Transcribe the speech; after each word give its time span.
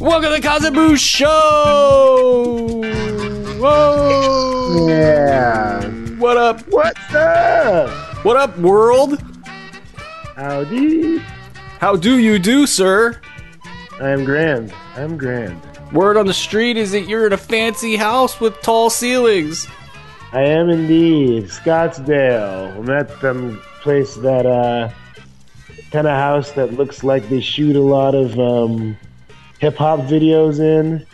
Welcome 0.00 0.30
to 0.32 0.40
the 0.40 0.48
Koz 0.48 0.64
and 0.64 0.76
Bru 0.76 0.96
Show! 0.96 2.82
Whoa! 3.58 4.86
Yeah. 4.88 5.84
What 6.18 6.36
up? 6.36 6.60
What's 6.68 7.14
up? 7.16 8.24
What 8.24 8.36
up, 8.36 8.56
world? 8.58 9.20
Howdy. 10.36 11.18
How 11.80 11.96
do 11.96 12.18
you 12.18 12.38
do, 12.38 12.64
sir? 12.64 13.20
I 14.00 14.10
am 14.10 14.24
grand. 14.24 14.72
I'm 14.94 15.18
grand. 15.18 15.60
Word 15.92 16.16
on 16.16 16.26
the 16.26 16.34
street 16.34 16.76
is 16.76 16.92
that 16.92 17.08
you're 17.08 17.26
in 17.26 17.32
a 17.32 17.36
fancy 17.36 17.96
house 17.96 18.38
with 18.38 18.60
tall 18.62 18.90
ceilings. 18.90 19.66
I 20.30 20.42
am 20.42 20.70
indeed. 20.70 21.46
Scottsdale. 21.46 22.76
I'm 22.78 22.88
at 22.88 23.08
the 23.20 23.60
place 23.82 24.14
that, 24.14 24.46
uh, 24.46 24.90
kind 25.90 26.06
of 26.06 26.12
house 26.12 26.52
that 26.52 26.74
looks 26.74 27.02
like 27.02 27.28
they 27.28 27.40
shoot 27.40 27.74
a 27.74 27.80
lot 27.80 28.14
of, 28.14 28.38
um, 28.38 28.96
hip 29.58 29.76
hop 29.76 30.00
videos 30.00 30.60
in, 30.60 31.06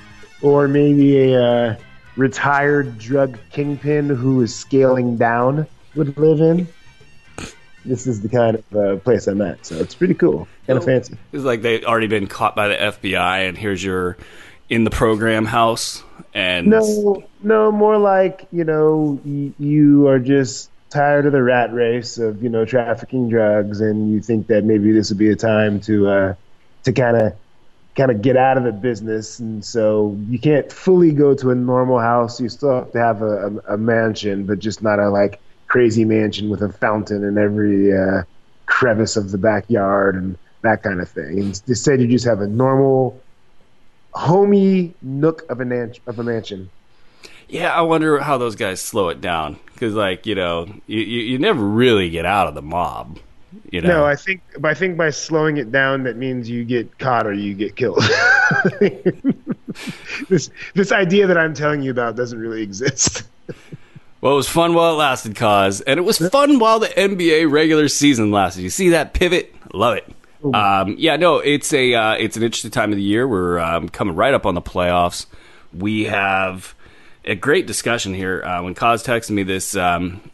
or 0.43 0.69
maybe 0.69 1.33
a, 1.33 1.43
uh, 1.43 1.77
retired 2.17 2.99
drug 2.99 3.39
kingpin 3.51 4.09
who 4.09 4.41
is 4.43 4.55
scaling 4.55 5.17
down 5.17 5.67
would 5.97 6.17
live 6.17 6.41
in. 6.41 6.69
This 7.85 8.07
is 8.07 8.23
the 8.23 8.29
kind 8.29 8.57
of 8.57 8.77
uh, 8.77 8.97
place 9.01 9.27
I'm 9.27 9.43
at, 9.43 9.67
so 9.67 9.77
it's 9.77 9.95
pretty 9.95 10.15
cool. 10.15 10.49
Kind 10.67 10.79
of 10.79 10.85
fancy. 10.85 11.19
It's 11.33 11.45
like 11.45 11.61
they've 11.61 11.85
already 11.85 12.07
been 12.07 12.27
caught 12.27 12.57
by 12.57 12.69
the 12.69 12.77
FBI, 12.77 13.49
and 13.49 13.59
here's 13.59 13.85
your 13.85 14.17
in 14.71 14.85
the 14.85 14.91
program 14.91 15.45
house. 15.45 16.03
And 16.33 16.69
No, 16.69 17.23
no, 17.43 17.71
more 17.71 17.99
like 17.99 18.47
you 18.53 18.65
know, 18.65 19.21
y- 19.25 19.53
you 19.59 20.09
are 20.09 20.19
just 20.19 20.71
tired 20.89 21.27
of 21.27 21.33
the 21.33 21.43
rat 21.43 21.75
race 21.75 22.17
of 22.17 22.43
you 22.43 22.49
know 22.49 22.65
trafficking 22.65 23.29
drugs, 23.29 23.83
and 23.83 24.11
you 24.11 24.21
think 24.23 24.47
that 24.47 24.65
maybe 24.65 24.93
this 24.93 25.11
would 25.11 25.19
be 25.19 25.29
a 25.29 25.37
time 25.37 25.81
to 25.81 26.09
uh, 26.09 26.35
to 26.85 26.93
kind 26.93 27.19
of 27.19 27.35
kind 27.95 28.11
of 28.11 28.23
get 28.23 28.37
out 28.37 28.57
of 28.57 28.65
the 28.65 28.73
business, 28.73 29.39
and 29.39 29.65
so 29.65 30.17
you 30.29 30.39
can't 30.39 30.71
fully 30.73 31.13
go 31.13 31.35
to 31.35 31.51
a 31.51 31.55
normal 31.55 32.01
house. 32.01 32.41
You 32.41 32.49
still 32.49 32.75
have 32.75 32.93
to 32.93 32.99
have 32.99 33.23
a, 33.23 33.47
a, 33.47 33.75
a 33.75 33.79
mansion, 33.79 34.47
but 34.47 34.59
just 34.59 34.83
not 34.83 34.99
a 34.99 35.09
like 35.11 35.41
crazy 35.69 36.05
mansion 36.05 36.51
with 36.51 36.63
a 36.63 36.73
fountain 36.73 37.25
in 37.25 37.39
every 37.39 37.97
uh, 37.97 38.23
crevice 38.67 39.17
of 39.17 39.31
the 39.31 39.39
backyard 39.39 40.17
and 40.17 40.37
that 40.63 40.83
kind 40.83 41.01
of 41.01 41.09
thing. 41.09 41.41
And 41.41 41.63
instead, 41.67 42.01
you 42.01 42.09
just 42.09 42.25
have 42.25 42.41
a 42.41 42.47
normal 42.47 43.21
homey 44.13 44.95
nook 45.03 45.45
of 45.51 45.61
a, 45.61 45.65
nan- 45.65 45.95
of 46.07 46.19
a 46.19 46.23
mansion. 46.23 46.71
yeah, 47.49 47.73
I 47.73 47.83
wonder 47.83 48.19
how 48.19 48.39
those 48.39 48.57
guys 48.57 48.81
slow 48.81 49.09
it 49.09 49.21
down 49.21 49.59
because, 49.73 49.95
like, 49.95 50.27
you 50.27 50.35
know, 50.35 50.67
you, 50.87 51.01
you, 51.01 51.21
you 51.21 51.39
never 51.39 51.63
really 51.63 52.11
get 52.11 52.25
out 52.25 52.47
of 52.47 52.55
the 52.55 52.63
mob. 52.63 53.19
You 53.71 53.81
know, 53.81 53.89
No, 53.89 54.05
I 54.05 54.17
think 54.17 54.43
I 54.63 54.75
think 54.75 54.97
by 54.97 55.11
slowing 55.11 55.57
it 55.57 55.73
down, 55.73 56.05
that 56.05 56.17
means 56.17 56.49
you 56.49 56.65
get 56.65 56.99
caught 56.99 57.27
or 57.27 57.33
you 57.33 57.55
get 57.55 57.77
killed. 57.77 57.99
this 60.29 60.51
this 60.75 60.93
idea 60.93 61.27
that 61.27 61.39
I'm 61.39 61.55
telling 61.55 61.83
you 61.83 61.91
about 61.91 62.17
doesn't 62.17 62.39
really 62.39 62.63
exist. 62.63 63.25
Well, 64.21 64.33
it 64.33 64.37
was 64.37 64.49
fun 64.49 64.73
while 64.73 64.95
it 64.95 64.97
lasted, 64.97 65.37
cause, 65.37 65.83
and 65.83 65.99
it 65.99 66.03
was 66.03 66.17
fun 66.17 66.59
while 66.59 66.79
the 66.79 66.89
NBA 66.89 67.51
regular 67.51 67.89
season 67.89 68.31
lasted. 68.31 68.63
You 68.63 68.71
see 68.71 68.91
that 68.91 69.13
pivot? 69.13 69.55
Love 69.75 69.99
it. 69.99 70.11
Um, 70.53 70.97
yeah, 70.99 71.17
no, 71.17 71.39
it's 71.39 71.73
a 71.73 71.95
uh, 71.95 72.15
it's 72.15 72.37
an 72.37 72.43
interesting 72.43 72.71
time 72.71 72.91
of 72.91 72.97
the 72.97 73.03
year. 73.03 73.27
We're 73.27 73.59
um, 73.59 73.89
coming 73.89 74.15
right 74.15 74.35
up 74.35 74.47
on 74.47 74.55
the 74.55 74.63
playoffs. 74.63 75.27
We 75.73 76.05
have 76.05 76.75
a 77.25 77.35
great 77.35 77.67
discussion 77.67 78.15
here. 78.15 78.43
Uh, 78.43 78.63
when 78.63 78.75
Koz 78.75 79.05
texted 79.05 79.31
me 79.31 79.43
this 79.43 79.77
um, 79.77 80.21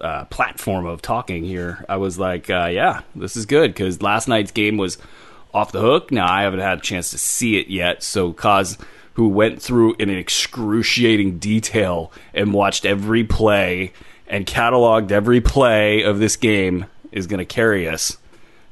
uh, 0.00 0.24
platform 0.26 0.86
of 0.86 1.02
talking 1.02 1.44
here, 1.44 1.84
I 1.88 1.96
was 1.96 2.18
like, 2.18 2.50
uh, 2.50 2.68
yeah, 2.72 3.02
this 3.14 3.36
is 3.36 3.46
good 3.46 3.72
because 3.72 4.02
last 4.02 4.28
night's 4.28 4.52
game 4.52 4.76
was 4.76 4.98
off 5.52 5.72
the 5.72 5.80
hook. 5.80 6.10
Now 6.10 6.30
I 6.30 6.42
haven't 6.42 6.60
had 6.60 6.78
a 6.78 6.82
chance 6.82 7.10
to 7.10 7.18
see 7.18 7.58
it 7.58 7.68
yet, 7.68 8.02
so 8.02 8.32
Koz 8.32 8.78
who 9.14 9.28
went 9.28 9.60
through 9.60 9.94
in 9.98 10.08
an 10.08 10.16
excruciating 10.16 11.38
detail 11.38 12.12
and 12.32 12.54
watched 12.54 12.86
every 12.86 13.24
play 13.24 13.92
and 14.26 14.46
cataloged 14.46 15.10
every 15.10 15.40
play 15.40 16.02
of 16.02 16.18
this 16.18 16.36
game 16.36 16.86
is 17.12 17.26
going 17.26 17.38
to 17.38 17.44
carry 17.44 17.88
us 17.88 18.16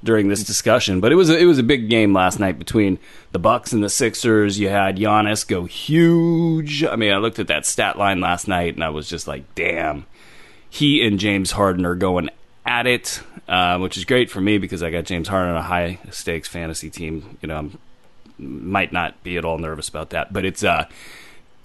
during 0.03 0.29
this 0.29 0.45
discussion. 0.45 1.01
But 1.01 1.13
it 1.13 1.17
was 1.17 1.29
a, 1.29 1.37
it 1.37 1.45
was 1.45 1.59
a 1.59 1.65
big 1.65 1.91
game 1.91 2.15
last 2.15 2.39
night 2.39 2.59
between 2.59 2.99
the 3.33 3.39
Bucks 3.39 3.73
and 3.73 3.83
the 3.83 3.91
Sixers. 3.91 4.59
You 4.59 4.69
had 4.69 4.97
Giannis 4.97 5.47
go 5.47 5.65
huge. 5.65 6.85
I 6.85 6.97
mean, 6.97 7.13
I 7.13 7.19
looked 7.19 7.41
at 7.41 7.49
that 7.49 7.67
stat 7.67 7.99
line 7.99 8.21
last 8.21 8.47
night 8.47 8.75
and 8.75 8.85
I 8.85 8.91
was 8.91 9.09
just 9.09 9.27
like, 9.27 9.55
damn. 9.55 10.07
He 10.71 11.07
and 11.07 11.19
James 11.19 11.53
Harden 11.53 11.85
are 11.87 11.95
going 11.95 12.31
at 12.67 12.87
it, 12.87 13.23
uh, 13.49 13.79
which 13.79 13.97
is 13.97 14.05
great 14.05 14.31
for 14.31 14.41
me 14.41 14.59
because 14.59 14.83
I 14.83 14.91
got 14.91 15.05
James 15.05 15.29
Harden 15.29 15.51
on 15.51 15.57
a 15.57 15.63
high 15.63 15.99
stakes 16.11 16.49
fantasy 16.49 16.91
team. 16.91 17.39
You 17.41 17.49
know, 17.49 17.57
I'm 17.57 17.79
might 18.39 18.93
not 18.93 19.21
be 19.25 19.37
at 19.37 19.45
all 19.45 19.59
nervous 19.59 19.89
about 19.89 20.11
that, 20.11 20.33
but 20.33 20.45
it's 20.45 20.63
uh 20.63 20.85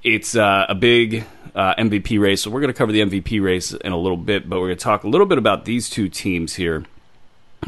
it's 0.04 0.36
uh, 0.36 0.66
a 0.68 0.76
big 0.76 1.24
uh, 1.56 1.76
MVP 1.76 2.20
race. 2.20 2.42
So 2.42 2.52
we're 2.52 2.60
going 2.60 2.74
to 2.74 2.78
cover 2.78 2.92
the 2.92 3.00
MVP 3.00 3.42
race 3.42 3.72
in 3.72 3.94
a 3.94 3.98
little 3.98 4.18
bit, 4.18 4.50
but 4.50 4.60
we're 4.60 4.68
going 4.68 4.78
to 4.78 4.84
talk 4.84 5.04
a 5.04 5.08
little 5.08 5.26
bit 5.26 5.38
about 5.38 5.64
these 5.64 5.90
two 5.90 6.10
teams 6.10 6.56
here 6.56 6.84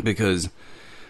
because 0.04 0.50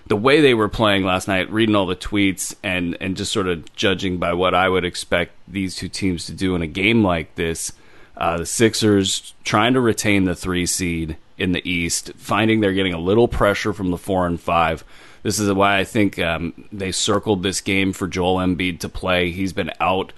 the 0.06 0.16
way 0.16 0.40
they 0.40 0.54
were 0.54 0.70
playing 0.70 1.04
last 1.04 1.28
night, 1.28 1.52
reading 1.52 1.76
all 1.76 1.88
the 1.88 1.96
tweets 1.96 2.56
and 2.62 2.96
and 3.02 3.18
just 3.18 3.32
sort 3.32 3.48
of 3.48 3.74
judging 3.76 4.18
by 4.18 4.34
what 4.34 4.54
I 4.54 4.70
would 4.70 4.86
expect 4.86 5.34
these 5.48 5.76
two 5.76 5.90
teams 5.90 6.28
to 6.28 6.34
do 6.34 6.56
in 6.56 6.62
a 6.62 6.68
game 6.68 7.04
like 7.04 7.34
this, 7.36 7.72
uh, 8.18 8.38
the 8.38 8.46
Sixers 8.46 9.34
trying 9.44 9.74
to 9.74 9.82
retain 9.82 10.26
the 10.26 10.36
three 10.36 10.66
seed 10.66 11.18
in 11.38 11.52
the 11.52 11.70
East, 11.70 12.12
finding 12.16 12.62
they're 12.62 12.74
getting 12.74 12.94
a 12.94 13.00
little 13.00 13.28
pressure 13.28 13.74
from 13.74 13.92
the 13.92 13.98
four 13.98 14.26
and 14.26 14.40
five. 14.40 14.84
This 15.24 15.40
is 15.40 15.52
why 15.52 15.80
I 15.80 15.84
think 15.84 16.20
um, 16.20 16.68
they 16.72 16.92
circled 16.92 17.44
this 17.44 17.60
game 17.60 17.94
for 17.94 18.08
Joel 18.08 18.38
Embiid 18.38 18.80
to 18.82 18.90
play. 18.90 19.32
He's 19.32 19.54
been 19.54 19.72
out 19.80 20.14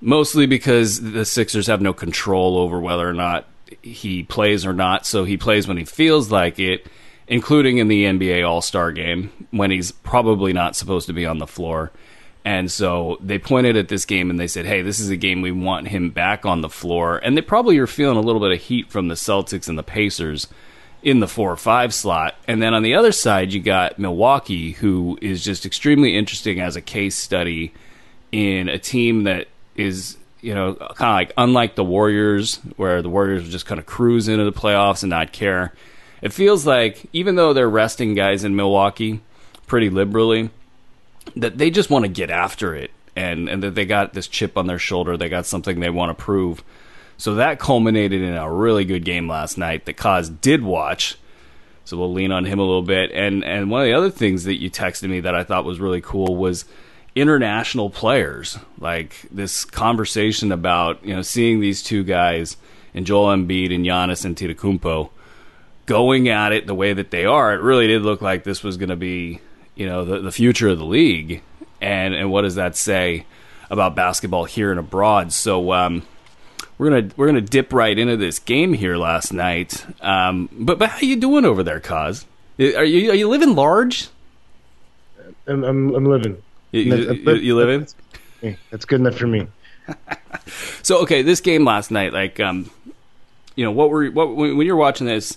mostly 0.00 0.46
because 0.46 1.00
the 1.00 1.24
Sixers 1.24 1.66
have 1.66 1.80
no 1.80 1.92
control 1.92 2.56
over 2.56 2.80
whether 2.80 3.08
or 3.08 3.14
not 3.14 3.46
he 3.82 4.22
plays 4.22 4.64
or 4.64 4.72
not. 4.72 5.06
So 5.06 5.24
he 5.24 5.36
plays 5.36 5.66
when 5.66 5.76
he 5.76 5.84
feels 5.84 6.30
like 6.30 6.58
it, 6.58 6.86
including 7.26 7.78
in 7.78 7.88
the 7.88 8.04
NBA 8.04 8.48
All 8.48 8.62
Star 8.62 8.92
game 8.92 9.30
when 9.50 9.70
he's 9.70 9.90
probably 9.90 10.52
not 10.52 10.76
supposed 10.76 11.08
to 11.08 11.12
be 11.12 11.26
on 11.26 11.38
the 11.38 11.46
floor. 11.46 11.90
And 12.48 12.72
so 12.72 13.18
they 13.20 13.38
pointed 13.38 13.76
at 13.76 13.88
this 13.88 14.06
game 14.06 14.30
and 14.30 14.40
they 14.40 14.46
said, 14.46 14.64
hey, 14.64 14.80
this 14.80 15.00
is 15.00 15.10
a 15.10 15.18
game 15.18 15.42
we 15.42 15.52
want 15.52 15.88
him 15.88 16.08
back 16.08 16.46
on 16.46 16.62
the 16.62 16.70
floor. 16.70 17.18
And 17.18 17.36
they 17.36 17.42
probably 17.42 17.76
are 17.76 17.86
feeling 17.86 18.16
a 18.16 18.22
little 18.22 18.40
bit 18.40 18.52
of 18.52 18.58
heat 18.58 18.90
from 18.90 19.08
the 19.08 19.16
Celtics 19.16 19.68
and 19.68 19.78
the 19.78 19.82
Pacers 19.82 20.48
in 21.02 21.20
the 21.20 21.28
four 21.28 21.52
or 21.52 21.58
five 21.58 21.92
slot. 21.92 22.36
And 22.46 22.62
then 22.62 22.72
on 22.72 22.82
the 22.82 22.94
other 22.94 23.12
side, 23.12 23.52
you 23.52 23.60
got 23.60 23.98
Milwaukee, 23.98 24.72
who 24.72 25.18
is 25.20 25.44
just 25.44 25.66
extremely 25.66 26.16
interesting 26.16 26.58
as 26.58 26.74
a 26.74 26.80
case 26.80 27.18
study 27.18 27.74
in 28.32 28.70
a 28.70 28.78
team 28.78 29.24
that 29.24 29.48
is, 29.76 30.16
you 30.40 30.54
know, 30.54 30.72
kind 30.72 31.10
of 31.10 31.16
like 31.16 31.34
unlike 31.36 31.74
the 31.74 31.84
Warriors, 31.84 32.60
where 32.76 33.02
the 33.02 33.10
Warriors 33.10 33.46
just 33.50 33.66
kind 33.66 33.78
of 33.78 33.84
cruise 33.84 34.26
into 34.26 34.44
the 34.44 34.58
playoffs 34.58 35.02
and 35.02 35.10
not 35.10 35.32
care. 35.32 35.74
It 36.22 36.32
feels 36.32 36.64
like, 36.64 37.04
even 37.12 37.34
though 37.34 37.52
they're 37.52 37.68
resting 37.68 38.14
guys 38.14 38.42
in 38.42 38.56
Milwaukee 38.56 39.20
pretty 39.66 39.90
liberally, 39.90 40.48
that 41.36 41.58
they 41.58 41.70
just 41.70 41.90
want 41.90 42.04
to 42.04 42.08
get 42.08 42.30
after 42.30 42.74
it 42.74 42.90
and, 43.16 43.48
and 43.48 43.62
that 43.62 43.74
they 43.74 43.86
got 43.86 44.12
this 44.12 44.28
chip 44.28 44.56
on 44.56 44.66
their 44.66 44.78
shoulder. 44.78 45.16
They 45.16 45.28
got 45.28 45.46
something 45.46 45.80
they 45.80 45.90
want 45.90 46.16
to 46.16 46.22
prove. 46.22 46.62
So 47.16 47.34
that 47.34 47.58
culminated 47.58 48.22
in 48.22 48.34
a 48.34 48.50
really 48.50 48.84
good 48.84 49.04
game 49.04 49.28
last 49.28 49.58
night 49.58 49.86
that 49.86 49.96
Koz 49.96 50.40
did 50.40 50.62
watch. 50.62 51.18
So 51.84 51.96
we'll 51.96 52.12
lean 52.12 52.32
on 52.32 52.44
him 52.44 52.58
a 52.58 52.64
little 52.64 52.82
bit. 52.82 53.10
And 53.12 53.44
and 53.44 53.70
one 53.70 53.80
of 53.80 53.86
the 53.86 53.94
other 53.94 54.10
things 54.10 54.44
that 54.44 54.60
you 54.60 54.70
texted 54.70 55.08
me 55.08 55.20
that 55.20 55.34
I 55.34 55.42
thought 55.42 55.64
was 55.64 55.80
really 55.80 56.00
cool 56.00 56.36
was 56.36 56.64
international 57.14 57.90
players. 57.90 58.58
Like 58.78 59.26
this 59.30 59.64
conversation 59.64 60.52
about, 60.52 61.04
you 61.04 61.14
know, 61.14 61.22
seeing 61.22 61.60
these 61.60 61.82
two 61.82 62.04
guys 62.04 62.56
and 62.94 63.06
Joel 63.06 63.34
Embiid 63.34 63.74
and 63.74 63.84
Giannis 63.84 64.24
Antetokounmpo 64.24 65.10
going 65.86 66.28
at 66.28 66.52
it 66.52 66.66
the 66.66 66.74
way 66.74 66.92
that 66.92 67.10
they 67.10 67.24
are. 67.24 67.54
It 67.54 67.62
really 67.62 67.86
did 67.86 68.02
look 68.02 68.20
like 68.20 68.44
this 68.44 68.62
was 68.62 68.76
going 68.76 68.90
to 68.90 68.96
be, 68.96 69.40
you 69.78 69.86
know, 69.86 70.04
the, 70.04 70.18
the 70.18 70.32
future 70.32 70.68
of 70.68 70.78
the 70.78 70.84
league. 70.84 71.42
And 71.80 72.12
and 72.12 72.30
what 72.30 72.42
does 72.42 72.56
that 72.56 72.76
say 72.76 73.24
about 73.70 73.94
basketball 73.94 74.44
here 74.44 74.70
and 74.70 74.78
abroad? 74.78 75.32
So 75.32 75.72
um 75.72 76.02
we're 76.76 76.90
gonna 76.90 77.10
we're 77.16 77.26
gonna 77.26 77.40
dip 77.40 77.72
right 77.72 77.96
into 77.96 78.16
this 78.16 78.38
game 78.38 78.72
here 78.72 78.96
last 78.96 79.32
night. 79.32 79.86
Um, 80.02 80.48
but 80.52 80.78
but 80.78 80.90
how 80.90 81.00
you 81.00 81.16
doing 81.16 81.44
over 81.44 81.62
there, 81.62 81.80
Koz? 81.80 82.24
Are 82.58 82.84
you 82.84 83.10
are 83.10 83.14
you 83.14 83.28
living 83.28 83.54
large? 83.54 84.08
I'm 85.46 85.64
I'm, 85.64 85.94
I'm 85.94 86.04
living. 86.04 86.42
You, 86.72 86.82
you, 86.82 87.34
you, 87.34 87.56
living? 87.56 87.88
That's 88.70 88.84
good 88.84 89.00
enough 89.00 89.16
for 89.16 89.26
me. 89.26 89.46
So 90.82 91.02
okay, 91.02 91.22
this 91.22 91.40
game 91.40 91.64
last 91.64 91.90
night, 91.90 92.12
like 92.12 92.40
um, 92.40 92.70
you 93.54 93.64
know, 93.64 93.70
what 93.70 93.90
were 93.90 94.06
what 94.08 94.34
when 94.34 94.66
you're 94.66 94.76
watching 94.76 95.06
this, 95.06 95.36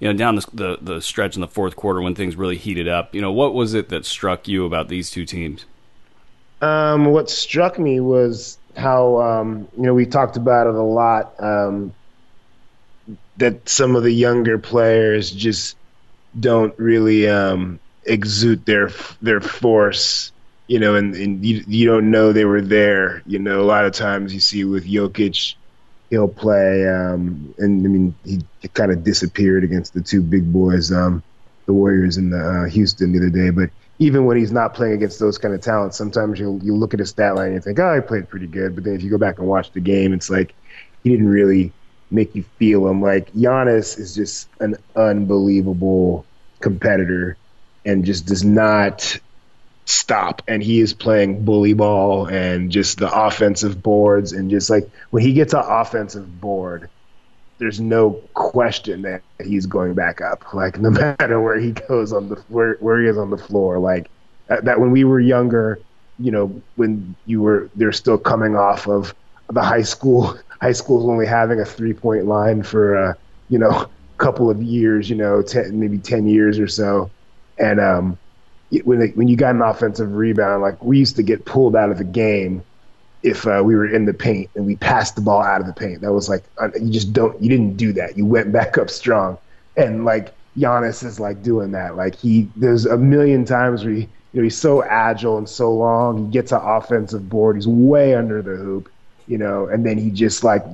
you 0.00 0.08
know, 0.08 0.14
down 0.14 0.36
the, 0.36 0.46
the 0.52 0.78
the 0.80 1.00
stretch 1.00 1.36
in 1.36 1.40
the 1.40 1.48
fourth 1.48 1.76
quarter 1.76 2.00
when 2.00 2.14
things 2.14 2.34
really 2.34 2.56
heated 2.56 2.88
up, 2.88 3.14
you 3.14 3.20
know, 3.20 3.30
what 3.30 3.54
was 3.54 3.74
it 3.74 3.90
that 3.90 4.04
struck 4.04 4.48
you 4.48 4.64
about 4.64 4.88
these 4.88 5.10
two 5.10 5.24
teams? 5.24 5.66
Um, 6.60 7.06
what 7.06 7.30
struck 7.30 7.78
me 7.78 8.00
was 8.00 8.58
how 8.76 9.20
um, 9.20 9.68
you 9.76 9.84
know 9.84 9.94
we 9.94 10.06
talked 10.06 10.36
about 10.36 10.66
it 10.66 10.74
a 10.74 10.82
lot 10.82 11.34
um, 11.38 11.94
that 13.36 13.68
some 13.68 13.94
of 13.94 14.02
the 14.02 14.12
younger 14.12 14.58
players 14.58 15.30
just 15.30 15.76
don't 16.38 16.76
really 16.78 17.28
um, 17.28 17.78
exude 18.04 18.64
their 18.64 18.90
their 19.22 19.40
force 19.40 20.32
you 20.70 20.78
know, 20.78 20.94
and, 20.94 21.16
and 21.16 21.44
you, 21.44 21.64
you 21.66 21.84
don't 21.84 22.12
know 22.12 22.32
they 22.32 22.44
were 22.44 22.60
there. 22.60 23.24
You 23.26 23.40
know, 23.40 23.60
a 23.60 23.66
lot 23.66 23.86
of 23.86 23.92
times 23.92 24.32
you 24.32 24.38
see 24.38 24.62
with 24.62 24.86
Jokic, 24.86 25.56
he'll 26.10 26.28
play, 26.28 26.86
um, 26.88 27.54
and 27.58 27.86
I 27.86 27.88
mean, 27.88 28.14
he 28.24 28.42
kind 28.74 28.90
of 28.90 29.04
disappeared 29.04 29.64
against 29.64 29.94
the 29.94 30.02
two 30.02 30.20
big 30.20 30.52
boys, 30.52 30.92
um, 30.92 31.22
the 31.66 31.72
Warriors 31.72 32.16
and 32.16 32.32
the 32.32 32.38
uh, 32.38 32.68
Houston 32.68 33.12
the 33.12 33.18
other 33.18 33.30
day. 33.30 33.50
But 33.50 33.70
even 33.98 34.26
when 34.26 34.36
he's 34.36 34.52
not 34.52 34.74
playing 34.74 34.94
against 34.94 35.20
those 35.20 35.38
kind 35.38 35.54
of 35.54 35.60
talents, 35.60 35.96
sometimes 35.96 36.38
you 36.38 36.60
you 36.62 36.74
look 36.74 36.92
at 36.92 37.00
his 37.00 37.10
stat 37.10 37.36
line 37.36 37.46
and 37.46 37.54
you 37.54 37.60
think, 37.60 37.78
oh, 37.78 37.94
he 37.94 38.00
played 38.00 38.28
pretty 38.28 38.48
good. 38.48 38.74
But 38.74 38.84
then 38.84 38.94
if 38.94 39.02
you 39.02 39.10
go 39.10 39.18
back 39.18 39.38
and 39.38 39.46
watch 39.46 39.70
the 39.72 39.80
game, 39.80 40.12
it's 40.12 40.28
like 40.28 40.54
he 41.02 41.10
didn't 41.10 41.28
really 41.28 41.72
make 42.10 42.34
you 42.34 42.42
feel 42.58 42.88
him. 42.88 43.00
Like 43.00 43.32
Giannis 43.32 43.98
is 43.98 44.14
just 44.14 44.48
an 44.58 44.76
unbelievable 44.96 46.26
competitor 46.58 47.36
and 47.84 48.04
just 48.04 48.26
does 48.26 48.44
not 48.44 49.18
stop 49.90 50.42
and 50.48 50.62
he 50.62 50.80
is 50.80 50.94
playing 50.94 51.44
bully 51.44 51.72
ball 51.72 52.26
and 52.26 52.70
just 52.70 52.98
the 52.98 53.10
offensive 53.12 53.82
boards 53.82 54.32
and 54.32 54.50
just 54.50 54.70
like 54.70 54.88
when 55.10 55.22
he 55.22 55.32
gets 55.32 55.52
an 55.52 55.62
offensive 55.64 56.40
board 56.40 56.88
there's 57.58 57.80
no 57.80 58.12
question 58.34 59.02
that 59.02 59.22
he's 59.44 59.66
going 59.66 59.94
back 59.94 60.20
up 60.20 60.54
like 60.54 60.78
no 60.78 60.90
matter 61.20 61.40
where 61.40 61.58
he 61.58 61.72
goes 61.72 62.12
on 62.12 62.28
the 62.28 62.36
where, 62.48 62.74
where 62.80 63.00
he 63.00 63.06
is 63.06 63.18
on 63.18 63.30
the 63.30 63.38
floor. 63.38 63.78
Like 63.78 64.10
that, 64.48 64.80
when 64.80 64.90
we 64.90 65.04
were 65.04 65.20
younger 65.20 65.78
you 66.18 66.30
know 66.30 66.62
when 66.76 67.14
you 67.26 67.40
were 67.40 67.70
they're 67.76 67.92
still 67.92 68.18
coming 68.18 68.56
off 68.56 68.86
of 68.88 69.14
the 69.50 69.62
high 69.62 69.82
school 69.82 70.38
high 70.60 70.72
school's 70.72 71.04
only 71.04 71.26
having 71.26 71.60
a 71.60 71.64
three 71.64 71.94
point 71.94 72.26
line 72.26 72.62
for 72.62 72.96
uh, 72.96 73.14
you 73.48 73.58
know 73.58 73.88
couple 74.18 74.50
of 74.50 74.62
years 74.62 75.08
you 75.08 75.16
know 75.16 75.40
10 75.40 75.80
maybe 75.80 75.96
10 75.96 76.26
years 76.26 76.58
or 76.58 76.68
so. 76.68 77.10
And 77.58 77.80
um 77.80 78.18
when 78.84 79.08
when 79.10 79.28
you 79.28 79.36
got 79.36 79.54
an 79.54 79.62
offensive 79.62 80.14
rebound, 80.14 80.62
like 80.62 80.82
we 80.82 80.98
used 80.98 81.16
to 81.16 81.22
get 81.22 81.44
pulled 81.44 81.76
out 81.76 81.90
of 81.90 81.98
the 81.98 82.04
game 82.04 82.62
if 83.22 83.46
uh, 83.46 83.62
we 83.64 83.74
were 83.74 83.86
in 83.86 84.06
the 84.06 84.14
paint 84.14 84.50
and 84.54 84.64
we 84.64 84.76
passed 84.76 85.14
the 85.14 85.20
ball 85.20 85.42
out 85.42 85.60
of 85.60 85.66
the 85.66 85.72
paint. 85.72 86.00
That 86.00 86.12
was 86.12 86.28
like 86.28 86.44
uh, 86.60 86.70
you 86.80 86.90
just 86.90 87.12
don't 87.12 87.40
you 87.42 87.48
didn't 87.48 87.76
do 87.76 87.92
that. 87.94 88.16
You 88.16 88.26
went 88.26 88.52
back 88.58 88.78
up 88.78 88.90
strong, 88.90 89.38
and 89.76 90.04
like 90.04 90.34
Giannis 90.56 91.04
is 91.04 91.20
like 91.20 91.42
doing 91.42 91.72
that. 91.72 91.96
Like 91.96 92.14
he 92.16 92.48
there's 92.56 92.86
a 92.86 92.96
million 92.96 93.44
times 93.44 93.84
where 93.84 93.94
he, 93.94 94.00
you 94.00 94.08
know 94.40 94.42
he's 94.42 94.58
so 94.58 94.82
agile 94.84 95.38
and 95.38 95.48
so 95.48 95.72
long. 95.74 96.26
He 96.26 96.30
gets 96.32 96.52
an 96.52 96.60
offensive 96.62 97.28
board. 97.28 97.56
He's 97.56 97.68
way 97.68 98.14
under 98.14 98.42
the 98.42 98.56
hoop, 98.56 98.90
you 99.26 99.38
know, 99.38 99.66
and 99.66 99.84
then 99.84 99.98
he 99.98 100.10
just 100.10 100.44
like 100.44 100.64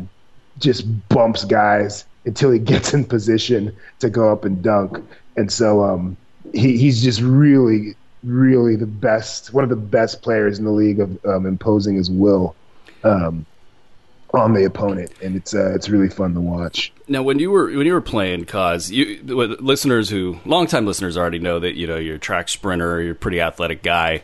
just 0.59 0.87
bumps 1.09 1.45
guys 1.45 2.05
until 2.25 2.51
he 2.51 2.59
gets 2.73 2.95
in 2.95 3.05
position 3.05 3.77
to 4.01 4.11
go 4.11 4.33
up 4.33 4.45
and 4.45 4.63
dunk. 4.63 4.99
And 5.37 5.51
so 5.51 5.85
um 5.85 6.17
he, 6.53 6.77
he's 6.79 7.03
just 7.03 7.21
really, 7.21 7.95
really 8.23 8.77
the 8.77 8.87
best, 8.87 9.53
one 9.53 9.65
of 9.65 9.71
the 9.71 9.77
best 9.77 10.23
players 10.23 10.59
in 10.59 10.65
the 10.65 10.71
league 10.71 11.01
of 11.01 11.25
um, 11.25 11.47
imposing 11.47 11.97
his 11.97 12.11
will 12.11 12.55
um, 13.05 13.47
on 14.35 14.53
the 14.53 14.65
opponent, 14.65 15.13
and 15.23 15.37
it's 15.37 15.55
uh, 15.55 15.73
it's 15.75 15.89
really 15.89 16.09
fun 16.09 16.35
to 16.35 16.41
watch. 16.41 16.93
Now, 17.09 17.23
when 17.23 17.39
you 17.39 17.51
were 17.51 17.67
when 17.67 17.87
you 17.87 17.93
were 17.93 18.01
playing, 18.01 18.45
cause 18.45 18.91
you 18.91 19.23
listeners 19.25 20.11
who 20.11 20.39
longtime 20.45 20.87
listeners 20.87 21.17
already 21.17 21.39
know 21.39 21.59
that 21.59 21.75
you 21.75 21.87
know 21.87 21.97
you're 21.97 22.17
a 22.17 22.21
track 22.21 22.49
sprinter, 22.49 23.01
you're 23.01 23.13
a 23.13 23.17
pretty 23.17 23.41
athletic 23.41 23.83
guy. 23.83 24.23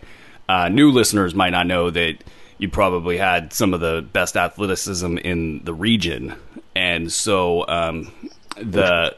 Uh, 0.48 0.68
new 0.68 0.90
listeners 0.90 1.34
might 1.34 1.50
not 1.50 1.66
know 1.66 1.90
that 1.90 2.16
you 2.58 2.68
probably 2.68 3.16
had 3.16 3.52
some 3.52 3.72
of 3.72 3.80
the 3.80 4.06
best 4.12 4.36
athleticism 4.36 5.18
in 5.18 5.64
the 5.64 5.72
region, 5.72 6.34
and 6.74 7.12
so 7.12 7.66
um, 7.68 8.12
the 8.56 9.16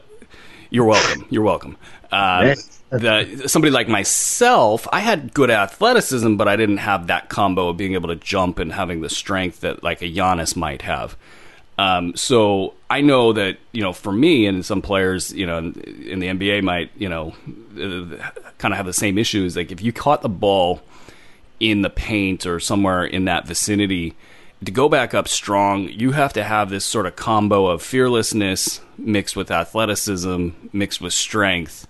you're 0.69 0.85
welcome. 0.85 1.25
You're 1.29 1.43
welcome. 1.43 1.77
Uh, 2.11 2.55
the, 2.89 3.43
somebody 3.47 3.71
like 3.71 3.87
myself, 3.87 4.87
I 4.91 4.99
had 4.99 5.33
good 5.33 5.49
athleticism, 5.49 6.35
but 6.35 6.47
I 6.47 6.55
didn't 6.55 6.77
have 6.77 7.07
that 7.07 7.29
combo 7.29 7.69
of 7.69 7.77
being 7.77 7.93
able 7.93 8.09
to 8.09 8.15
jump 8.15 8.59
and 8.59 8.71
having 8.71 9.01
the 9.01 9.09
strength 9.09 9.61
that 9.61 9.83
like 9.83 10.01
a 10.01 10.05
Giannis 10.05 10.55
might 10.55 10.83
have. 10.83 11.17
Um, 11.77 12.15
so 12.15 12.73
I 12.89 13.01
know 13.01 13.33
that 13.33 13.57
you 13.71 13.81
know 13.81 13.91
for 13.91 14.11
me 14.11 14.45
and 14.45 14.65
some 14.65 14.81
players, 14.81 15.33
you 15.33 15.45
know, 15.45 15.57
in 15.57 16.19
the 16.19 16.27
NBA 16.27 16.63
might 16.63 16.91
you 16.95 17.09
know 17.09 17.33
kind 18.57 18.73
of 18.73 18.77
have 18.77 18.85
the 18.85 18.93
same 18.93 19.17
issues. 19.17 19.57
Like 19.57 19.71
if 19.71 19.81
you 19.81 19.91
caught 19.91 20.21
the 20.21 20.29
ball 20.29 20.81
in 21.59 21.81
the 21.81 21.89
paint 21.89 22.45
or 22.45 22.59
somewhere 22.59 23.03
in 23.03 23.25
that 23.25 23.45
vicinity, 23.45 24.15
to 24.63 24.71
go 24.71 24.87
back 24.87 25.13
up 25.13 25.27
strong, 25.27 25.89
you 25.89 26.11
have 26.11 26.31
to 26.33 26.43
have 26.43 26.69
this 26.69 26.85
sort 26.85 27.05
of 27.05 27.15
combo 27.15 27.67
of 27.67 27.81
fearlessness 27.81 28.79
mixed 28.97 29.35
with 29.35 29.51
athleticism 29.51 30.49
mixed 30.71 31.01
with 31.01 31.13
strength 31.13 31.87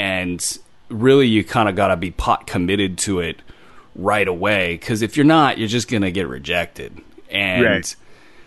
and 0.00 0.58
really 0.88 1.26
you 1.26 1.44
kind 1.44 1.68
of 1.68 1.76
got 1.76 1.88
to 1.88 1.96
be 1.96 2.10
pot 2.10 2.46
committed 2.46 2.96
to 2.96 3.20
it 3.20 3.42
right 3.94 4.26
away 4.26 4.74
because 4.74 5.02
if 5.02 5.14
you're 5.14 5.26
not 5.26 5.58
you're 5.58 5.68
just 5.68 5.88
going 5.88 6.02
to 6.02 6.10
get 6.10 6.26
rejected. 6.26 6.98
And 7.30 7.64
right. 7.64 7.96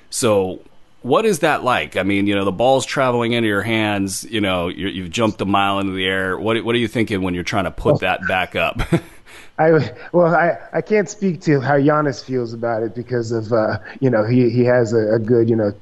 so 0.10 0.62
what 1.04 1.26
is 1.26 1.40
that 1.40 1.64
like? 1.64 1.96
I 1.96 2.04
mean 2.04 2.26
you 2.26 2.34
know 2.34 2.44
the 2.44 2.52
ball's 2.52 2.88
traveling 2.88 3.34
into 3.34 3.48
your 3.48 3.62
hands 3.62 4.24
you 4.24 4.42
know 4.42 4.68
you 4.68 5.04
have 5.04 5.12
jumped 5.12 5.40
a 5.42 5.46
mile 5.46 5.80
into 5.80 5.94
the 5.94 6.06
air. 6.06 6.40
What, 6.40 6.64
what 6.66 6.74
are 6.74 6.80
you 6.80 6.88
thinking 6.88 7.22
when 7.22 7.36
you're 7.36 7.44
trying 7.44 7.66
to 7.66 7.72
put 7.72 8.00
that 8.00 8.28
back 8.28 8.56
up? 8.56 8.82
I 9.60 9.94
well, 10.12 10.34
I, 10.34 10.58
I 10.74 10.82
can't 10.82 11.08
speak 11.08 11.42
to 11.42 11.60
how 11.60 11.78
Giannis 11.78 12.24
feels 12.24 12.54
about 12.54 12.82
it 12.82 12.96
because 12.96 13.32
of 13.32 13.54
uh, 13.54 13.78
you 14.00 14.10
know 14.10 14.26
he 14.26 14.50
he 14.50 14.64
has 14.66 14.94
a, 14.94 15.14
a 15.14 15.20
good 15.20 15.48
you 15.48 15.56
know 15.56 15.74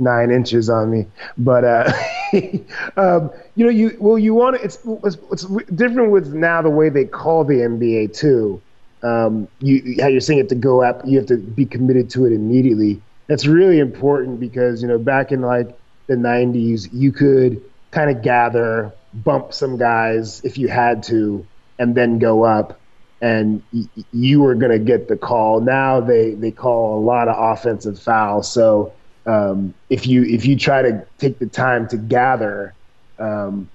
nine 0.00 0.30
inches 0.30 0.68
on 0.70 0.90
me. 0.90 1.06
But 1.38 1.64
uh, 1.64 1.92
um, 2.96 3.30
you 3.54 3.64
know, 3.64 3.70
you 3.70 3.96
well, 4.00 4.18
you 4.18 4.34
want. 4.34 4.56
It's, 4.56 4.78
it's, 5.04 5.16
it's 5.30 5.44
different 5.74 6.10
with 6.10 6.32
now 6.34 6.62
the 6.62 6.70
way 6.70 6.88
they 6.88 7.04
call 7.04 7.44
the 7.44 7.54
NBA 7.54 8.14
too. 8.16 8.60
Um, 9.02 9.48
you 9.60 9.96
how 10.00 10.08
you're 10.08 10.20
saying 10.20 10.40
it 10.40 10.48
to 10.50 10.54
go 10.54 10.82
up, 10.82 11.02
you 11.06 11.18
have 11.18 11.26
to 11.28 11.36
be 11.36 11.64
committed 11.64 12.10
to 12.10 12.26
it 12.26 12.32
immediately. 12.32 13.00
That's 13.28 13.46
really 13.46 13.78
important 13.78 14.40
because 14.40 14.82
you 14.82 14.88
know 14.88 14.98
back 14.98 15.32
in 15.32 15.40
like 15.42 15.76
the 16.06 16.16
'90s, 16.16 16.88
you 16.92 17.12
could 17.12 17.62
kind 17.90 18.10
of 18.10 18.22
gather, 18.22 18.92
bump 19.12 19.52
some 19.52 19.76
guys 19.76 20.44
if 20.44 20.58
you 20.58 20.68
had 20.68 21.02
to, 21.04 21.46
and 21.78 21.94
then 21.94 22.18
go 22.18 22.44
up. 22.44 22.78
And 23.22 23.62
you 24.12 24.40
were 24.40 24.54
going 24.54 24.72
to 24.72 24.78
get 24.78 25.08
the 25.08 25.16
call. 25.16 25.60
Now 25.60 26.00
they, 26.00 26.32
they 26.32 26.50
call 26.50 26.98
a 26.98 27.02
lot 27.02 27.28
of 27.28 27.36
offensive 27.38 28.00
fouls. 28.00 28.50
So 28.50 28.94
um, 29.30 29.74
if 29.90 30.06
you 30.06 30.24
if 30.24 30.44
you 30.44 30.56
try 30.56 30.82
to 30.82 31.06
take 31.18 31.38
the 31.38 31.46
time 31.46 31.86
to 31.88 31.96
gather, 31.96 32.74
um, 33.18 33.70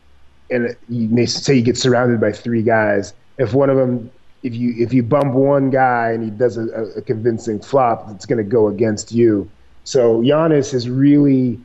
and 0.49 0.75
you 0.89 1.07
may 1.09 1.25
say 1.25 1.55
you 1.55 1.61
get 1.61 1.77
surrounded 1.77 2.19
by 2.19 2.31
three 2.31 2.61
guys, 2.61 3.13
if 3.37 3.53
one 3.53 3.69
of 3.69 3.77
them 3.77 4.11
if 4.43 4.53
you 4.53 4.73
if 4.77 4.93
you 4.93 5.01
bump 5.01 5.33
one 5.33 5.69
guy 5.69 6.11
and 6.11 6.23
he 6.23 6.29
does 6.29 6.57
a, 6.57 6.65
a 6.97 7.01
convincing 7.01 7.59
flop, 7.61 8.07
it's 8.11 8.25
going 8.25 8.37
to 8.37 8.49
go 8.49 8.67
against 8.67 9.11
you. 9.11 9.49
So 9.85 10.21
Giannis 10.21 10.73
is 10.73 10.89
really 10.89 11.59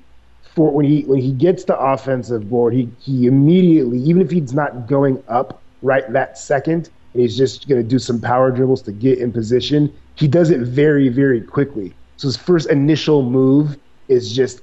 for 0.55 0.71
when 0.71 0.87
he 0.87 1.03
when 1.03 1.21
he 1.21 1.33
gets 1.33 1.65
the 1.65 1.79
offensive 1.79 2.49
board, 2.49 2.73
he 2.75 2.91
he 3.01 3.27
immediately 3.27 3.99
even 3.99 4.23
if 4.23 4.31
he's 4.31 4.55
not 4.55 4.87
going 4.87 5.23
up 5.29 5.65
right 5.83 6.11
that 6.13 6.39
second, 6.39 6.91
and 7.13 7.23
he's 7.23 7.37
just 7.37 7.69
going 7.69 7.83
to 7.83 7.89
do 7.89 7.99
some 7.99 8.21
power 8.21 8.51
dribbles 8.53 8.83
to 8.83 8.93
get 8.93 9.19
in 9.19 9.33
position. 9.33 9.93
He 10.15 10.29
does 10.29 10.51
it 10.51 10.61
very 10.61 11.09
very 11.09 11.41
quickly. 11.41 11.97
So 12.21 12.29
his 12.29 12.37
first 12.37 12.69
initial 12.69 13.23
move 13.23 13.79
is 14.09 14.31
just 14.31 14.61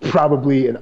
probably 0.00 0.66
an 0.66 0.78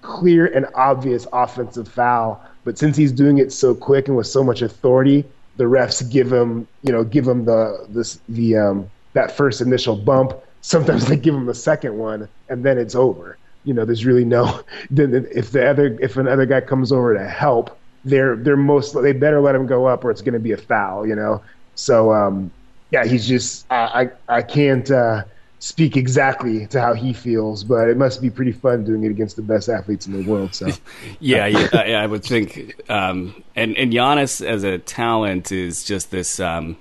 clear 0.00 0.46
and 0.46 0.64
obvious 0.74 1.26
offensive 1.30 1.86
foul. 1.86 2.42
But 2.64 2.78
since 2.78 2.96
he's 2.96 3.12
doing 3.12 3.36
it 3.36 3.52
so 3.52 3.74
quick 3.74 4.08
and 4.08 4.16
with 4.16 4.26
so 4.26 4.42
much 4.42 4.62
authority, 4.62 5.26
the 5.56 5.64
refs 5.64 6.10
give 6.10 6.32
him, 6.32 6.66
you 6.80 6.90
know, 6.90 7.04
give 7.04 7.28
him 7.28 7.44
the 7.44 7.84
this 7.90 8.18
the 8.30 8.56
um 8.56 8.90
that 9.12 9.36
first 9.36 9.60
initial 9.60 9.94
bump. 9.94 10.32
Sometimes 10.62 11.04
they 11.08 11.18
give 11.18 11.34
him 11.34 11.50
a 11.50 11.54
second 11.54 11.98
one, 11.98 12.30
and 12.48 12.64
then 12.64 12.78
it's 12.78 12.94
over. 12.94 13.36
You 13.64 13.74
know, 13.74 13.84
there's 13.84 14.06
really 14.06 14.24
no. 14.24 14.62
Then 14.88 15.28
if 15.34 15.50
the 15.50 15.68
other 15.68 15.98
if 16.00 16.16
another 16.16 16.46
guy 16.46 16.62
comes 16.62 16.92
over 16.92 17.12
to 17.12 17.28
help, 17.28 17.78
they're 18.04 18.36
they're 18.36 18.56
most 18.56 18.94
they 19.02 19.12
better 19.12 19.42
let 19.42 19.54
him 19.54 19.66
go 19.66 19.84
up 19.84 20.02
or 20.02 20.10
it's 20.10 20.22
going 20.22 20.32
to 20.32 20.40
be 20.40 20.52
a 20.52 20.56
foul. 20.56 21.06
You 21.06 21.14
know, 21.14 21.44
so 21.74 22.10
um, 22.10 22.50
yeah, 22.90 23.04
he's 23.04 23.28
just 23.28 23.66
I 23.70 24.08
I, 24.28 24.36
I 24.38 24.40
can't. 24.40 24.90
Uh, 24.90 25.24
speak 25.62 25.96
exactly 25.96 26.66
to 26.66 26.80
how 26.80 26.92
he 26.92 27.12
feels, 27.12 27.62
but 27.62 27.88
it 27.88 27.96
must 27.96 28.20
be 28.20 28.28
pretty 28.28 28.50
fun 28.50 28.82
doing 28.82 29.04
it 29.04 29.10
against 29.12 29.36
the 29.36 29.42
best 29.42 29.68
athletes 29.68 30.08
in 30.08 30.12
the 30.12 30.28
world. 30.28 30.52
So, 30.52 30.68
yeah, 31.20 31.46
yeah, 31.46 32.02
I 32.02 32.06
would 32.06 32.24
think. 32.24 32.74
Um, 32.90 33.44
and 33.54 33.76
and 33.76 33.92
Giannis 33.92 34.44
as 34.44 34.64
a 34.64 34.78
talent 34.78 35.52
is 35.52 35.84
just 35.84 36.10
this. 36.10 36.40
Um, 36.40 36.76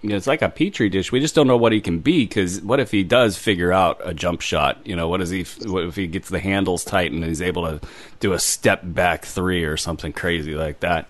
you 0.00 0.10
know, 0.10 0.16
it's 0.16 0.28
like 0.28 0.42
a 0.42 0.48
petri 0.48 0.90
dish. 0.90 1.10
We 1.10 1.18
just 1.18 1.34
don't 1.34 1.48
know 1.48 1.56
what 1.56 1.72
he 1.72 1.80
can 1.80 1.98
be 1.98 2.24
because 2.24 2.60
what 2.60 2.78
if 2.78 2.92
he 2.92 3.02
does 3.02 3.36
figure 3.36 3.72
out 3.72 4.00
a 4.04 4.14
jump 4.14 4.42
shot? 4.42 4.86
You 4.86 4.94
know, 4.94 5.08
what 5.08 5.20
is 5.20 5.30
he? 5.30 5.44
What 5.68 5.82
if 5.82 5.96
he 5.96 6.06
gets 6.06 6.28
the 6.28 6.38
handles 6.38 6.84
tight 6.84 7.10
and 7.10 7.24
he's 7.24 7.42
able 7.42 7.66
to 7.66 7.84
do 8.20 8.32
a 8.32 8.38
step 8.38 8.82
back 8.84 9.24
three 9.24 9.64
or 9.64 9.76
something 9.76 10.12
crazy 10.12 10.54
like 10.54 10.80
that? 10.80 11.08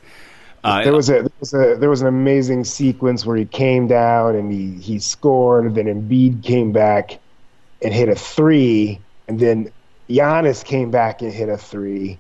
Uh, 0.65 0.83
there 0.83 0.95
was 0.95 1.11
a 1.11 1.13
there 1.13 1.31
was 1.41 1.53
a 1.53 1.77
there 1.79 1.91
was 1.91 2.01
an 2.01 2.09
amazing 2.09 2.65
sequence 2.65 3.27
where 3.27 3.37
he 3.37 3.45
came 3.45 3.87
down 3.87 4.35
and 4.35 4.51
he 4.51 4.81
he 4.81 4.99
scored, 4.99 5.67
and 5.67 5.75
then 5.75 5.85
Embiid 5.85 6.43
came 6.43 6.73
back 6.73 7.21
and 7.83 7.93
hit 7.93 8.09
a 8.09 8.15
three, 8.15 8.99
and 9.29 9.39
then 9.39 9.71
Giannis 10.09 10.65
came 10.65 10.91
back 10.91 11.21
and 11.21 11.31
hit 11.31 11.51
a 11.51 11.59
three, 11.59 12.19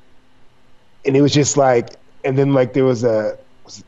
and 1.06 1.16
it 1.16 1.22
was 1.22 1.32
just 1.32 1.56
like, 1.56 1.96
and 2.22 2.38
then 2.38 2.52
like 2.52 2.74
there 2.74 2.84
was 2.84 3.02
a 3.02 3.38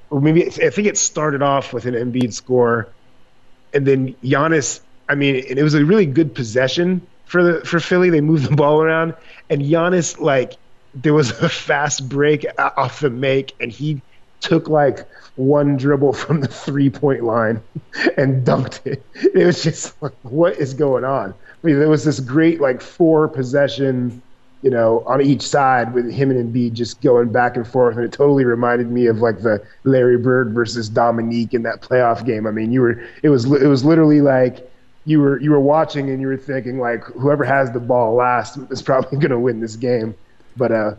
or 0.09 0.23
maybe 0.23 0.47
I 0.47 0.71
think 0.71 0.89
it 0.89 0.97
started 0.97 1.43
off 1.43 1.75
with 1.75 1.85
an 1.85 1.93
Embiid 1.93 2.33
score, 2.33 2.89
and 3.75 3.87
then 3.87 4.15
Giannis. 4.25 4.81
I 5.09 5.15
mean, 5.17 5.37
it 5.37 5.63
was 5.63 5.75
a 5.75 5.85
really 5.85 6.07
good 6.07 6.35
possession 6.35 7.07
for 7.27 7.43
the 7.43 7.65
for 7.67 7.79
Philly. 7.79 8.09
They 8.09 8.23
moved 8.23 8.49
the 8.51 8.57
ball 8.57 8.81
around, 8.81 9.15
and 9.51 9.61
Giannis 9.61 10.19
like 10.19 10.55
there 10.95 11.13
was 11.13 11.31
a 11.43 11.49
fast 11.51 12.09
break 12.09 12.47
off 12.59 13.01
the 13.01 13.11
make, 13.11 13.55
and 13.61 13.71
he 13.71 14.01
took 14.47 14.69
like 14.69 15.07
one 15.35 15.77
dribble 15.77 16.13
from 16.13 16.41
the 16.41 16.49
three 16.49 16.89
point 16.89 17.25
line 17.25 17.61
and 18.17 18.47
dunked 18.47 18.87
it. 18.87 19.05
It 19.15 19.45
was 19.45 19.63
just 19.63 20.01
like, 20.01 20.13
what 20.23 20.57
is 20.57 20.73
going 20.73 21.05
on? 21.05 21.33
I 21.33 21.67
mean, 21.67 21.79
there 21.79 21.89
was 21.89 22.05
this 22.05 22.21
great 22.21 22.61
like 22.61 22.81
four 22.81 23.29
possession, 23.29 24.23
you 24.63 24.71
know, 24.71 25.03
on 25.07 25.21
each 25.21 25.43
side 25.43 25.93
with 25.93 26.11
him 26.11 26.31
and 26.31 26.55
Embiid 26.55 26.75
just 26.75 27.01
going 27.01 27.33
back 27.33 27.57
and 27.57 27.67
forth, 27.67 27.97
and 27.97 28.05
it 28.05 28.13
totally 28.13 28.45
reminded 28.45 28.91
me 28.91 29.07
of 29.07 29.19
like 29.19 29.41
the 29.43 29.67
Larry 29.85 30.17
Bird 30.17 30.53
versus 30.53 30.89
Dominique 30.89 31.55
in 31.55 31.63
that 31.65 31.83
playoff 31.83 32.25
game. 32.25 32.47
I 32.47 32.53
mean, 32.53 32.71
you 32.71 32.83
were 32.83 33.03
it 33.23 33.29
was 33.31 33.47
it 33.47 33.67
was 33.67 33.85
literally 33.85 34.21
like 34.21 34.71
you 35.07 35.21
were 35.21 35.41
you 35.41 35.51
were 35.51 35.61
watching 35.61 36.09
and 36.11 36.21
you 36.21 36.29
were 36.29 36.37
thinking 36.37 36.79
like 36.79 37.03
whoever 37.05 37.45
has 37.45 37.73
the 37.73 37.81
ball 37.81 38.15
last 38.15 38.59
is 38.71 38.81
probably 38.81 39.19
going 39.19 39.31
to 39.31 39.39
win 39.39 39.61
this 39.61 39.77
game, 39.77 40.15
but 40.57 40.71
uh, 40.71 40.95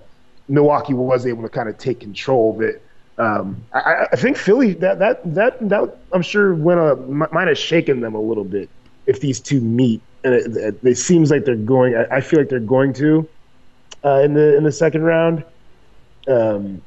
Milwaukee 0.50 0.94
was 0.94 1.26
able 1.26 1.44
to 1.44 1.50
kind 1.50 1.70
of 1.70 1.78
take 1.78 2.02
control 2.02 2.56
of 2.56 2.62
it. 2.62 2.82
Um, 3.18 3.64
I, 3.74 4.08
I, 4.12 4.16
think 4.16 4.38
Philly 4.38 4.74
that 4.76 5.00
that 5.00 5.34
that 5.34 5.70
that 5.70 5.98
I'm 6.14 6.22
sure 6.22 6.54
went 6.54 6.80
a, 6.80 6.96
might 6.96 7.48
have 7.48 7.58
shaken 7.58 8.02
them 8.02 8.14
a 8.14 8.22
little 8.22 8.44
bit 8.44 8.70
if 9.08 9.22
these 9.22 9.40
two 9.40 9.60
meet, 9.60 10.02
and 10.24 10.36
it, 10.36 10.56
it, 10.56 10.80
it 10.84 10.96
seems 10.98 11.32
like 11.32 11.44
they're 11.44 11.56
going. 11.56 11.96
I, 11.96 12.18
I, 12.18 12.22
feel 12.22 12.40
like 12.40 12.50
they're 12.50 12.60
going 12.60 12.94
to 12.94 13.28
uh, 14.06 14.22
in 14.22 14.36
the 14.36 14.56
in 14.56 14.64
the 14.64 14.72
second 14.72 15.02
round, 15.02 15.44
um, 16.28 16.80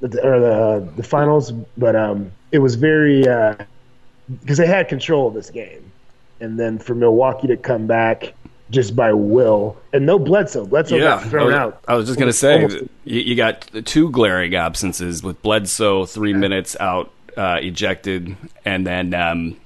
the, 0.00 0.24
or 0.24 0.38
the 0.38 0.92
the 0.96 1.02
finals. 1.02 1.50
But 1.76 1.96
um, 1.96 2.30
it 2.52 2.60
was 2.60 2.76
very 2.76 3.22
because 3.22 4.60
uh, 4.60 4.62
they 4.62 4.68
had 4.68 4.88
control 4.88 5.26
of 5.26 5.34
this 5.34 5.50
game, 5.50 5.90
and 6.38 6.56
then 6.60 6.78
for 6.78 6.94
Milwaukee 6.94 7.48
to 7.48 7.56
come 7.56 7.88
back 7.88 8.34
just 8.70 8.94
by 8.94 9.12
will, 9.12 9.76
and 9.92 10.04
no 10.04 10.18
Bledsoe. 10.18 10.66
Bledsoe 10.66 10.96
yeah, 10.96 11.02
got 11.02 11.24
thrown 11.24 11.42
I 11.42 11.46
was, 11.46 11.54
out. 11.54 11.84
I 11.88 11.94
was 11.94 12.06
just 12.06 12.18
going 12.18 12.28
to 12.28 12.32
say 12.32 12.62
you, 13.04 13.20
you, 13.20 13.34
got 13.34 13.66
two 13.84 14.10
glaring 14.10 14.54
absences 14.54 15.22
with 15.22 15.40
Bledsoe 15.42 16.06
three 16.06 16.32
yeah. 16.32 16.38
minutes 16.38 16.76
out, 16.78 17.10
uh, 17.36 17.58
ejected, 17.62 18.36
and 18.64 18.86
then 18.86 19.14
um, 19.14 19.56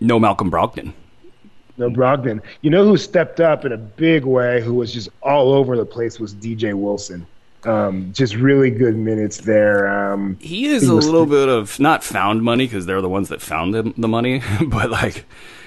no 0.00 0.18
Malcolm 0.18 0.50
Brogdon. 0.50 0.92
No 1.76 1.90
Brogdon. 1.90 2.40
You 2.62 2.70
know 2.70 2.84
who 2.84 2.96
stepped 2.96 3.40
up 3.40 3.64
in 3.64 3.72
a 3.72 3.76
big 3.76 4.24
way? 4.24 4.60
Who 4.60 4.74
was 4.74 4.92
just 4.92 5.08
all 5.22 5.52
over 5.52 5.76
the 5.76 5.86
place 5.86 6.18
was 6.18 6.34
DJ 6.34 6.74
Wilson. 6.74 7.26
Um, 7.64 8.12
just 8.12 8.34
really 8.34 8.70
good 8.70 8.96
minutes 8.96 9.38
there. 9.38 9.88
Um, 9.88 10.38
he 10.40 10.66
is 10.66 10.82
he 10.82 10.88
a 10.88 10.92
little 10.92 11.26
bit 11.26 11.48
of 11.48 11.78
not 11.80 12.04
found 12.04 12.42
money 12.42 12.66
because 12.66 12.86
they're 12.86 13.00
the 13.00 13.08
ones 13.08 13.28
that 13.30 13.42
found 13.42 13.74
the, 13.74 13.92
the 13.96 14.08
money, 14.08 14.42
but 14.66 14.90
like 14.90 15.24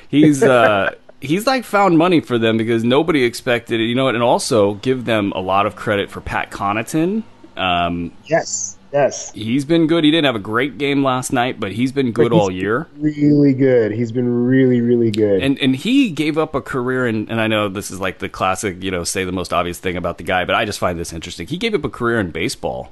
he's 0.10 0.42
uh, 0.42 0.96
he's 1.22 1.48
like 1.48 1.64
found 1.64 1.98
money 1.98 2.20
for 2.20 2.38
them 2.38 2.58
because 2.58 2.84
nobody 2.84 3.24
expected 3.24 3.80
it. 3.80 3.86
You 3.86 3.96
know, 3.96 4.08
and 4.08 4.22
also 4.22 4.76
give 4.76 5.06
them 5.06 5.32
a 5.36 5.40
lot 5.40 5.66
of 5.66 5.76
credit 5.76 6.10
for 6.10 6.20
Pat 6.20 6.52
Connaughton. 6.52 7.24
Um, 7.56 8.12
yes, 8.26 8.78
yes, 8.92 9.32
he's 9.34 9.66
been 9.66 9.88
good. 9.88 10.04
He 10.04 10.12
didn't 10.12 10.26
have 10.26 10.36
a 10.36 10.40
great 10.40 10.78
game 10.78 11.04
last 11.04 11.32
night, 11.32 11.60
but 11.60 11.72
he's 11.72 11.92
been 11.92 12.12
good 12.12 12.32
he's 12.32 12.42
all 12.42 12.52
year. 12.52 12.88
Really 12.98 13.54
good. 13.54 13.92
He's 13.92 14.12
been 14.12 14.46
really, 14.46 14.82
really 14.82 15.12
good. 15.12 15.44
And 15.44 15.60
and 15.60 15.76
he 15.76 16.10
gave 16.10 16.38
up 16.38 16.56
a 16.56 16.62
career. 16.62 17.06
And 17.06 17.30
and 17.30 17.40
I 17.40 17.48
know 17.48 17.70
this 17.70 17.92
is 17.92 18.00
like 18.00 18.20
the 18.20 18.30
classic, 18.30 18.82
you 18.84 18.92
know, 18.92 19.04
say 19.04 19.24
the 19.24 19.32
most 19.32 19.54
obvious 19.54 19.80
thing 19.80 19.98
about 19.98 20.18
the 20.18 20.24
guy, 20.24 20.46
but 20.46 20.56
I 20.56 20.66
just 20.66 20.80
find 20.80 21.00
this 21.00 21.14
interesting. 21.14 21.48
He 21.48 21.58
gave 21.58 21.74
up 21.74 21.86
a 21.86 21.90
career 21.90 22.20
in 22.20 22.32
baseball 22.32 22.92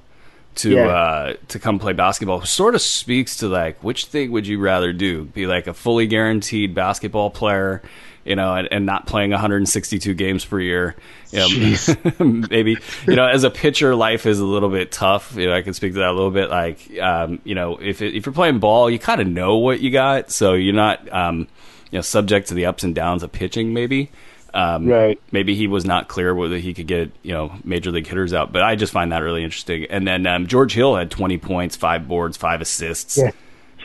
to 0.56 0.72
yeah. 0.72 0.88
uh, 0.88 1.34
to 1.48 1.60
come 1.60 1.80
play 1.80 1.94
basketball 1.94 2.44
sort 2.44 2.76
of 2.76 2.82
speaks 2.82 3.38
to 3.38 3.48
like 3.48 3.82
which 3.84 4.06
thing 4.06 4.32
would 4.32 4.48
you 4.48 4.60
rather 4.60 4.92
do 4.92 5.26
be 5.26 5.46
like 5.46 5.68
a 5.68 5.74
fully 5.74 6.08
guaranteed 6.08 6.74
basketball 6.74 7.30
player 7.30 7.82
you 8.30 8.36
know, 8.36 8.54
and, 8.54 8.68
and 8.72 8.86
not 8.86 9.08
playing 9.08 9.32
162 9.32 10.14
games 10.14 10.46
per 10.46 10.60
year. 10.60 10.96
You 11.32 11.40
know, 12.20 12.46
maybe, 12.50 12.78
you 13.08 13.16
know, 13.16 13.26
as 13.26 13.44
a 13.44 13.50
pitcher, 13.50 13.96
life 13.96 14.28
is 14.28 14.40
a 14.40 14.46
little 14.46 14.70
bit 14.70 14.92
tough. 14.92 15.36
You 15.36 15.48
know, 15.48 15.56
I 15.56 15.64
can 15.64 15.74
speak 15.74 15.94
to 15.94 16.00
that 16.00 16.10
a 16.10 16.14
little 16.14 16.30
bit. 16.30 16.52
Like, 16.52 16.96
um, 17.00 17.42
you 17.44 17.56
know, 17.56 17.78
if 17.78 18.04
if 18.04 18.28
you're 18.28 18.34
playing 18.34 18.60
ball, 18.60 18.88
you 18.88 19.00
kind 19.00 19.20
of 19.20 19.28
know 19.28 19.58
what 19.58 19.80
you 19.80 19.90
got, 19.90 20.30
so 20.30 20.54
you're 20.54 20.76
not, 20.76 21.12
um, 21.12 21.48
you 21.90 21.98
know, 21.98 22.02
subject 22.02 22.50
to 22.50 22.54
the 22.54 22.68
ups 22.68 22.84
and 22.84 22.94
downs 22.94 23.24
of 23.24 23.32
pitching. 23.32 23.74
Maybe, 23.74 24.12
um, 24.54 24.86
right? 24.86 25.20
Maybe 25.32 25.56
he 25.56 25.66
was 25.66 25.84
not 25.84 26.08
clear 26.08 26.36
whether 26.36 26.60
he 26.60 26.76
could 26.76 26.88
get 26.88 27.12
you 27.24 27.34
know 27.34 27.56
major 27.64 27.92
league 27.92 28.06
hitters 28.06 28.32
out, 28.32 28.52
but 28.52 28.62
I 28.62 28.76
just 28.76 28.94
find 28.94 29.12
that 29.12 29.24
really 29.24 29.44
interesting. 29.44 29.88
And 29.90 30.08
then 30.08 30.28
um, 30.28 30.46
George 30.46 30.74
Hill 30.74 30.96
had 30.96 31.10
20 31.10 31.40
points, 31.40 31.76
five 31.76 32.08
boards, 32.08 32.38
five 32.38 32.62
assists. 32.62 33.18
Yeah. 33.18 33.32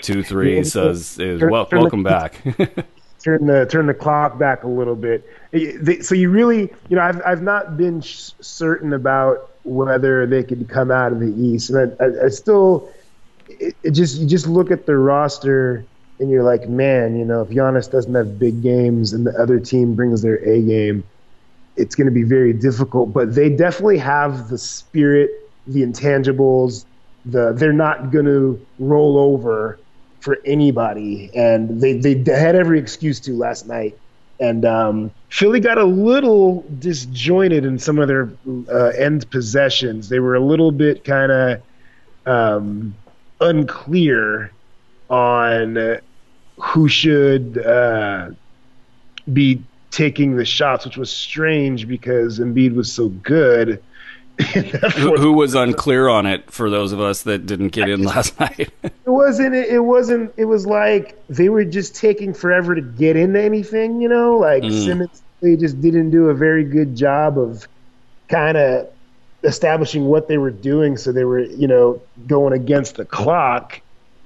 Two 0.02 0.22
threes, 0.22 0.72
so 0.72 0.84
it 0.84 0.88
was, 0.88 1.18
it 1.18 1.32
was 1.32 1.42
well, 1.50 1.68
welcome 1.72 2.02
back. 2.02 2.38
turn 3.24 3.46
the 3.46 3.66
turn 3.66 3.86
the 3.86 3.94
clock 3.94 4.38
back 4.38 4.64
a 4.64 4.68
little 4.68 4.94
bit. 4.94 5.24
So 6.04 6.14
you 6.14 6.28
really, 6.30 6.72
you 6.88 6.96
know, 6.96 7.02
I've 7.02 7.22
I've 7.24 7.42
not 7.42 7.76
been 7.76 8.02
certain 8.02 8.92
about 8.92 9.50
whether 9.64 10.26
they 10.26 10.42
could 10.42 10.68
come 10.68 10.90
out 10.90 11.10
of 11.12 11.20
the 11.20 11.34
East, 11.34 11.70
and 11.70 11.96
I, 11.98 12.04
I, 12.04 12.26
I 12.26 12.28
still, 12.28 12.90
it, 13.48 13.74
it, 13.82 13.90
just 13.92 14.18
you 14.18 14.26
just 14.26 14.46
look 14.46 14.70
at 14.70 14.84
the 14.84 14.96
roster 14.96 15.84
and 16.20 16.30
you're 16.30 16.44
like, 16.44 16.68
man, 16.68 17.16
you 17.16 17.24
know, 17.24 17.40
if 17.40 17.48
Giannis 17.48 17.90
doesn't 17.90 18.14
have 18.14 18.38
big 18.38 18.62
games 18.62 19.12
and 19.12 19.26
the 19.26 19.32
other 19.40 19.58
team 19.58 19.94
brings 19.94 20.22
their 20.22 20.36
A 20.36 20.60
game, 20.60 21.02
it's 21.76 21.94
going 21.94 22.06
to 22.06 22.12
be 22.12 22.22
very 22.22 22.52
difficult. 22.52 23.12
But 23.12 23.34
they 23.34 23.48
definitely 23.48 23.98
have 23.98 24.48
the 24.50 24.58
spirit, 24.58 25.30
the 25.66 25.82
intangibles. 25.82 26.84
The 27.24 27.54
they're 27.54 27.72
not 27.72 28.10
going 28.10 28.26
to 28.26 28.60
roll 28.78 29.16
over 29.16 29.78
for 30.24 30.38
anybody, 30.46 31.30
and 31.34 31.82
they 31.82 31.92
they 31.92 32.14
had 32.32 32.56
every 32.56 32.78
excuse 32.78 33.20
to 33.20 33.34
last 33.36 33.66
night. 33.66 33.98
And 34.40 34.64
um, 34.64 35.10
Philly 35.28 35.60
got 35.60 35.76
a 35.76 35.84
little 35.84 36.64
disjointed 36.78 37.66
in 37.66 37.78
some 37.78 37.98
of 37.98 38.08
their 38.08 38.32
uh, 38.72 38.86
end 38.96 39.30
possessions. 39.30 40.08
They 40.08 40.20
were 40.20 40.34
a 40.34 40.40
little 40.40 40.72
bit 40.72 41.04
kind 41.04 41.30
of 41.30 41.62
um, 42.24 42.94
unclear 43.38 44.50
on 45.10 45.98
who 46.58 46.88
should 46.88 47.58
uh, 47.58 48.30
be 49.30 49.62
taking 49.90 50.36
the 50.36 50.46
shots, 50.46 50.86
which 50.86 50.96
was 50.96 51.10
strange 51.10 51.86
because 51.86 52.40
Embiid 52.40 52.74
was 52.74 52.90
so 52.90 53.10
good 53.10 53.82
who, 54.54 55.16
who, 55.16 55.32
was 55.32 55.54
unclear 55.54 56.08
on 56.08 56.26
it 56.26 56.50
for 56.50 56.68
those 56.68 56.90
of 56.90 57.00
us 57.00 57.22
that 57.22 57.46
didn't 57.46 57.68
get 57.68 57.88
in 57.88 58.02
last 58.02 58.38
night? 58.40 58.70
it 58.82 58.92
wasn't. 59.06 59.54
It 59.54 59.80
wasn't. 59.80 60.32
It 60.36 60.46
was 60.46 60.66
like 60.66 61.16
they 61.28 61.48
were 61.48 61.64
just 61.64 61.94
taking 61.94 62.34
forever 62.34 62.74
to 62.74 62.80
get 62.80 63.16
into 63.16 63.40
anything. 63.40 64.00
You 64.00 64.08
know, 64.08 64.36
like 64.36 64.64
mm. 64.64 64.84
Simmons. 64.84 65.22
They 65.40 65.56
just 65.56 65.80
didn't 65.80 66.10
do 66.10 66.30
a 66.30 66.34
very 66.34 66.64
good 66.64 66.96
job 66.96 67.38
of 67.38 67.68
kind 68.28 68.56
of 68.56 68.88
establishing 69.44 70.06
what 70.06 70.26
they 70.26 70.38
were 70.38 70.50
doing. 70.50 70.96
So 70.96 71.12
they 71.12 71.24
were, 71.24 71.40
you 71.40 71.68
know, 71.68 72.00
going 72.26 72.54
against 72.54 72.96
the 72.96 73.04
clock. 73.04 73.80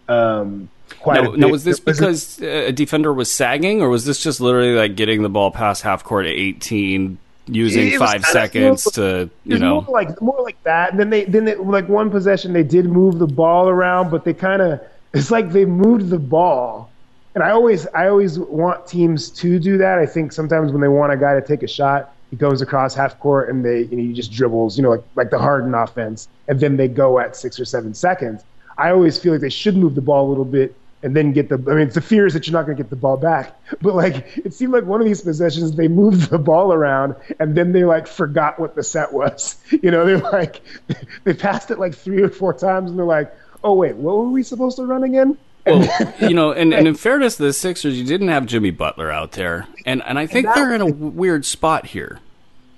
Um, 0.08 0.70
quite 1.00 1.22
now, 1.22 1.30
now 1.32 1.48
was 1.48 1.64
this 1.64 1.80
because 1.80 2.40
a 2.40 2.72
defender 2.72 3.12
was 3.12 3.30
sagging, 3.30 3.82
or 3.82 3.88
was 3.88 4.04
this 4.04 4.22
just 4.22 4.40
literally 4.40 4.74
like 4.74 4.96
getting 4.96 5.22
the 5.22 5.28
ball 5.28 5.50
past 5.50 5.82
half 5.82 6.02
court 6.04 6.26
at 6.26 6.32
18, 6.32 7.18
using 7.48 7.88
it 7.88 7.98
five 7.98 8.24
seconds 8.24 8.84
to 8.92 9.30
you 9.44 9.58
know 9.58 9.82
more 9.82 9.92
like 9.92 10.20
more 10.20 10.40
like 10.42 10.62
that. 10.64 10.90
And 10.90 11.00
then 11.00 11.10
they 11.10 11.24
then 11.24 11.44
they, 11.44 11.54
like 11.56 11.88
one 11.88 12.10
possession 12.10 12.52
they 12.52 12.62
did 12.62 12.86
move 12.86 13.18
the 13.18 13.26
ball 13.26 13.68
around, 13.68 14.10
but 14.10 14.24
they 14.24 14.34
kind 14.34 14.62
of 14.62 14.80
it's 15.14 15.30
like 15.30 15.50
they 15.50 15.64
moved 15.64 16.10
the 16.10 16.18
ball. 16.18 16.90
And 17.34 17.44
I 17.44 17.50
always 17.50 17.86
I 17.88 18.08
always 18.08 18.38
want 18.38 18.86
teams 18.86 19.30
to 19.30 19.58
do 19.58 19.78
that. 19.78 19.98
I 19.98 20.06
think 20.06 20.32
sometimes 20.32 20.72
when 20.72 20.80
they 20.80 20.88
want 20.88 21.12
a 21.12 21.16
guy 21.16 21.34
to 21.34 21.46
take 21.46 21.62
a 21.62 21.68
shot, 21.68 22.14
he 22.30 22.36
goes 22.36 22.62
across 22.62 22.94
half 22.94 23.18
court 23.20 23.48
and 23.48 23.64
they 23.64 23.82
you 23.82 23.96
know, 23.96 24.02
he 24.02 24.12
just 24.12 24.32
dribbles, 24.32 24.76
you 24.76 24.82
know, 24.82 24.90
like 24.90 25.04
like 25.14 25.30
the 25.30 25.38
Harden 25.38 25.74
offense, 25.74 26.28
and 26.48 26.58
then 26.58 26.76
they 26.76 26.88
go 26.88 27.18
at 27.18 27.36
six 27.36 27.58
or 27.60 27.64
seven 27.64 27.94
seconds. 27.94 28.44
I 28.76 28.90
always 28.90 29.18
feel 29.18 29.32
like 29.32 29.40
they 29.40 29.50
should 29.50 29.76
move 29.76 29.94
the 29.94 30.00
ball 30.00 30.26
a 30.26 30.30
little 30.30 30.44
bit 30.44 30.74
and 31.02 31.14
then 31.14 31.32
get 31.32 31.48
the. 31.48 31.54
I 31.70 31.74
mean, 31.74 31.88
the 31.90 32.00
fear 32.00 32.26
is 32.26 32.34
that 32.34 32.46
you're 32.46 32.52
not 32.52 32.66
going 32.66 32.76
to 32.76 32.82
get 32.82 32.90
the 32.90 32.96
ball 32.96 33.16
back. 33.16 33.60
But 33.80 33.94
like, 33.94 34.36
it 34.38 34.54
seemed 34.54 34.72
like 34.72 34.84
one 34.84 35.00
of 35.00 35.06
these 35.06 35.20
possessions, 35.20 35.74
they 35.76 35.88
moved 35.88 36.30
the 36.30 36.38
ball 36.38 36.72
around 36.72 37.14
and 37.38 37.56
then 37.56 37.72
they 37.72 37.84
like 37.84 38.06
forgot 38.06 38.58
what 38.58 38.74
the 38.74 38.82
set 38.82 39.12
was. 39.12 39.56
You 39.82 39.92
know, 39.92 40.04
they're 40.04 40.18
like, 40.18 40.60
they 41.24 41.34
passed 41.34 41.70
it 41.70 41.78
like 41.78 41.94
three 41.94 42.22
or 42.22 42.30
four 42.30 42.52
times 42.52 42.90
and 42.90 42.98
they're 42.98 43.06
like, 43.06 43.32
oh 43.62 43.74
wait, 43.74 43.94
what 43.94 44.16
were 44.16 44.28
we 44.28 44.42
supposed 44.42 44.76
to 44.76 44.84
run 44.84 45.04
again? 45.04 45.38
Well, 45.66 46.14
you 46.20 46.34
know, 46.34 46.52
and, 46.52 46.74
and 46.74 46.88
in 46.88 46.94
fairness 46.94 47.36
to 47.36 47.44
the 47.44 47.52
Sixers, 47.52 47.98
you 47.98 48.04
didn't 48.04 48.28
have 48.28 48.46
Jimmy 48.46 48.70
Butler 48.70 49.10
out 49.10 49.32
there, 49.32 49.66
and 49.86 50.02
and 50.02 50.18
I 50.18 50.26
think 50.26 50.46
and 50.46 50.56
they're 50.56 50.74
in 50.74 50.80
a 50.80 50.86
weird 50.86 51.44
spot 51.44 51.86
here. 51.86 52.18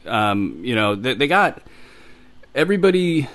Um, 0.06 0.60
you 0.62 0.74
know, 0.74 0.94
they, 0.94 1.14
they 1.14 1.26
got 1.26 1.62
everybody 2.54 3.28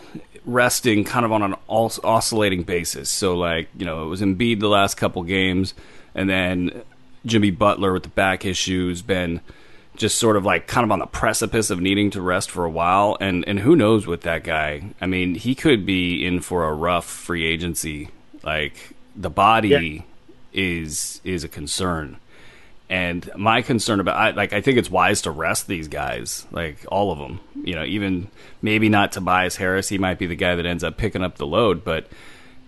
resting 0.46 1.04
kind 1.04 1.26
of 1.26 1.32
on 1.32 1.42
an 1.42 1.56
oscillating 1.68 2.64
basis. 2.64 3.10
So 3.10 3.36
like 3.36 3.68
you 3.78 3.86
know 3.86 4.04
it 4.04 4.08
was 4.08 4.22
Embiid 4.22 4.60
the 4.60 4.70
last 4.70 4.96
couple 4.96 5.24
games, 5.24 5.74
and 6.14 6.30
then 6.30 6.84
Jimmy 7.26 7.52
Butler 7.52 7.94
with 7.94 8.04
the 8.04 8.10
back 8.10 8.46
issues 8.46 9.02
been 9.02 9.42
just 9.96 10.18
sort 10.18 10.36
of 10.36 10.46
like 10.46 10.68
kind 10.68 10.84
of 10.84 10.92
on 10.92 11.00
the 11.00 11.06
precipice 11.06 11.70
of 11.70 11.80
needing 11.80 12.12
to 12.12 12.22
rest 12.22 12.52
for 12.52 12.66
a 12.66 12.70
while. 12.70 13.18
And 13.20 13.48
and 13.48 13.60
who 13.60 13.76
knows 13.76 14.06
with 14.08 14.22
that 14.22 14.44
guy? 14.44 14.94
I 15.02 15.08
mean, 15.08 15.36
he 15.36 15.56
could 15.56 15.86
be 15.86 16.26
in 16.26 16.42
for 16.42 16.66
a 16.66 16.74
rough 16.74 17.06
free 17.06 17.46
agency. 17.46 18.10
Like 18.44 18.94
the 19.16 19.30
body 19.30 19.70
yeah. 19.70 20.02
is 20.54 21.22
is 21.24 21.44
a 21.44 21.50
concern. 21.50 22.18
And 22.90 23.30
my 23.36 23.64
concern 23.64 24.00
about, 24.00 24.16
I, 24.16 24.30
like, 24.32 24.54
I 24.54 24.62
think 24.62 24.78
it's 24.78 24.92
wise 24.92 25.22
to 25.24 25.32
rest 25.32 25.68
these 25.68 25.88
guys, 25.88 26.46
like 26.52 26.86
all 26.90 27.12
of 27.12 27.18
them. 27.18 27.40
You 27.64 27.76
know, 27.76 27.84
even 27.84 28.30
maybe 28.62 28.90
not 28.90 29.12
Tobias 29.12 29.56
Harris. 29.56 29.90
He 29.90 29.98
might 29.98 30.20
be 30.20 30.28
the 30.28 30.36
guy 30.36 30.56
that 30.56 30.66
ends 30.66 30.84
up 30.84 30.98
picking 30.98 31.24
up 31.24 31.38
the 31.38 31.48
load, 31.48 31.84
but 31.84 32.08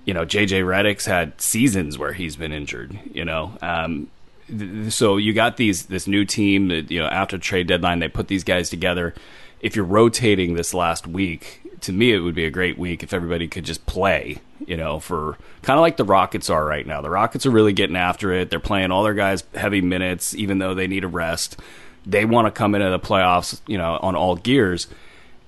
you 0.06 0.14
know, 0.14 0.26
JJ 0.26 0.64
Redick's 0.64 1.06
had 1.06 1.40
seasons 1.40 1.98
where 1.98 2.14
he's 2.14 2.36
been 2.38 2.54
injured. 2.54 2.98
You 3.14 3.26
know, 3.26 3.58
um, 3.62 4.08
th- 4.48 4.92
so 4.94 5.18
you 5.18 5.34
got 5.34 5.58
these 5.58 5.88
this 5.88 6.08
new 6.08 6.26
team 6.26 6.70
that 6.70 6.90
you 6.90 7.00
know 7.00 7.08
after 7.08 7.38
trade 7.38 7.68
deadline 7.68 8.00
they 8.00 8.08
put 8.08 8.28
these 8.28 8.44
guys 8.44 8.70
together. 8.70 9.14
If 9.60 9.76
you're 9.76 9.86
rotating 9.86 10.54
this 10.54 10.74
last 10.74 11.08
week, 11.08 11.62
to 11.82 11.92
me 11.92 12.14
it 12.14 12.20
would 12.20 12.36
be 12.36 12.46
a 12.46 12.52
great 12.52 12.78
week 12.78 13.04
if 13.04 13.14
everybody 13.14 13.48
could 13.48 13.66
just 13.66 13.86
play 13.86 14.42
you 14.68 14.78
know, 14.78 15.00
for 15.00 15.38
kind 15.62 15.78
of 15.78 15.82
like 15.82 15.98
the 15.98 16.04
Rockets 16.04 16.50
are 16.50 16.64
right 16.64 16.86
now. 16.86 17.02
The 17.02 17.10
Rockets 17.10 17.46
are 17.46 17.52
really 17.52 17.74
getting 17.74 17.96
after 17.96 18.32
it. 18.34 18.50
They're 18.50 18.60
playing 18.60 18.92
all 18.92 19.04
their 19.04 19.14
guys 19.14 19.44
heavy 19.56 19.82
minutes, 19.82 20.36
even 20.36 20.60
though 20.60 20.76
they 20.76 20.88
need 20.88 21.04
a 21.04 21.08
rest. 21.08 21.58
They 22.06 22.26
want 22.26 22.48
to 22.48 22.52
come 22.52 22.76
into 22.76 22.90
the 22.90 23.00
playoffs, 23.00 23.62
you 23.66 23.78
know, 23.78 23.98
on 24.02 24.16
all 24.16 24.36
gears. 24.36 24.88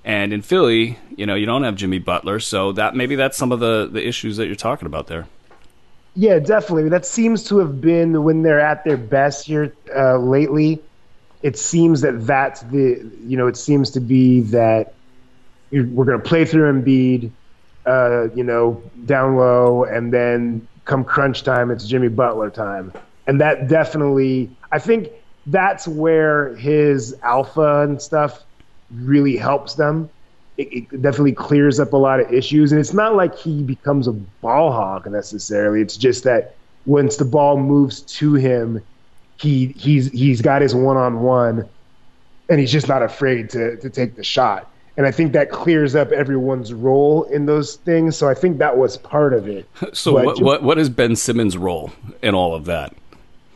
And 0.04 0.32
in 0.32 0.42
Philly, 0.42 0.98
you 1.16 1.26
know, 1.26 1.34
you 1.34 1.46
don't 1.46 1.62
have 1.64 1.76
Jimmy 1.76 1.98
Butler, 1.98 2.40
so 2.40 2.72
that 2.72 2.96
maybe 2.96 3.16
that's 3.16 3.36
some 3.36 3.52
of 3.52 3.60
the 3.60 3.88
the 3.90 4.06
issues 4.06 4.38
that 4.38 4.46
you're 4.46 4.56
talking 4.56 4.86
about 4.86 5.06
there. 5.06 5.26
Yeah, 6.14 6.38
definitely. 6.38 6.88
That 6.88 7.04
seems 7.04 7.44
to 7.44 7.58
have 7.58 7.80
been 7.80 8.24
when 8.24 8.42
they're 8.42 8.60
at 8.60 8.84
their 8.84 8.96
best 8.96 9.46
here 9.46 9.74
uh, 9.94 10.16
lately. 10.16 10.80
It 11.42 11.58
seems 11.58 12.00
that 12.00 12.26
that's 12.26 12.62
the 12.62 13.06
you 13.26 13.36
know 13.36 13.46
it 13.46 13.58
seems 13.58 13.90
to 13.90 14.00
be 14.00 14.40
that 14.42 14.94
we're 15.70 16.04
going 16.04 16.20
to 16.20 16.28
play 16.28 16.44
through 16.44 16.72
Embiid 16.72 17.30
uh, 17.86 18.28
you 18.34 18.44
know, 18.44 18.82
down 19.06 19.36
low, 19.36 19.84
and 19.84 20.12
then 20.12 20.66
come 20.84 21.04
crunch 21.04 21.42
time, 21.42 21.70
it's 21.70 21.86
Jimmy 21.86 22.08
Butler 22.08 22.50
time. 22.50 22.92
And 23.26 23.40
that 23.40 23.68
definitely, 23.68 24.50
I 24.72 24.78
think 24.78 25.08
that's 25.46 25.88
where 25.88 26.54
his 26.56 27.16
alpha 27.22 27.82
and 27.82 28.00
stuff 28.00 28.44
really 28.92 29.36
helps 29.36 29.74
them. 29.74 30.10
It, 30.58 30.72
it, 30.72 31.02
definitely 31.02 31.32
clears 31.32 31.80
up 31.80 31.92
a 31.92 31.96
lot 31.96 32.20
of 32.20 32.32
issues. 32.32 32.72
And 32.72 32.80
it's 32.80 32.92
not 32.92 33.14
like 33.14 33.36
he 33.36 33.62
becomes 33.62 34.06
a 34.06 34.12
ball 34.12 34.72
hog 34.72 35.10
necessarily. 35.10 35.80
It's 35.80 35.96
just 35.96 36.24
that 36.24 36.56
once 36.86 37.16
the 37.16 37.24
ball 37.24 37.56
moves 37.56 38.02
to 38.02 38.34
him, 38.34 38.82
he 39.38 39.68
he's 39.68 40.10
he's 40.10 40.42
got 40.42 40.60
his 40.60 40.74
one 40.74 40.98
on 40.98 41.22
one, 41.22 41.66
and 42.50 42.60
he's 42.60 42.70
just 42.70 42.88
not 42.88 43.02
afraid 43.02 43.48
to 43.50 43.76
to 43.78 43.88
take 43.88 44.16
the 44.16 44.24
shot 44.24 44.70
and 45.00 45.06
I 45.06 45.12
think 45.12 45.32
that 45.32 45.48
clears 45.48 45.94
up 45.94 46.12
everyone's 46.12 46.74
role 46.74 47.22
in 47.22 47.46
those 47.46 47.76
things. 47.76 48.18
So 48.18 48.28
I 48.28 48.34
think 48.34 48.58
that 48.58 48.76
was 48.76 48.98
part 48.98 49.32
of 49.32 49.48
it. 49.48 49.66
So 49.94 50.12
what, 50.12 50.42
what 50.42 50.62
what 50.62 50.78
is 50.78 50.90
Ben 50.90 51.16
Simmons' 51.16 51.56
role 51.56 51.90
in 52.20 52.34
all 52.34 52.54
of 52.54 52.66
that? 52.66 52.94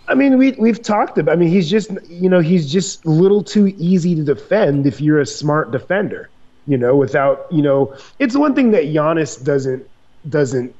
I 0.08 0.14
mean, 0.14 0.38
we 0.38 0.52
we've 0.52 0.80
talked 0.80 1.18
about. 1.18 1.32
I 1.32 1.36
mean, 1.36 1.50
he's 1.50 1.68
just 1.68 1.90
you 2.08 2.30
know 2.30 2.40
he's 2.40 2.72
just 2.72 3.04
a 3.04 3.10
little 3.10 3.44
too 3.44 3.66
easy 3.76 4.14
to 4.14 4.24
defend 4.24 4.86
if 4.86 5.02
you're 5.02 5.20
a 5.20 5.26
smart 5.26 5.70
defender. 5.70 6.30
You 6.66 6.78
know, 6.78 6.96
without 6.96 7.46
you 7.52 7.60
know, 7.60 7.94
it's 8.18 8.34
one 8.34 8.54
thing 8.54 8.70
that 8.70 8.84
Giannis 8.84 9.44
doesn't 9.44 9.86
doesn't 10.26 10.74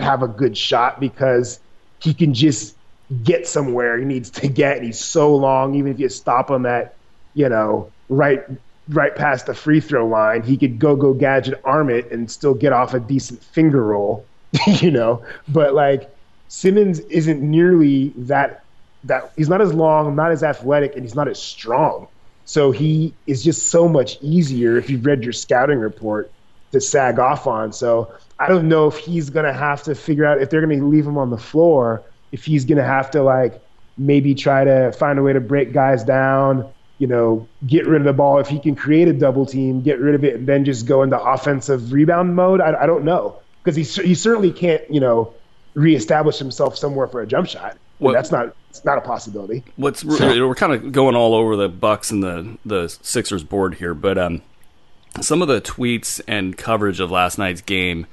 have 0.00 0.24
a 0.24 0.28
good 0.28 0.58
shot 0.58 0.98
because 0.98 1.60
he 2.00 2.14
can 2.14 2.34
just 2.34 2.76
get 3.22 3.46
somewhere 3.46 3.96
he 3.96 4.04
needs 4.04 4.30
to 4.30 4.48
get. 4.48 4.78
And 4.78 4.86
he's 4.86 4.98
so 4.98 5.36
long, 5.36 5.76
even 5.76 5.92
if 5.92 6.00
you 6.00 6.08
stop 6.08 6.50
him 6.50 6.66
at 6.66 6.96
you 7.32 7.48
know 7.48 7.92
right 8.08 8.44
right 8.90 9.14
past 9.14 9.46
the 9.46 9.54
free 9.54 9.80
throw 9.80 10.06
line. 10.06 10.42
He 10.42 10.56
could 10.56 10.78
go 10.78 10.96
go 10.96 11.14
gadget 11.14 11.60
arm 11.64 11.90
it 11.90 12.10
and 12.10 12.30
still 12.30 12.54
get 12.54 12.72
off 12.72 12.94
a 12.94 13.00
decent 13.00 13.42
finger 13.42 13.82
roll, 13.82 14.24
you 14.66 14.90
know. 14.90 15.24
But 15.48 15.74
like 15.74 16.14
Simmons 16.48 16.98
isn't 17.00 17.40
nearly 17.40 18.12
that 18.16 18.64
that 19.04 19.32
he's 19.36 19.48
not 19.48 19.62
as 19.62 19.72
long, 19.72 20.14
not 20.14 20.30
as 20.30 20.42
athletic, 20.42 20.94
and 20.94 21.02
he's 21.02 21.14
not 21.14 21.28
as 21.28 21.40
strong. 21.40 22.08
So 22.44 22.72
he 22.72 23.14
is 23.26 23.44
just 23.44 23.68
so 23.68 23.88
much 23.88 24.18
easier 24.20 24.76
if 24.76 24.90
you've 24.90 25.06
read 25.06 25.22
your 25.22 25.32
scouting 25.32 25.78
report 25.78 26.30
to 26.72 26.80
sag 26.80 27.18
off 27.18 27.46
on. 27.46 27.72
So 27.72 28.12
I 28.38 28.48
don't 28.48 28.68
know 28.68 28.88
if 28.88 28.98
he's 28.98 29.30
gonna 29.30 29.52
have 29.52 29.82
to 29.84 29.94
figure 29.94 30.26
out 30.26 30.42
if 30.42 30.50
they're 30.50 30.60
gonna 30.60 30.84
leave 30.84 31.06
him 31.06 31.16
on 31.16 31.30
the 31.30 31.38
floor, 31.38 32.02
if 32.32 32.44
he's 32.44 32.64
gonna 32.64 32.84
have 32.84 33.12
to 33.12 33.22
like 33.22 33.60
maybe 33.96 34.34
try 34.34 34.64
to 34.64 34.92
find 34.92 35.18
a 35.18 35.22
way 35.22 35.32
to 35.32 35.40
break 35.40 35.72
guys 35.72 36.04
down 36.04 36.72
you 37.00 37.06
know, 37.06 37.48
get 37.66 37.86
rid 37.86 38.02
of 38.02 38.04
the 38.04 38.12
ball. 38.12 38.38
If 38.38 38.48
he 38.48 38.60
can 38.60 38.76
create 38.76 39.08
a 39.08 39.14
double 39.14 39.46
team, 39.46 39.80
get 39.80 39.98
rid 39.98 40.14
of 40.14 40.22
it, 40.22 40.34
and 40.34 40.46
then 40.46 40.66
just 40.66 40.86
go 40.86 41.02
into 41.02 41.18
offensive 41.18 41.92
rebound 41.92 42.36
mode, 42.36 42.60
I, 42.60 42.82
I 42.82 42.86
don't 42.86 43.04
know. 43.04 43.40
Because 43.64 43.74
he, 43.74 44.02
he 44.02 44.14
certainly 44.14 44.52
can't, 44.52 44.82
you 44.90 45.00
know, 45.00 45.32
reestablish 45.72 46.38
himself 46.38 46.76
somewhere 46.76 47.06
for 47.06 47.22
a 47.22 47.26
jump 47.26 47.48
shot. 47.48 47.78
What, 47.98 48.12
that's 48.12 48.30
not 48.30 48.54
it's 48.68 48.84
not 48.84 48.98
a 48.98 49.00
possibility. 49.00 49.64
What's 49.76 50.00
so. 50.00 50.46
we're 50.46 50.54
kind 50.54 50.74
of 50.74 50.92
going 50.92 51.16
all 51.16 51.34
over 51.34 51.56
the 51.56 51.68
Bucks 51.68 52.10
and 52.10 52.22
the 52.22 52.58
the 52.64 52.88
Sixers 53.02 53.44
board 53.44 53.74
here, 53.74 53.94
but 53.94 54.18
um, 54.18 54.42
some 55.22 55.40
of 55.40 55.48
the 55.48 55.60
tweets 55.60 56.20
and 56.28 56.56
coverage 56.56 57.00
of 57.00 57.10
last 57.10 57.38
night's 57.38 57.62
game 57.62 58.06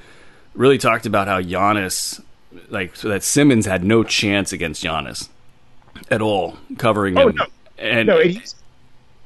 really 0.53 0.77
talked 0.77 1.05
about 1.05 1.27
how 1.27 1.41
Giannis, 1.41 2.21
like 2.69 2.95
so 2.95 3.09
that 3.09 3.23
Simmons 3.23 3.65
had 3.65 3.83
no 3.83 4.03
chance 4.03 4.53
against 4.53 4.83
Giannis 4.83 5.29
at 6.09 6.21
all, 6.21 6.57
covering 6.77 7.17
oh, 7.17 7.29
him. 7.29 7.35
No. 7.35 7.45
And 7.77 8.07
no, 8.07 8.21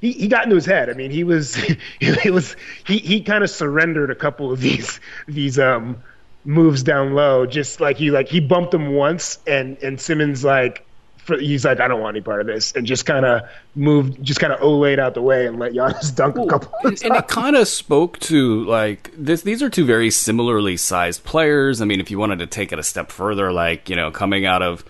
he, 0.02 0.12
he 0.12 0.28
got 0.28 0.44
into 0.44 0.56
his 0.56 0.66
head. 0.66 0.90
I 0.90 0.94
mean, 0.94 1.12
he 1.12 1.24
was 1.24 1.56
he 2.00 2.30
was 2.30 2.56
he, 2.86 2.98
he 2.98 3.22
kind 3.22 3.44
of 3.44 3.50
surrendered 3.50 4.10
a 4.10 4.16
couple 4.16 4.52
of 4.52 4.60
these 4.60 5.00
these 5.28 5.58
um 5.60 6.02
moves 6.44 6.84
down 6.84 7.14
low. 7.14 7.46
Just 7.46 7.80
like 7.80 7.98
he 7.98 8.12
like 8.12 8.28
he 8.28 8.40
bumped 8.40 8.74
him 8.74 8.94
once, 8.94 9.40
and 9.46 9.78
and 9.78 10.02
Simmons 10.02 10.44
like 10.44 10.86
for, 11.18 11.38
he's 11.38 11.64
like 11.64 11.80
I 11.80 11.88
don't 11.88 12.02
want 12.02 12.18
any 12.18 12.24
part 12.24 12.42
of 12.42 12.48
this, 12.48 12.72
and 12.74 12.86
just 12.86 13.06
kind 13.06 13.26
of 13.26 13.44
moved, 13.76 14.22
just 14.24 14.40
kind 14.40 14.52
of 14.52 14.60
olayed 14.60 14.98
out 14.98 15.14
the 15.14 15.22
way 15.22 15.46
and 15.46 15.60
let 15.60 15.74
Giannis 15.74 16.14
dunk 16.16 16.36
a 16.36 16.48
couple. 16.48 16.74
Of 16.78 16.84
times. 16.84 17.04
And 17.04 17.16
it 17.16 17.28
kind 17.28 17.56
of 17.56 17.68
spoke 17.68 18.20
to 18.22 18.66
like 18.66 19.12
this. 19.16 19.44
These 19.44 19.62
are 19.62 19.70
two 19.70 19.86
very 19.86 20.10
similarly 20.10 20.78
sized 20.78 21.24
players. 21.24 21.80
I 21.80 21.86
mean, 21.86 22.00
if 22.00 22.10
you 22.10 22.18
wanted 22.18 22.40
to 22.40 22.48
take 22.48 22.74
it 22.74 22.80
a 22.80 22.84
step 22.84 23.12
further, 23.12 23.52
like 23.52 23.88
you 23.88 23.96
know, 23.96 24.10
coming 24.10 24.48
out 24.48 24.64
of 24.64 24.84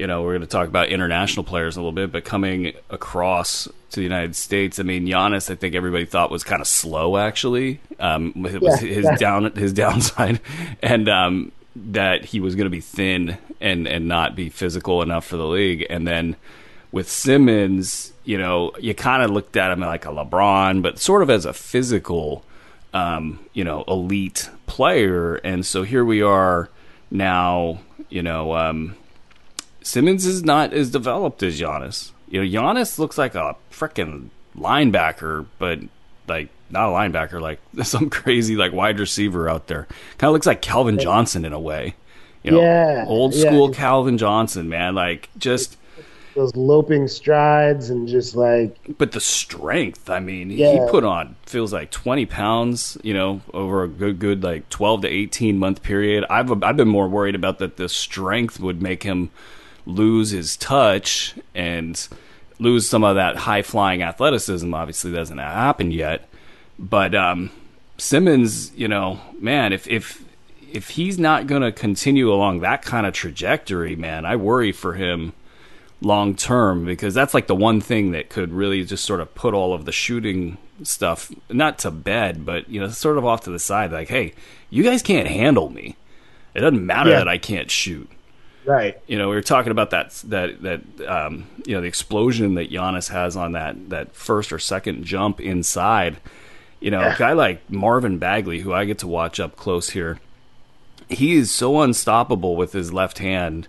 you 0.00 0.06
know, 0.06 0.22
we're 0.22 0.30
going 0.30 0.40
to 0.40 0.46
talk 0.46 0.66
about 0.66 0.88
international 0.88 1.44
players 1.44 1.76
a 1.76 1.80
little 1.80 1.92
bit, 1.92 2.10
but 2.10 2.24
coming 2.24 2.72
across 2.88 3.68
to 3.90 3.96
the 3.96 4.02
United 4.02 4.34
States, 4.34 4.80
I 4.80 4.82
mean, 4.82 5.06
Giannis, 5.06 5.50
I 5.50 5.56
think 5.56 5.74
everybody 5.74 6.06
thought 6.06 6.30
was 6.30 6.42
kind 6.42 6.62
of 6.62 6.66
slow. 6.66 7.18
Actually, 7.18 7.80
um, 7.98 8.32
it 8.46 8.62
was 8.62 8.82
yeah, 8.82 8.88
his 8.88 9.04
yeah. 9.04 9.16
down 9.16 9.52
his 9.52 9.72
downside, 9.84 10.40
and 10.82 11.06
um, 11.10 11.52
that 11.76 12.24
he 12.24 12.40
was 12.40 12.54
going 12.54 12.64
to 12.64 12.70
be 12.70 12.80
thin 12.80 13.36
and 13.60 13.86
and 13.86 14.08
not 14.08 14.34
be 14.34 14.48
physical 14.48 15.02
enough 15.02 15.26
for 15.26 15.36
the 15.36 15.46
league. 15.46 15.84
And 15.90 16.08
then 16.08 16.34
with 16.92 17.10
Simmons, 17.10 18.14
you 18.24 18.38
know, 18.38 18.72
you 18.80 18.94
kind 18.94 19.22
of 19.22 19.30
looked 19.30 19.58
at 19.58 19.70
him 19.70 19.80
like 19.80 20.06
a 20.06 20.08
LeBron, 20.08 20.80
but 20.80 20.98
sort 20.98 21.22
of 21.22 21.28
as 21.28 21.44
a 21.44 21.52
physical, 21.52 22.42
um, 22.94 23.38
you 23.52 23.64
know, 23.64 23.84
elite 23.86 24.48
player. 24.66 25.34
And 25.34 25.66
so 25.66 25.82
here 25.82 26.06
we 26.06 26.22
are 26.22 26.70
now, 27.10 27.80
you 28.08 28.22
know. 28.22 28.54
Simmons 29.82 30.26
is 30.26 30.44
not 30.44 30.72
as 30.72 30.90
developed 30.90 31.42
as 31.42 31.60
Giannis. 31.60 32.12
You 32.28 32.44
know, 32.44 32.60
Giannis 32.60 32.98
looks 32.98 33.18
like 33.18 33.34
a 33.34 33.56
freaking 33.72 34.28
linebacker, 34.56 35.46
but 35.58 35.80
like 36.28 36.48
not 36.70 36.88
a 36.88 36.92
linebacker, 36.92 37.40
like 37.40 37.60
some 37.82 38.10
crazy 38.10 38.56
like 38.56 38.72
wide 38.72 38.98
receiver 38.98 39.48
out 39.48 39.66
there. 39.66 39.86
Kind 40.18 40.28
of 40.28 40.32
looks 40.32 40.46
like 40.46 40.62
Calvin 40.62 40.98
Johnson 40.98 41.44
in 41.44 41.52
a 41.52 41.60
way. 41.60 41.94
You 42.42 42.52
know, 42.52 42.62
yeah, 42.62 43.04
old 43.06 43.34
school 43.34 43.68
yeah. 43.68 43.76
Calvin 43.76 44.16
Johnson, 44.16 44.68
man. 44.68 44.94
Like 44.94 45.28
just 45.36 45.76
those 46.34 46.56
loping 46.56 47.08
strides 47.08 47.90
and 47.90 48.08
just 48.08 48.34
like. 48.34 48.76
But 48.96 49.12
the 49.12 49.20
strength, 49.20 50.08
I 50.08 50.20
mean, 50.20 50.50
yeah. 50.50 50.72
he 50.72 50.90
put 50.90 51.04
on 51.04 51.36
feels 51.44 51.72
like 51.72 51.90
twenty 51.90 52.24
pounds. 52.24 52.96
You 53.02 53.12
know, 53.12 53.42
over 53.52 53.82
a 53.82 53.88
good, 53.88 54.18
good 54.18 54.42
like 54.42 54.68
twelve 54.70 55.02
to 55.02 55.08
eighteen 55.08 55.58
month 55.58 55.82
period. 55.82 56.24
I've 56.30 56.50
I've 56.62 56.76
been 56.76 56.88
more 56.88 57.08
worried 57.08 57.34
about 57.34 57.58
that 57.58 57.76
the 57.76 57.88
strength 57.88 58.58
would 58.58 58.80
make 58.80 59.02
him 59.02 59.30
lose 59.90 60.30
his 60.30 60.56
touch 60.56 61.34
and 61.54 62.08
lose 62.58 62.88
some 62.88 63.04
of 63.04 63.16
that 63.16 63.36
high 63.36 63.62
flying 63.62 64.02
athleticism. 64.02 64.72
Obviously, 64.72 65.12
doesn't 65.12 65.38
happen 65.38 65.90
yet. 65.90 66.28
But 66.78 67.14
um, 67.14 67.50
Simmons, 67.98 68.72
you 68.74 68.88
know, 68.88 69.20
man, 69.38 69.72
if 69.72 69.86
if 69.88 70.24
if 70.72 70.90
he's 70.90 71.18
not 71.18 71.46
going 71.46 71.62
to 71.62 71.72
continue 71.72 72.32
along 72.32 72.60
that 72.60 72.82
kind 72.82 73.06
of 73.06 73.12
trajectory, 73.12 73.96
man, 73.96 74.24
I 74.24 74.36
worry 74.36 74.72
for 74.72 74.94
him 74.94 75.32
long 76.00 76.34
term 76.34 76.84
because 76.84 77.12
that's 77.12 77.34
like 77.34 77.46
the 77.46 77.54
one 77.54 77.80
thing 77.80 78.12
that 78.12 78.30
could 78.30 78.52
really 78.52 78.84
just 78.84 79.04
sort 79.04 79.20
of 79.20 79.34
put 79.34 79.52
all 79.52 79.74
of 79.74 79.84
the 79.84 79.92
shooting 79.92 80.56
stuff 80.82 81.30
not 81.50 81.78
to 81.80 81.90
bed, 81.90 82.46
but 82.46 82.68
you 82.68 82.80
know, 82.80 82.88
sort 82.88 83.18
of 83.18 83.24
off 83.26 83.42
to 83.42 83.50
the 83.50 83.58
side. 83.58 83.92
Like, 83.92 84.08
hey, 84.08 84.32
you 84.70 84.82
guys 84.82 85.02
can't 85.02 85.28
handle 85.28 85.68
me. 85.68 85.96
It 86.54 86.60
doesn't 86.60 86.84
matter 86.84 87.10
yeah. 87.10 87.18
that 87.18 87.28
I 87.28 87.38
can't 87.38 87.70
shoot. 87.70 88.08
Right. 88.70 88.96
You 89.08 89.18
know, 89.18 89.28
we 89.28 89.34
were 89.34 89.42
talking 89.42 89.72
about 89.72 89.90
that 89.90 90.10
that 90.26 90.62
that 90.62 90.80
um, 91.08 91.46
you 91.66 91.74
know 91.74 91.80
the 91.80 91.88
explosion 91.88 92.54
that 92.54 92.70
Giannis 92.70 93.08
has 93.10 93.36
on 93.36 93.52
that 93.52 93.90
that 93.90 94.14
first 94.14 94.52
or 94.52 94.58
second 94.60 95.04
jump 95.04 95.40
inside. 95.40 96.18
You 96.78 96.90
know, 96.92 97.00
Yeah. 97.00 97.14
a 97.14 97.18
guy 97.18 97.32
like 97.32 97.68
Marvin 97.68 98.18
Bagley, 98.18 98.60
who 98.60 98.72
I 98.72 98.84
get 98.84 98.98
to 99.00 99.08
watch 99.08 99.40
up 99.40 99.56
close 99.56 99.90
here, 99.90 100.18
he 101.08 101.34
is 101.34 101.50
so 101.50 101.80
unstoppable 101.82 102.54
with 102.56 102.72
his 102.72 102.92
left 102.92 103.18
hand, 103.18 103.66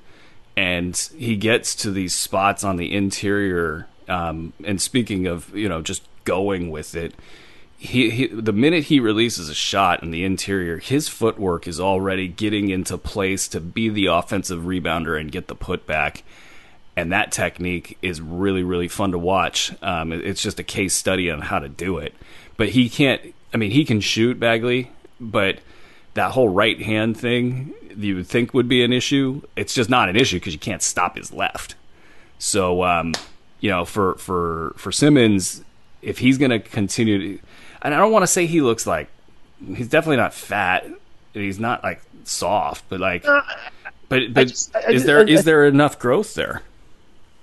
and 0.55 0.95
he 1.17 1.35
gets 1.35 1.73
to 1.77 1.91
these 1.91 2.13
spots 2.13 2.63
on 2.63 2.77
the 2.77 2.93
interior. 2.93 3.87
Um, 4.07 4.53
and 4.63 4.79
speaking 4.79 5.25
of, 5.25 5.55
you 5.55 5.67
know, 5.67 5.81
just 5.81 6.03
going 6.25 6.69
with 6.69 6.95
it, 6.95 7.15
he, 7.81 8.11
he 8.11 8.27
the 8.27 8.53
minute 8.53 8.83
he 8.85 8.99
releases 8.99 9.49
a 9.49 9.55
shot 9.55 10.03
in 10.03 10.11
the 10.11 10.23
interior, 10.23 10.77
his 10.77 11.07
footwork 11.07 11.67
is 11.67 11.79
already 11.79 12.27
getting 12.27 12.69
into 12.69 12.95
place 12.95 13.47
to 13.47 13.59
be 13.59 13.89
the 13.89 14.05
offensive 14.05 14.61
rebounder 14.61 15.19
and 15.19 15.31
get 15.31 15.47
the 15.47 15.55
putback. 15.55 16.21
And 16.95 17.11
that 17.11 17.31
technique 17.31 17.97
is 18.03 18.21
really, 18.21 18.61
really 18.61 18.87
fun 18.87 19.13
to 19.13 19.17
watch. 19.17 19.71
Um, 19.81 20.11
it's 20.11 20.43
just 20.43 20.59
a 20.59 20.63
case 20.63 20.95
study 20.95 21.31
on 21.31 21.41
how 21.41 21.57
to 21.57 21.67
do 21.67 21.97
it. 21.97 22.13
But 22.55 22.69
he 22.69 22.87
can't. 22.87 23.33
I 23.51 23.57
mean, 23.57 23.71
he 23.71 23.83
can 23.83 23.99
shoot 23.99 24.39
Bagley, 24.39 24.91
but 25.19 25.57
that 26.13 26.31
whole 26.31 26.49
right 26.49 26.79
hand 26.79 27.17
thing 27.17 27.73
you 27.97 28.17
would 28.17 28.27
think 28.27 28.53
would 28.53 28.67
be 28.67 28.83
an 28.83 28.93
issue. 28.93 29.41
It's 29.55 29.73
just 29.73 29.89
not 29.89 30.07
an 30.07 30.15
issue 30.15 30.35
because 30.35 30.53
you 30.53 30.59
can't 30.59 30.83
stop 30.83 31.17
his 31.17 31.33
left. 31.33 31.73
So, 32.37 32.83
um, 32.83 33.13
you 33.59 33.71
know, 33.71 33.85
for 33.85 34.13
for 34.15 34.75
for 34.77 34.91
Simmons, 34.91 35.63
if 36.03 36.19
he's 36.19 36.37
going 36.37 36.51
to 36.51 36.59
continue, 36.59 37.37
to, 37.37 37.43
and 37.81 37.93
I 37.93 37.97
don't 37.97 38.11
want 38.11 38.23
to 38.23 38.27
say 38.27 38.45
he 38.45 38.61
looks 38.61 38.85
like 38.87 39.09
he's 39.75 39.87
definitely 39.87 40.17
not 40.17 40.33
fat. 40.33 40.85
He's 41.33 41.59
not 41.59 41.83
like 41.83 42.01
soft, 42.23 42.85
but 42.89 42.99
like, 42.99 43.25
uh, 43.25 43.41
but 44.09 44.33
but 44.33 44.47
just- 44.47 44.75
is 44.75 44.93
just- 44.93 45.05
there 45.05 45.19
I- 45.19 45.23
is 45.23 45.43
there 45.45 45.65
enough 45.65 45.97
growth 45.99 46.33
there? 46.35 46.61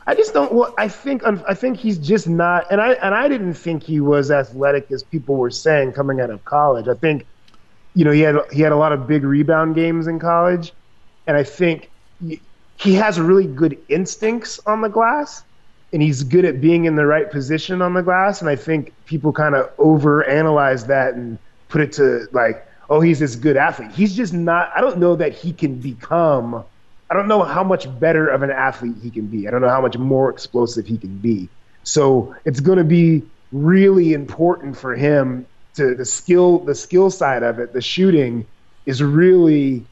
I 0.06 0.14
just 0.14 0.32
don't. 0.32 0.50
Well, 0.52 0.74
I 0.78 0.88
think 0.88 1.22
um, 1.26 1.42
I 1.46 1.52
think 1.52 1.76
he's 1.76 1.98
just 1.98 2.26
not. 2.28 2.66
And 2.70 2.80
I 2.80 2.92
and 2.94 3.14
I 3.14 3.28
didn't 3.28 3.52
think 3.54 3.82
he 3.82 4.00
was 4.00 4.30
athletic 4.30 4.90
as 4.90 5.02
people 5.02 5.36
were 5.36 5.50
saying 5.50 5.92
coming 5.92 6.18
out 6.20 6.30
of 6.30 6.42
college. 6.46 6.88
I 6.88 6.94
think, 6.94 7.26
you 7.94 8.06
know, 8.06 8.10
he 8.10 8.20
had 8.22 8.36
he 8.50 8.62
had 8.62 8.72
a 8.72 8.76
lot 8.76 8.92
of 8.92 9.06
big 9.06 9.22
rebound 9.24 9.74
games 9.74 10.06
in 10.06 10.18
college, 10.18 10.72
and 11.26 11.36
I 11.36 11.42
think 11.42 11.90
he, 12.26 12.40
he 12.78 12.94
has 12.94 13.20
really 13.20 13.46
good 13.46 13.76
instincts 13.90 14.58
on 14.64 14.80
the 14.80 14.88
glass, 14.88 15.42
and 15.92 16.02
he's 16.02 16.22
good 16.22 16.44
at 16.44 16.60
being 16.60 16.84
in 16.84 16.96
the 16.96 17.06
right 17.06 17.30
position 17.30 17.80
on 17.82 17.94
the 17.94 18.02
glass. 18.02 18.40
And 18.40 18.50
I 18.50 18.56
think 18.56 18.92
people 19.06 19.32
kind 19.32 19.54
of 19.54 19.74
overanalyze 19.76 20.86
that 20.88 21.14
and 21.14 21.38
put 21.68 21.80
it 21.80 21.92
to 21.94 22.28
like, 22.32 22.66
oh, 22.90 23.00
he's 23.00 23.18
this 23.18 23.36
good 23.36 23.56
athlete. 23.56 23.90
He's 23.92 24.14
just 24.14 24.32
not. 24.32 24.70
I 24.74 24.80
don't 24.80 24.98
know 24.98 25.16
that 25.16 25.32
he 25.32 25.52
can 25.52 25.76
become. 25.76 26.64
I 27.10 27.14
don't 27.14 27.28
know 27.28 27.42
how 27.42 27.64
much 27.64 27.86
better 27.98 28.28
of 28.28 28.42
an 28.42 28.50
athlete 28.50 28.96
he 29.02 29.10
can 29.10 29.26
be. 29.26 29.48
I 29.48 29.50
don't 29.50 29.62
know 29.62 29.68
how 29.68 29.80
much 29.80 29.96
more 29.96 30.30
explosive 30.30 30.86
he 30.86 30.98
can 30.98 31.16
be. 31.18 31.48
So 31.82 32.34
it's 32.44 32.60
going 32.60 32.78
to 32.78 32.84
be 32.84 33.22
really 33.50 34.12
important 34.12 34.76
for 34.76 34.94
him 34.94 35.46
to 35.74 35.94
the 35.94 36.04
skill, 36.04 36.58
the 36.58 36.74
skill 36.74 37.10
side 37.10 37.42
of 37.42 37.58
it. 37.58 37.72
The 37.72 37.80
shooting 37.80 38.46
is 38.84 39.02
really 39.02 39.86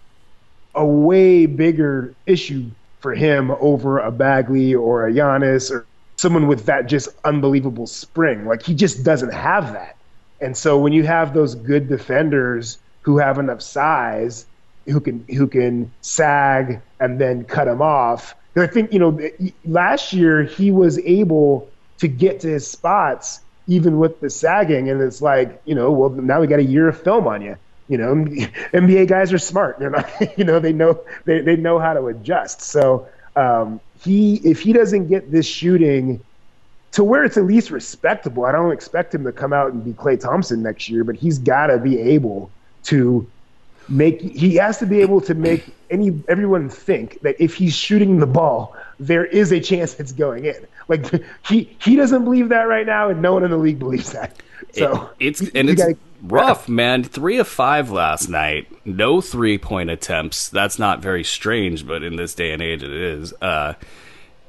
a 0.75 0.85
way 0.85 1.47
bigger 1.47 2.15
issue 2.27 2.71
for 3.01 3.15
him 3.15 3.51
over 3.61 3.99
a 3.99 4.11
Bagley 4.11 4.75
or 4.75 5.07
a 5.07 5.13
Giannis 5.13 5.71
or 5.71 5.87
someone 6.17 6.47
with 6.47 6.67
that 6.67 6.87
just 6.87 7.09
unbelievable 7.25 7.87
spring. 7.87 8.47
Like 8.47 8.63
he 8.63 8.75
just 8.75 9.05
doesn't 9.05 9.33
have 9.33 9.73
that. 9.73 9.97
And 10.41 10.57
so 10.57 10.79
when 10.79 10.93
you 10.93 11.05
have 11.05 11.35
those 11.35 11.55
good 11.55 11.89
defenders 11.89 12.79
who 13.03 13.19
have 13.19 13.39
enough 13.39 13.63
size, 13.63 14.47
who 14.87 15.01
can 15.01 15.25
who 15.29 15.47
can 15.47 15.91
sag 16.01 16.81
and 17.01 17.21
then 17.21 17.45
cut 17.45 17.69
him 17.69 17.83
off. 17.83 18.35
I 18.57 18.67
think 18.67 18.93
you 18.93 18.99
know 18.99 19.21
last 19.65 20.13
year 20.13 20.45
he 20.45 20.71
was 20.71 20.99
able 21.01 21.69
to 21.99 22.09
get 22.09 22.41
to 22.41 22.49
his 22.49 22.67
spots 22.67 23.41
even 23.69 23.99
with 23.99 24.21
the 24.21 24.31
sagging, 24.31 24.89
and 24.89 25.01
it's 25.01 25.21
like 25.21 25.61
you 25.65 25.75
know 25.75 25.91
well 25.91 26.11
now 26.11 26.41
we 26.41 26.47
got 26.47 26.61
a 26.61 26.65
year 26.65 26.89
of 26.89 27.01
film 27.01 27.27
on 27.27 27.43
you. 27.43 27.57
You 27.88 27.99
know 27.99 28.14
NBA 28.14 29.09
guys 29.09 29.33
are 29.33 29.38
smart. 29.38 29.79
They're 29.79 29.90
not 29.90 30.11
you 30.38 30.44
know 30.44 30.59
they 30.59 30.72
know 30.72 31.01
they 31.25 31.40
they 31.40 31.57
know 31.57 31.79
how 31.79 31.94
to 31.94 32.07
adjust. 32.07 32.61
So 32.62 33.09
um, 33.37 33.81
he 34.03 34.37
if 34.37 34.61
he 34.61 34.72
doesn't 34.72 35.09
get 35.09 35.31
this 35.31 35.46
shooting 35.46 36.20
to 36.92 37.05
where 37.05 37.25
it's 37.25 37.37
at 37.37 37.44
least 37.44 37.70
respectable. 37.70 38.46
I 38.46 38.53
don't 38.53 38.72
expect 38.72 39.14
him 39.14 39.25
to 39.25 39.33
come 39.33 39.53
out 39.53 39.72
and 39.72 39.85
be 39.85 39.92
Klay 39.92 40.18
Thompson 40.18 40.62
next 40.62 40.88
year, 40.88 41.05
but 41.05 41.14
he's 41.14 41.38
got 41.38 41.66
to 41.66 41.79
be 41.79 41.99
able 41.99 42.51
to 42.85 43.31
make. 43.88 44.20
He 44.22 44.55
has 44.55 44.79
to 44.79 44.87
be 44.87 45.03
able 45.03 45.20
to 45.22 45.35
make 45.35 45.66
any 45.90 46.22
everyone 46.27 46.70
think 46.70 47.20
that 47.20 47.37
if 47.38 47.55
he's 47.55 47.75
shooting 47.75 48.18
the 48.18 48.27
ball, 48.27 48.75
there 48.99 49.27
is 49.27 49.53
a 49.53 49.61
chance 49.61 50.01
it's 50.01 50.12
going 50.12 50.46
in. 50.46 50.66
Like 50.88 51.07
he 51.46 51.77
he 51.83 51.96
doesn't 51.96 52.25
believe 52.25 52.49
that 52.49 52.62
right 52.62 52.87
now, 52.87 53.11
and 53.11 53.20
no 53.20 53.35
one 53.35 53.44
in 53.44 53.51
the 53.51 53.59
league 53.59 53.79
believes 53.79 54.12
that. 54.12 54.40
So 54.77 55.11
It- 55.19 55.27
it's 55.27 55.41
and 55.55 55.71
it's 55.71 55.83
gotta- 55.83 55.97
rough, 56.23 56.69
man. 56.69 57.03
Three 57.05 57.39
of 57.39 57.49
five 57.49 57.91
last 57.91 58.29
night. 58.29 58.67
No 58.85 59.21
three 59.21 59.59
point 59.59 59.91
attempts. 59.91 60.49
That's 60.49 60.79
not 60.79 61.01
very 61.03 61.25
strange, 61.25 61.87
but 61.87 62.03
in 62.03 62.17
this 62.17 62.35
day 62.35 62.53
and 62.53 62.62
age, 62.62 62.83
it 62.83 62.91
is. 62.93 63.33
Uh, 63.41 63.75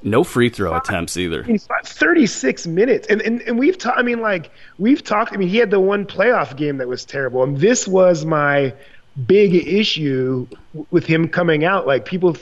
no 0.04 0.24
free 0.24 0.50
throw 0.50 0.76
attempts 0.76 1.18
either. 1.18 1.44
36 1.84 2.68
minutes. 2.68 3.08
And, 3.08 3.22
and, 3.22 3.42
and 3.42 3.58
we've 3.58 3.78
talked, 3.78 3.98
I 3.98 4.04
mean, 4.04 4.22
like, 4.22 4.52
we've 4.78 5.04
talked, 5.04 5.34
I 5.34 5.38
mean, 5.38 5.48
he 5.50 5.58
had 5.58 5.72
the 5.72 5.80
one 5.80 6.06
playoff 6.06 6.56
game 6.56 6.78
that 6.78 6.88
was 6.88 7.04
terrible. 7.04 7.44
And 7.44 7.58
this 7.58 7.88
was 7.88 8.24
my 8.26 8.74
big 9.26 9.56
issue 9.56 10.46
w- 10.74 10.86
with 10.92 11.06
him 11.08 11.28
coming 11.28 11.66
out. 11.66 11.88
Like, 11.88 12.06
people 12.06 12.38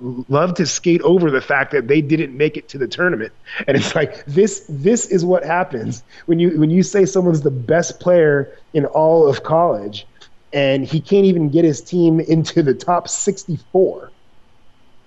love 0.00 0.54
to 0.54 0.66
skate 0.66 1.00
over 1.02 1.30
the 1.30 1.40
fact 1.40 1.72
that 1.72 1.88
they 1.88 2.00
didn't 2.00 2.36
make 2.36 2.56
it 2.56 2.68
to 2.70 2.78
the 2.78 2.88
tournament. 2.88 3.32
And 3.66 3.76
it's 3.76 3.94
like, 3.94 4.24
this, 4.26 4.64
this 4.68 5.06
is 5.06 5.24
what 5.24 5.44
happens 5.44 6.02
when 6.26 6.38
you, 6.38 6.58
when 6.60 6.70
you 6.70 6.82
say 6.82 7.06
someone's 7.06 7.42
the 7.42 7.50
best 7.50 8.00
player 8.00 8.52
in 8.74 8.84
all 8.86 9.28
of 9.28 9.42
college 9.42 10.06
and 10.52 10.84
he 10.84 11.00
can't 11.00 11.26
even 11.26 11.50
get 11.50 11.64
his 11.64 11.82
team 11.82 12.20
into 12.20 12.62
the 12.62 12.74
top 12.74 13.08
64 13.08 14.12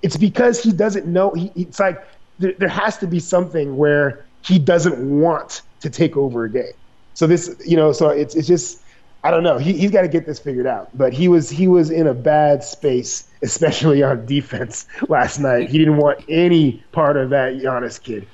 it's 0.01 0.17
because 0.17 0.61
he 0.61 0.71
doesn't 0.71 1.05
know. 1.05 1.31
He, 1.33 1.51
it's 1.55 1.79
like 1.79 1.99
there, 2.39 2.53
there 2.57 2.69
has 2.69 2.97
to 2.99 3.07
be 3.07 3.19
something 3.19 3.77
where 3.77 4.25
he 4.41 4.59
doesn't 4.59 4.97
want 4.97 5.61
to 5.81 5.89
take 5.89 6.17
over 6.17 6.45
a 6.45 6.51
game. 6.51 6.73
So 7.13 7.27
this, 7.27 7.55
you 7.65 7.77
know, 7.77 7.91
so 7.91 8.09
it's 8.09 8.35
it's 8.35 8.47
just 8.47 8.80
I 9.23 9.31
don't 9.31 9.43
know. 9.43 9.57
He 9.57 9.73
he's 9.73 9.91
got 9.91 10.01
to 10.01 10.07
get 10.07 10.25
this 10.25 10.39
figured 10.39 10.67
out. 10.67 10.89
But 10.97 11.13
he 11.13 11.27
was 11.27 11.49
he 11.49 11.67
was 11.67 11.89
in 11.89 12.07
a 12.07 12.13
bad 12.13 12.63
space, 12.63 13.27
especially 13.41 14.03
on 14.03 14.25
defense 14.25 14.87
last 15.07 15.39
night. 15.39 15.69
He 15.69 15.77
didn't 15.77 15.97
want 15.97 16.23
any 16.27 16.83
part 16.91 17.17
of 17.17 17.29
that 17.29 17.53
Giannis 17.53 18.01
kid. 18.01 18.27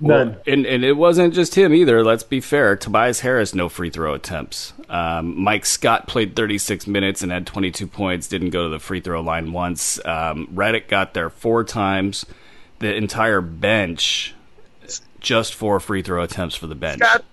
None. 0.00 0.30
Well, 0.30 0.38
and 0.46 0.64
and 0.64 0.82
it 0.82 0.94
wasn't 0.94 1.34
just 1.34 1.56
him 1.56 1.74
either. 1.74 2.02
Let's 2.02 2.22
be 2.22 2.40
fair. 2.40 2.74
Tobias 2.74 3.20
Harris, 3.20 3.54
no 3.54 3.68
free 3.68 3.90
throw 3.90 4.14
attempts. 4.14 4.72
Um, 4.88 5.38
Mike 5.38 5.66
Scott 5.66 6.08
played 6.08 6.34
36 6.34 6.86
minutes 6.86 7.22
and 7.22 7.30
had 7.30 7.46
22 7.46 7.86
points. 7.86 8.26
Didn't 8.26 8.50
go 8.50 8.64
to 8.64 8.68
the 8.70 8.78
free 8.78 9.00
throw 9.00 9.20
line 9.20 9.52
once. 9.52 10.04
Um, 10.06 10.48
Redick 10.54 10.88
got 10.88 11.12
there 11.12 11.28
four 11.28 11.64
times. 11.64 12.24
The 12.78 12.94
entire 12.94 13.42
bench, 13.42 14.34
just 15.20 15.54
four 15.54 15.80
free 15.80 16.00
throw 16.00 16.22
attempts 16.22 16.54
for 16.54 16.66
the 16.66 16.74
bench. 16.74 17.02
Scott, 17.02 17.24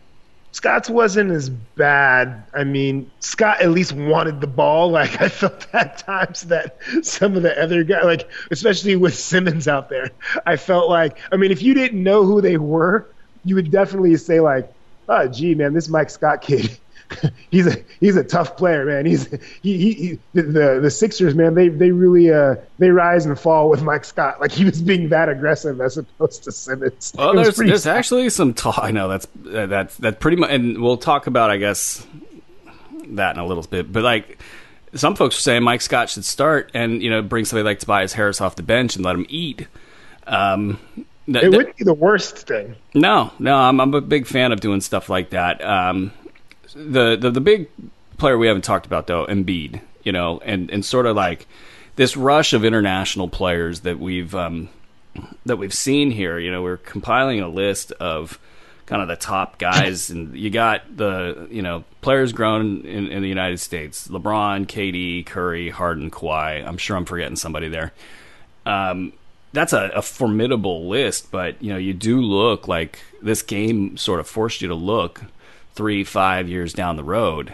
Scott's 0.52 0.90
wasn't 0.90 1.32
as 1.32 1.50
bad. 1.50 2.44
I 2.54 2.64
mean, 2.64 3.12
Scott 3.20 3.62
at 3.62 3.70
least 3.70 3.94
wanted 3.94 4.42
the 4.42 4.48
ball. 4.48 4.92
Like 4.98 5.22
I 5.22 5.30
felt 5.30 5.68
at 5.74 6.00
times 6.00 6.44
that 6.44 6.78
some 7.04 7.36
of 7.36 7.44
the 7.44 7.62
other 7.62 7.84
guys, 7.84 8.04
like 8.04 8.30
especially 8.50 8.96
with 8.96 9.16
Simmons 9.16 9.68
out 9.68 9.90
there, 9.90 10.10
I 10.46 10.56
felt 10.56 10.90
like. 10.90 11.20
I 11.32 11.36
mean, 11.36 11.52
if 11.52 11.62
you 11.62 11.74
didn't 11.74 12.02
know 12.02 12.24
who 12.24 12.42
they 12.42 12.58
were, 12.58 13.08
you 13.46 13.56
would 13.56 13.70
definitely 13.70 14.16
say 14.18 14.40
like, 14.40 14.74
"Oh, 15.08 15.28
gee, 15.28 15.54
man, 15.56 15.74
this 15.74 15.88
Mike 15.88 16.10
Scott 16.10 16.42
kid." 16.42 16.78
he's 17.52 17.68
a 17.68 17.76
he's 18.00 18.16
a 18.16 18.24
tough 18.24 18.58
player, 18.58 18.86
man. 18.86 19.06
He's 19.06 19.28
he, 19.62 19.78
he, 19.78 19.94
he 19.94 20.20
the, 20.34 20.80
the 20.82 20.92
Sixers, 20.92 21.36
man. 21.36 21.54
They 21.56 21.70
they 21.70 21.92
really 21.92 22.32
uh 22.32 22.56
they 22.80 22.90
rise 22.90 23.26
and 23.26 23.40
fall 23.40 23.70
with 23.70 23.82
Mike 23.84 24.06
Scott. 24.06 24.40
Like 24.42 24.52
he 24.52 24.66
was 24.66 24.82
being 24.82 25.10
that 25.10 25.30
aggressive 25.30 25.80
as 25.82 25.98
opposed 25.98 26.44
to 26.46 26.52
Simmons. 26.52 27.14
Well, 27.18 27.34
there's 27.36 27.56
there's 27.58 27.88
actually 27.88 28.30
some 28.30 28.54
talk. 28.54 28.80
I 28.80 28.92
know 28.92 29.08
that's 29.08 29.28
uh, 29.54 29.66
that's 29.68 29.96
that 29.98 30.20
pretty 30.20 30.38
much, 30.38 30.50
and 30.52 30.82
we'll 30.82 30.98
talk 30.98 31.28
about 31.28 31.50
I 31.50 31.58
guess 31.58 32.06
that 33.10 33.36
in 33.36 33.42
a 33.42 33.46
little 33.46 33.64
bit. 33.64 33.92
But 33.92 34.04
like 34.04 34.40
some 34.94 35.16
folks 35.16 35.38
are 35.38 35.42
saying, 35.42 35.64
Mike 35.64 35.82
Scott 35.82 36.10
should 36.10 36.26
start, 36.26 36.72
and 36.74 37.02
you 37.02 37.10
know 37.10 37.22
bring 37.22 37.46
somebody 37.46 37.64
like 37.66 37.80
Tobias 37.80 38.14
Harris 38.14 38.42
off 38.42 38.56
the 38.56 38.64
bench 38.64 38.96
and 38.96 39.06
let 39.06 39.16
him 39.16 39.26
eat. 39.30 39.68
Um, 40.26 40.78
th- 41.26 41.44
It 41.44 41.50
wouldn't 41.52 41.78
be 41.78 41.84
the 41.86 41.94
worst 41.94 42.48
thing. 42.48 42.76
no, 42.94 43.32
no, 43.40 43.56
I'm, 43.56 43.80
I'm 43.80 43.94
a 43.94 44.02
big 44.02 44.28
fan 44.28 44.52
of 44.52 44.60
doing 44.60 44.82
stuff 44.82 45.08
like 45.10 45.30
that. 45.30 45.64
Um, 45.64 46.12
the, 46.78 47.18
the 47.18 47.32
the 47.32 47.42
big 47.42 47.70
player 48.18 48.38
we 48.38 48.48
haven't 48.48 48.64
talked 48.64 48.86
about 48.86 49.08
though, 49.08 49.26
Embiid, 49.26 49.82
you 50.04 50.12
know, 50.12 50.40
and 50.46 50.70
and 50.70 50.86
sort 50.86 51.06
of 51.06 51.16
like 51.16 51.48
this 51.96 52.16
rush 52.16 52.54
of 52.54 52.64
international 52.64 53.28
players 53.28 53.82
that 53.82 54.00
we've 54.00 54.34
um, 54.36 54.70
that 55.46 55.58
we've 55.58 55.74
seen 55.74 56.12
here. 56.12 56.40
You 56.40 56.52
know, 56.52 56.62
we're 56.62 56.78
compiling 56.78 57.42
a 57.42 57.50
list 57.50 57.92
of 57.94 58.40
kind 58.86 59.02
of 59.02 59.08
the 59.08 59.16
top 59.16 59.58
guys, 59.58 60.10
and 60.10 60.36
you 60.36 60.50
got 60.50 60.96
the 60.96 61.48
you 61.50 61.62
know 61.62 61.84
players 62.02 62.32
grown 62.34 62.86
in, 62.86 63.08
in 63.08 63.22
the 63.22 63.30
United 63.30 63.60
States: 63.60 64.08
LeBron, 64.08 64.68
KD, 64.68 65.26
Curry, 65.26 65.70
Harden, 65.70 66.12
Kawhi. 66.12 66.66
I'm 66.66 66.78
sure 66.78 66.96
I'm 66.96 67.06
forgetting 67.06 67.36
somebody 67.36 67.68
there. 67.68 67.94
um, 68.66 69.14
that's 69.54 69.74
a, 69.74 69.90
a, 69.96 70.02
formidable 70.02 70.88
list. 70.90 71.32
But 71.32 71.62
you 71.64 71.72
know, 71.72 71.80
you 71.80 71.94
do 71.94 72.22
look 72.22 72.68
like 72.68 73.00
this 73.22 73.42
game 73.42 73.98
sort 73.98 74.20
of 74.20 74.28
forced 74.28 74.62
you 74.62 74.68
to 74.68 74.76
look 74.76 75.24
three, 75.78 76.04
five 76.04 76.50
years 76.50 76.74
down 76.74 76.98
the 76.98 77.04
road, 77.04 77.54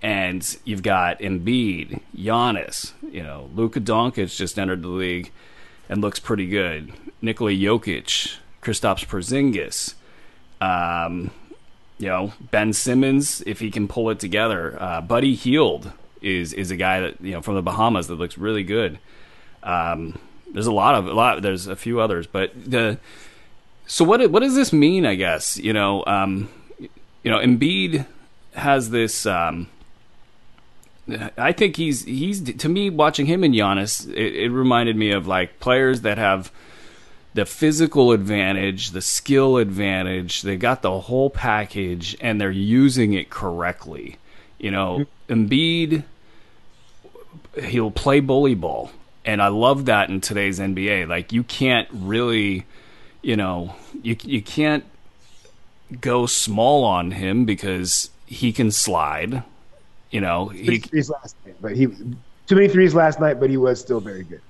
and 0.00 0.56
you've 0.64 0.84
got 0.84 1.18
Embiid, 1.18 2.00
Giannis, 2.16 2.92
you 3.10 3.22
know, 3.22 3.50
Luka 3.54 3.80
Doncic 3.80 4.36
just 4.36 4.58
entered 4.58 4.82
the 4.82 4.88
league 4.88 5.32
and 5.88 6.00
looks 6.00 6.20
pretty 6.20 6.46
good. 6.46 6.92
Nikola 7.20 7.50
Jokic, 7.50 8.36
Kristaps 8.62 9.04
Porzingis, 9.04 9.94
um, 10.60 11.32
you 11.98 12.06
know, 12.06 12.32
Ben 12.52 12.72
Simmons 12.72 13.42
if 13.46 13.58
he 13.58 13.70
can 13.70 13.88
pull 13.88 14.10
it 14.10 14.20
together. 14.20 14.80
Uh, 14.80 15.00
Buddy 15.00 15.34
Hield 15.34 15.92
is 16.22 16.52
is 16.52 16.70
a 16.70 16.76
guy 16.76 17.00
that 17.00 17.20
you 17.20 17.32
know 17.32 17.42
from 17.42 17.56
the 17.56 17.62
Bahamas 17.62 18.06
that 18.06 18.14
looks 18.14 18.38
really 18.38 18.62
good. 18.62 18.98
Um, 19.62 20.18
there's 20.52 20.66
a 20.66 20.72
lot 20.72 20.94
of 20.94 21.06
a 21.06 21.12
lot. 21.12 21.42
There's 21.42 21.66
a 21.66 21.76
few 21.76 22.00
others, 22.00 22.26
but 22.26 22.52
the 22.54 22.98
so 23.86 24.04
what 24.04 24.30
what 24.30 24.40
does 24.40 24.54
this 24.54 24.72
mean? 24.72 25.04
I 25.04 25.14
guess 25.14 25.56
you 25.58 25.72
know, 25.72 26.04
um, 26.06 26.48
you 27.26 27.32
know, 27.32 27.38
Embiid 27.38 28.06
has 28.54 28.90
this. 28.90 29.26
Um, 29.26 29.66
I 31.36 31.50
think 31.50 31.74
he's 31.74 32.04
he's 32.04 32.40
to 32.40 32.68
me 32.68 32.88
watching 32.88 33.26
him 33.26 33.42
and 33.42 33.52
Giannis. 33.52 34.08
It, 34.08 34.36
it 34.36 34.50
reminded 34.50 34.94
me 34.94 35.10
of 35.10 35.26
like 35.26 35.58
players 35.58 36.02
that 36.02 36.18
have 36.18 36.52
the 37.34 37.44
physical 37.44 38.12
advantage, 38.12 38.92
the 38.92 39.02
skill 39.02 39.56
advantage. 39.56 40.42
They 40.42 40.56
got 40.56 40.82
the 40.82 41.00
whole 41.00 41.28
package, 41.28 42.16
and 42.20 42.40
they're 42.40 42.52
using 42.52 43.12
it 43.14 43.28
correctly. 43.28 44.18
You 44.60 44.70
know, 44.70 45.06
Embiid, 45.28 46.04
he'll 47.60 47.90
play 47.90 48.20
bully 48.20 48.54
ball, 48.54 48.92
and 49.24 49.42
I 49.42 49.48
love 49.48 49.86
that 49.86 50.10
in 50.10 50.20
today's 50.20 50.60
NBA. 50.60 51.08
Like 51.08 51.32
you 51.32 51.42
can't 51.42 51.88
really, 51.90 52.66
you 53.20 53.34
know, 53.34 53.74
you 54.00 54.16
you 54.22 54.42
can't 54.42 54.84
go 56.00 56.26
small 56.26 56.84
on 56.84 57.12
him 57.12 57.44
because 57.44 58.10
he 58.26 58.52
can 58.52 58.70
slide. 58.70 59.42
You 60.10 60.20
know, 60.20 60.48
he 60.48 60.78
threes 60.78 61.10
last 61.10 61.36
night, 61.44 61.56
but 61.60 61.76
he 61.76 61.86
too 61.86 62.54
many 62.54 62.68
threes 62.68 62.94
last 62.94 63.20
night, 63.20 63.40
but 63.40 63.50
he 63.50 63.56
was 63.56 63.80
still 63.80 64.00
very 64.00 64.22
good. 64.22 64.40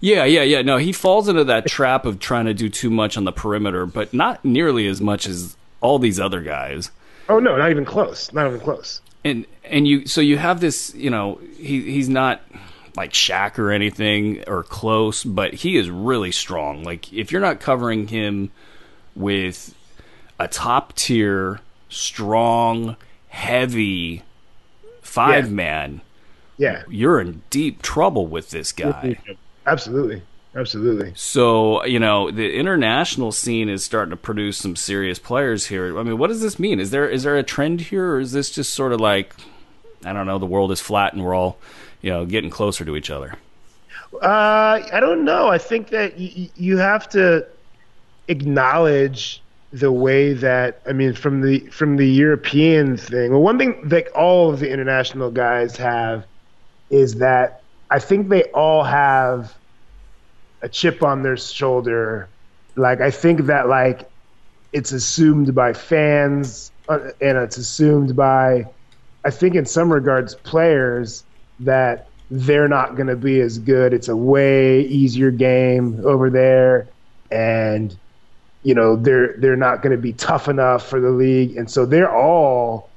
Yeah, 0.00 0.24
yeah, 0.24 0.42
yeah. 0.42 0.62
No, 0.62 0.76
he 0.76 0.92
falls 0.92 1.28
into 1.28 1.44
that 1.44 1.66
trap 1.66 2.04
of 2.04 2.18
trying 2.18 2.46
to 2.46 2.54
do 2.54 2.68
too 2.68 2.90
much 2.90 3.16
on 3.16 3.24
the 3.24 3.32
perimeter, 3.32 3.86
but 3.86 4.12
not 4.12 4.44
nearly 4.44 4.86
as 4.86 5.00
much 5.00 5.26
as 5.26 5.56
all 5.80 5.98
these 5.98 6.20
other 6.20 6.42
guys. 6.42 6.90
Oh 7.28 7.38
no, 7.38 7.56
not 7.56 7.70
even 7.70 7.84
close. 7.84 8.32
Not 8.32 8.46
even 8.46 8.60
close. 8.60 9.00
And 9.24 9.46
and 9.64 9.88
you 9.88 10.06
so 10.06 10.20
you 10.20 10.36
have 10.36 10.60
this, 10.60 10.94
you 10.94 11.10
know, 11.10 11.40
he 11.56 11.80
he's 11.82 12.08
not 12.08 12.42
like 12.96 13.12
Shaq 13.12 13.58
or 13.58 13.70
anything 13.70 14.44
or 14.46 14.62
close, 14.62 15.24
but 15.24 15.54
he 15.54 15.76
is 15.76 15.90
really 15.90 16.32
strong. 16.32 16.84
Like 16.84 17.12
if 17.12 17.32
you're 17.32 17.40
not 17.40 17.60
covering 17.60 18.08
him 18.08 18.50
with 19.14 19.74
a 20.38 20.48
top 20.48 20.94
tier, 20.94 21.60
strong, 21.88 22.96
heavy 23.28 24.22
five 25.02 25.46
Yeah. 25.46 25.52
man, 25.52 26.00
Yeah, 26.58 26.82
you're 26.88 27.20
in 27.20 27.42
deep 27.50 27.82
trouble 27.82 28.26
with 28.26 28.50
this 28.50 28.72
guy. 28.72 29.18
absolutely, 29.66 30.22
absolutely. 30.54 31.12
So, 31.14 31.84
you 31.84 31.98
know, 31.98 32.30
the 32.30 32.54
international 32.54 33.32
scene 33.32 33.68
is 33.68 33.84
starting 33.84 34.10
to 34.10 34.16
produce 34.16 34.58
some 34.58 34.76
serious 34.76 35.18
players 35.18 35.66
here. 35.66 35.98
I 35.98 36.02
mean, 36.02 36.18
what 36.18 36.28
does 36.28 36.42
this 36.42 36.58
mean? 36.58 36.80
Is 36.80 36.90
there 36.90 37.08
is 37.08 37.22
there 37.22 37.36
a 37.36 37.42
trend 37.42 37.82
here 37.82 38.12
or 38.14 38.20
is 38.20 38.32
this 38.32 38.50
just 38.50 38.74
sort 38.74 38.92
of 38.92 39.00
like 39.00 39.34
I 40.04 40.12
don't 40.12 40.26
know, 40.26 40.38
the 40.38 40.46
world 40.46 40.70
is 40.72 40.80
flat 40.80 41.14
and 41.14 41.24
we're 41.24 41.34
all, 41.34 41.58
you 42.02 42.10
know, 42.10 42.26
getting 42.26 42.50
closer 42.50 42.84
to 42.84 42.96
each 42.96 43.10
other? 43.10 43.34
Uh, 44.22 44.80
I 44.92 45.00
don't 45.00 45.24
know. 45.24 45.48
I 45.48 45.58
think 45.58 45.88
that 45.88 46.16
y- 46.18 46.48
you 46.56 46.76
have 46.78 47.08
to 47.10 47.46
acknowledge 48.28 49.42
the 49.72 49.90
way 49.92 50.32
that 50.32 50.80
I 50.86 50.92
mean 50.92 51.12
from 51.12 51.40
the 51.42 51.60
from 51.70 51.96
the 51.96 52.08
European 52.08 52.96
thing. 52.96 53.32
Well, 53.32 53.42
one 53.42 53.58
thing 53.58 53.88
that 53.88 54.08
all 54.08 54.50
of 54.52 54.60
the 54.60 54.70
international 54.70 55.30
guys 55.30 55.76
have 55.76 56.24
is 56.90 57.16
that 57.16 57.62
I 57.90 57.98
think 57.98 58.28
they 58.28 58.44
all 58.44 58.84
have 58.84 59.54
a 60.62 60.68
chip 60.68 61.02
on 61.02 61.22
their 61.22 61.36
shoulder. 61.36 62.28
Like 62.76 63.00
I 63.00 63.10
think 63.10 63.46
that 63.46 63.68
like 63.68 64.08
it's 64.72 64.92
assumed 64.92 65.54
by 65.54 65.72
fans 65.72 66.70
uh, 66.88 66.98
and 67.20 67.38
it's 67.38 67.56
assumed 67.56 68.16
by 68.16 68.66
I 69.24 69.30
think 69.30 69.54
in 69.56 69.66
some 69.66 69.92
regards 69.92 70.34
players 70.34 71.24
that 71.60 72.08
they're 72.30 72.68
not 72.68 72.96
going 72.96 73.06
to 73.06 73.16
be 73.16 73.40
as 73.40 73.58
good. 73.58 73.92
It's 73.92 74.08
a 74.08 74.16
way 74.16 74.82
easier 74.82 75.30
game 75.30 76.00
over 76.04 76.30
there 76.30 76.88
and 77.30 77.96
you 78.66 78.74
know 78.74 78.96
they're 78.96 79.34
they're 79.38 79.62
not 79.68 79.80
going 79.80 79.94
to 79.94 80.02
be 80.02 80.12
tough 80.12 80.48
enough 80.48 80.88
for 80.88 81.00
the 81.00 81.10
league. 81.10 81.56
And 81.56 81.70
so 81.70 81.86
they're 81.86 82.14
all 82.14 82.90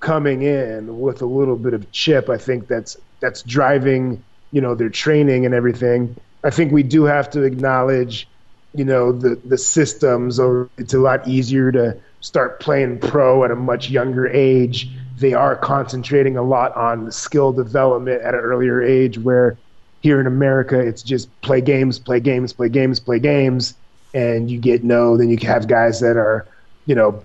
coming 0.00 0.42
in 0.42 1.00
with 1.00 1.22
a 1.22 1.26
little 1.26 1.56
bit 1.56 1.72
of 1.72 1.90
chip 1.90 2.28
i 2.28 2.36
think 2.36 2.68
that's 2.68 2.98
that's 3.20 3.40
driving 3.40 4.22
you 4.52 4.60
know 4.60 4.74
their 4.74 4.90
training 4.90 5.46
and 5.46 5.54
everything. 5.54 6.14
I 6.44 6.50
think 6.50 6.72
we 6.72 6.82
do 6.82 7.04
have 7.04 7.30
to 7.30 7.42
acknowledge 7.42 8.28
you 8.74 8.84
know 8.84 9.12
the 9.12 9.40
the 9.46 9.56
systems 9.56 10.38
or 10.38 10.68
it's 10.76 10.92
a 10.92 10.98
lot 10.98 11.26
easier 11.26 11.72
to 11.72 11.96
start 12.20 12.60
playing 12.60 12.98
pro 12.98 13.44
at 13.44 13.50
a 13.50 13.56
much 13.56 13.88
younger 13.88 14.28
age. 14.28 14.90
They 15.18 15.32
are 15.32 15.56
concentrating 15.56 16.36
a 16.36 16.42
lot 16.42 16.76
on 16.76 17.10
skill 17.10 17.50
development 17.52 18.20
at 18.20 18.34
an 18.34 18.40
earlier 18.40 18.82
age 18.82 19.18
where 19.18 19.56
here 20.02 20.20
in 20.20 20.26
america 20.26 20.78
it's 20.78 21.02
just 21.02 21.30
play 21.40 21.62
games 21.62 21.98
play 21.98 22.20
games 22.20 22.52
play 22.52 22.68
games 22.68 23.00
play 23.00 23.18
games 23.18 23.74
and 24.14 24.50
you 24.50 24.58
get 24.58 24.84
no 24.84 25.16
then 25.16 25.28
you 25.28 25.36
have 25.46 25.66
guys 25.68 26.00
that 26.00 26.16
are 26.16 26.46
you 26.86 26.94
know 26.94 27.22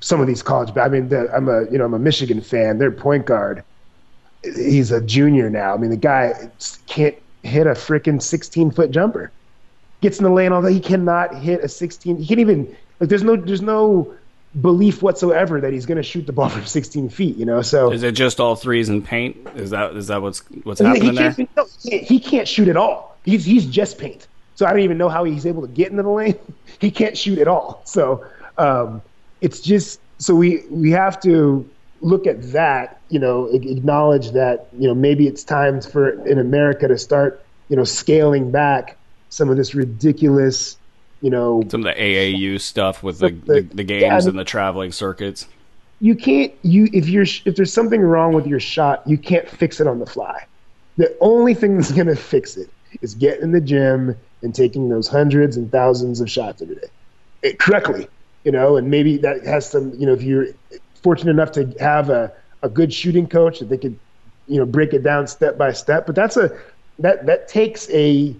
some 0.00 0.20
of 0.20 0.26
these 0.26 0.42
college 0.42 0.76
i 0.76 0.88
mean 0.88 1.08
the, 1.08 1.28
i'm 1.34 1.48
a 1.48 1.64
you 1.70 1.78
know 1.78 1.84
i'm 1.84 1.94
a 1.94 1.98
michigan 1.98 2.40
fan 2.40 2.78
their 2.78 2.90
point 2.92 3.24
guard 3.26 3.64
he's 4.42 4.92
a 4.92 5.00
junior 5.00 5.50
now 5.50 5.74
i 5.74 5.76
mean 5.76 5.90
the 5.90 5.96
guy 5.96 6.32
can't 6.86 7.16
hit 7.42 7.66
a 7.66 7.70
freaking 7.70 8.20
16 8.22 8.70
foot 8.70 8.90
jumper 8.90 9.32
gets 10.02 10.18
in 10.18 10.24
the 10.24 10.30
lane 10.30 10.52
all 10.52 10.62
that 10.62 10.72
he 10.72 10.80
cannot 10.80 11.34
hit 11.34 11.60
a 11.64 11.68
16 11.68 12.18
he 12.18 12.26
can't 12.26 12.40
even 12.40 12.76
like 13.00 13.08
there's 13.08 13.22
no 13.22 13.36
there's 13.36 13.62
no 13.62 14.12
belief 14.60 15.02
whatsoever 15.02 15.60
that 15.60 15.72
he's 15.72 15.84
going 15.84 15.96
to 15.96 16.02
shoot 16.02 16.26
the 16.26 16.32
ball 16.32 16.48
from 16.56 16.64
16 16.64 17.08
feet 17.08 17.36
you 17.36 17.44
know 17.44 17.62
so 17.62 17.92
Is 17.92 18.02
it 18.02 18.12
just 18.12 18.40
all 18.40 18.56
threes 18.56 18.88
and 18.88 19.04
paint? 19.04 19.36
Is 19.54 19.70
that 19.70 19.94
is 19.96 20.06
that 20.06 20.22
what's 20.22 20.40
what's 20.64 20.80
happening 20.80 21.10
he 21.10 21.16
there? 21.16 21.34
no, 21.56 21.66
he 21.82 21.90
can't- 21.90 22.02
he 22.08 22.20
can't 22.20 22.48
shoot 22.48 22.68
at 22.68 22.76
all. 22.76 23.16
He's 23.24 23.44
he's 23.44 23.66
just 23.66 23.98
paint. 23.98 24.26
So 24.56 24.66
I 24.66 24.70
don't 24.70 24.80
even 24.80 24.98
know 24.98 25.08
how 25.08 25.22
he's 25.24 25.46
able 25.46 25.62
to 25.62 25.68
get 25.68 25.90
into 25.90 26.02
the 26.02 26.10
lane. 26.10 26.38
He 26.78 26.90
can't 26.90 27.16
shoot 27.16 27.38
at 27.38 27.48
all. 27.48 27.80
So 27.84 28.26
um, 28.58 29.00
it's 29.40 29.60
just 29.60 29.98
so 30.18 30.34
we 30.34 30.62
we 30.70 30.90
have 30.90 31.18
to 31.22 31.66
look 32.02 32.26
at 32.26 32.52
that. 32.52 33.00
You 33.08 33.18
know, 33.18 33.46
acknowledge 33.46 34.32
that 34.32 34.68
you 34.78 34.86
know 34.88 34.94
maybe 34.94 35.26
it's 35.26 35.42
time 35.44 35.80
for 35.80 36.10
in 36.26 36.38
America 36.38 36.86
to 36.88 36.98
start 36.98 37.42
you 37.70 37.76
know 37.76 37.84
scaling 37.84 38.50
back 38.50 38.98
some 39.30 39.48
of 39.48 39.56
this 39.56 39.74
ridiculous 39.74 40.76
you 41.22 41.30
know 41.30 41.62
Some 41.68 41.86
of 41.86 41.94
the 41.94 42.00
AAU 42.00 42.60
stuff 42.60 43.02
with 43.02 43.20
the 43.20 43.30
The- 43.30 43.60
the, 43.62 43.74
the 43.76 43.84
games 43.84 44.02
yeah, 44.02 44.14
I 44.16 44.18
mean- 44.18 44.28
and 44.30 44.38
the 44.38 44.44
traveling 44.44 44.92
circuits. 44.92 45.46
you 46.00 46.14
can't 46.14 46.52
you 46.62 46.88
if 46.92 47.08
you're 47.08 47.24
if 47.46 47.56
there's 47.56 47.72
something 47.72 48.00
wrong 48.02 48.34
with 48.34 48.46
your 48.46 48.60
shot 48.60 49.02
you 49.06 49.16
can't 49.16 49.48
fix 49.48 49.80
it 49.80 49.86
on 49.86 49.98
the 49.98 50.04
fly 50.06 50.44
the 50.98 51.16
only 51.20 51.54
thing 51.54 51.76
that's 51.76 51.90
going 51.92 52.06
to 52.06 52.16
fix 52.16 52.56
it 52.58 52.68
is 53.00 53.14
get 53.14 53.40
in 53.40 53.50
the 53.52 53.60
gym 53.62 54.14
and 54.42 54.54
taking 54.54 54.88
those 54.88 55.08
hundreds 55.08 55.56
and 55.56 55.70
thousands 55.70 56.20
of 56.20 56.30
shots 56.30 56.62
every 56.62 56.76
day 56.76 56.88
it, 57.42 57.58
correctly 57.58 58.08
you 58.44 58.52
know 58.52 58.76
and 58.76 58.90
maybe 58.90 59.16
that 59.16 59.44
has 59.44 59.68
some 59.68 59.92
you 59.98 60.06
know 60.06 60.12
if 60.12 60.22
you're 60.22 60.46
fortunate 61.02 61.30
enough 61.30 61.52
to 61.52 61.66
have 61.78 62.10
a, 62.10 62.32
a 62.62 62.68
good 62.68 62.92
shooting 62.92 63.26
coach 63.26 63.58
that 63.60 63.68
they 63.68 63.78
could 63.78 63.98
you 64.46 64.58
know 64.58 64.66
break 64.66 64.92
it 64.92 65.02
down 65.02 65.26
step 65.26 65.56
by 65.58 65.72
step 65.72 66.06
but 66.06 66.14
that's 66.14 66.36
a 66.36 66.56
that 66.98 67.26
that 67.26 67.48
takes 67.48 67.90
a 67.90 68.34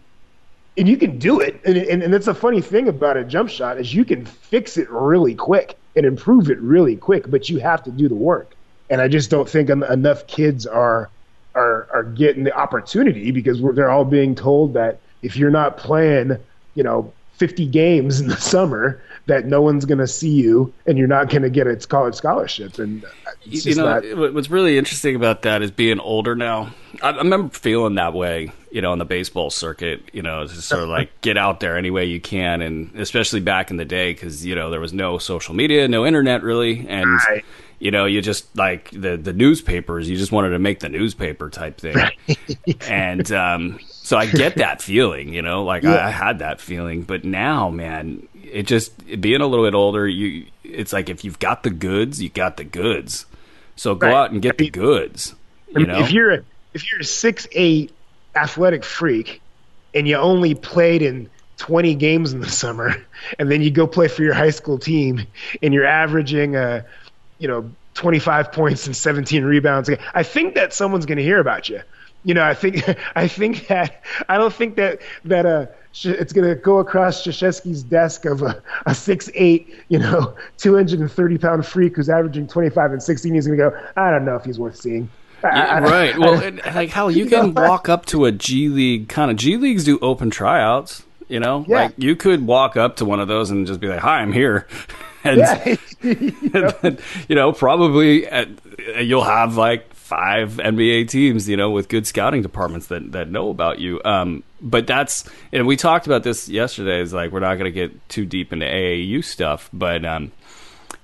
and 0.76 0.88
you 0.88 0.96
can 0.96 1.18
do 1.18 1.40
it. 1.40 1.60
And, 1.64 1.76
and, 1.76 2.02
and 2.02 2.12
that's 2.12 2.26
a 2.26 2.34
funny 2.34 2.60
thing 2.60 2.88
about 2.88 3.16
a 3.16 3.24
jump 3.24 3.48
shot 3.48 3.78
is 3.78 3.94
you 3.94 4.04
can 4.04 4.26
fix 4.26 4.76
it 4.76 4.90
really 4.90 5.34
quick 5.34 5.76
and 5.94 6.04
improve 6.04 6.50
it 6.50 6.58
really 6.60 6.96
quick, 6.96 7.30
but 7.30 7.48
you 7.48 7.58
have 7.58 7.82
to 7.84 7.90
do 7.90 8.08
the 8.08 8.14
work. 8.14 8.54
And 8.90 9.00
I 9.00 9.08
just 9.08 9.30
don't 9.30 9.48
think 9.48 9.70
enough 9.70 10.26
kids 10.26 10.66
are 10.66 11.10
are 11.54 11.88
are 11.92 12.04
getting 12.04 12.44
the 12.44 12.54
opportunity 12.54 13.30
because 13.30 13.60
they're 13.74 13.90
all 13.90 14.04
being 14.04 14.34
told 14.34 14.74
that 14.74 15.00
if 15.26 15.36
you're 15.36 15.50
not 15.50 15.76
playing, 15.76 16.38
you 16.74 16.82
know, 16.82 17.12
50 17.34 17.66
games 17.66 18.20
in 18.20 18.28
the 18.28 18.36
summer, 18.36 19.02
that 19.26 19.44
no 19.44 19.60
one's 19.60 19.84
going 19.84 19.98
to 19.98 20.06
see 20.06 20.30
you 20.30 20.72
and 20.86 20.96
you're 20.96 21.08
not 21.08 21.28
going 21.28 21.42
to 21.42 21.50
get 21.50 21.66
a 21.66 21.76
college 21.76 22.14
scholarship. 22.14 22.78
And 22.78 23.04
you 23.44 23.74
know 23.74 24.00
not. 24.00 24.32
what's 24.32 24.50
really 24.50 24.78
interesting 24.78 25.16
about 25.16 25.42
that 25.42 25.62
is 25.62 25.70
being 25.70 26.00
older 26.00 26.34
now 26.34 26.72
I, 27.02 27.10
I 27.10 27.18
remember 27.18 27.54
feeling 27.54 27.94
that 27.94 28.12
way 28.12 28.50
you 28.70 28.82
know 28.82 28.92
on 28.92 28.98
the 28.98 29.04
baseball 29.04 29.50
circuit 29.50 30.02
you 30.12 30.22
know 30.22 30.42
it's 30.42 30.54
just 30.54 30.68
sort 30.68 30.82
of 30.82 30.88
like 30.88 31.20
get 31.20 31.36
out 31.36 31.60
there 31.60 31.76
any 31.76 31.90
way 31.90 32.06
you 32.06 32.20
can 32.20 32.60
and 32.60 32.94
especially 32.96 33.40
back 33.40 33.70
in 33.70 33.76
the 33.76 33.84
day 33.84 34.12
because 34.12 34.44
you 34.44 34.54
know 34.54 34.70
there 34.70 34.80
was 34.80 34.92
no 34.92 35.18
social 35.18 35.54
media 35.54 35.86
no 35.86 36.04
internet 36.04 36.42
really 36.42 36.86
and 36.88 37.06
Right. 37.28 37.44
You 37.78 37.90
know, 37.90 38.06
you 38.06 38.22
just 38.22 38.56
like 38.56 38.90
the 38.90 39.16
the 39.16 39.32
newspapers. 39.32 40.08
You 40.08 40.16
just 40.16 40.32
wanted 40.32 40.50
to 40.50 40.58
make 40.58 40.80
the 40.80 40.88
newspaper 40.88 41.50
type 41.50 41.78
thing, 41.78 41.96
and 42.88 43.30
um, 43.32 43.78
so 43.88 44.16
I 44.16 44.26
get 44.26 44.56
that 44.56 44.80
feeling. 44.80 45.34
You 45.34 45.42
know, 45.42 45.64
like 45.64 45.82
yeah. 45.82 45.94
I, 45.94 46.08
I, 46.08 46.10
had 46.10 46.38
that 46.38 46.60
feeling, 46.60 47.02
but 47.02 47.24
now, 47.24 47.68
man, 47.68 48.26
it 48.42 48.64
just 48.64 48.96
being 49.20 49.40
a 49.40 49.46
little 49.46 49.64
bit 49.64 49.74
older, 49.74 50.08
you 50.08 50.46
it's 50.64 50.92
like 50.92 51.10
if 51.10 51.24
you've 51.24 51.38
got 51.38 51.62
the 51.62 51.70
goods, 51.70 52.22
you 52.22 52.30
got 52.30 52.56
the 52.56 52.64
goods. 52.64 53.26
So 53.76 53.94
go 53.94 54.06
right. 54.06 54.14
out 54.14 54.30
and 54.30 54.40
get 54.40 54.56
the 54.56 54.70
goods. 54.70 55.34
You 55.68 55.86
know, 55.86 56.00
if 56.00 56.10
you're 56.10 56.32
a, 56.32 56.44
if 56.72 56.90
you're 56.90 57.00
a 57.00 57.04
six 57.04 57.46
eight 57.52 57.92
athletic 58.34 58.84
freak 58.84 59.42
and 59.94 60.08
you 60.08 60.16
only 60.16 60.54
played 60.54 61.02
in 61.02 61.28
20 61.58 61.94
games 61.94 62.32
in 62.32 62.40
the 62.40 62.48
summer 62.48 62.94
and 63.38 63.50
then 63.50 63.62
you 63.62 63.70
go 63.70 63.86
play 63.86 64.08
for 64.08 64.22
your 64.22 64.34
high 64.34 64.50
school 64.50 64.78
team 64.78 65.26
and 65.62 65.72
you're 65.74 65.86
averaging 65.86 66.54
uh 66.54 66.82
you 67.38 67.48
know 67.48 67.70
25 67.94 68.52
points 68.52 68.86
and 68.86 68.96
17 68.96 69.44
rebounds 69.44 69.90
i 70.14 70.22
think 70.22 70.54
that 70.54 70.72
someone's 70.72 71.06
going 71.06 71.18
to 71.18 71.24
hear 71.24 71.40
about 71.40 71.68
you 71.68 71.80
you 72.24 72.34
know 72.34 72.44
i 72.44 72.54
think 72.54 72.82
i 73.16 73.26
think 73.26 73.68
that 73.68 74.02
i 74.28 74.36
don't 74.36 74.52
think 74.52 74.76
that 74.76 75.00
that 75.24 75.46
uh 75.46 75.66
it's 76.04 76.32
going 76.32 76.46
to 76.46 76.54
go 76.54 76.78
across 76.78 77.24
Krzyzewski's 77.24 77.82
desk 77.82 78.26
of 78.26 78.42
a, 78.42 78.62
a 78.84 78.94
six 78.94 79.30
eight, 79.34 79.74
you 79.88 79.98
know, 79.98 80.36
230 80.58 81.38
pound 81.38 81.64
freak 81.64 81.96
who's 81.96 82.10
averaging 82.10 82.46
25 82.46 82.92
and 82.92 83.02
16. 83.02 83.32
He's 83.32 83.46
going 83.46 83.58
to 83.58 83.70
go, 83.70 83.78
I 83.96 84.10
don't 84.10 84.26
know 84.26 84.36
if 84.36 84.44
he's 84.44 84.58
worth 84.58 84.76
seeing. 84.76 85.08
Yeah, 85.42 85.78
right. 85.78 86.18
Well, 86.18 86.52
like 86.74 86.90
how 86.90 87.08
you 87.08 87.26
can 87.26 87.54
walk 87.54 87.88
up 87.88 88.04
to 88.06 88.24
a 88.24 88.32
G 88.32 88.68
League 88.68 89.08
kind 89.08 89.30
of 89.30 89.36
G 89.36 89.56
Leagues 89.56 89.84
do 89.84 89.98
open 90.00 90.28
tryouts. 90.28 91.05
You 91.28 91.40
know, 91.40 91.64
yeah. 91.66 91.76
like 91.76 91.94
you 91.96 92.14
could 92.14 92.46
walk 92.46 92.76
up 92.76 92.96
to 92.96 93.04
one 93.04 93.20
of 93.20 93.28
those 93.28 93.50
and 93.50 93.66
just 93.66 93.80
be 93.80 93.88
like, 93.88 94.00
"Hi, 94.00 94.20
I'm 94.20 94.32
here," 94.32 94.66
and, 95.24 95.38
yeah. 95.38 95.76
and 96.02 96.74
then, 96.82 96.98
you 97.28 97.34
know, 97.34 97.52
probably 97.52 98.26
at, 98.26 98.48
you'll 99.00 99.24
have 99.24 99.56
like 99.56 99.92
five 99.92 100.52
NBA 100.52 101.08
teams, 101.08 101.48
you 101.48 101.56
know, 101.56 101.70
with 101.70 101.88
good 101.88 102.06
scouting 102.06 102.42
departments 102.42 102.86
that 102.88 103.12
that 103.12 103.28
know 103.30 103.50
about 103.50 103.80
you. 103.80 104.00
Um, 104.04 104.44
but 104.60 104.86
that's 104.86 105.28
and 105.52 105.66
we 105.66 105.76
talked 105.76 106.06
about 106.06 106.22
this 106.22 106.48
yesterday. 106.48 107.00
Is 107.00 107.12
like 107.12 107.32
we're 107.32 107.40
not 107.40 107.54
going 107.54 107.64
to 107.64 107.72
get 107.72 108.08
too 108.08 108.24
deep 108.24 108.52
into 108.52 108.66
AAU 108.66 109.24
stuff, 109.24 109.68
but 109.72 110.04
um, 110.04 110.30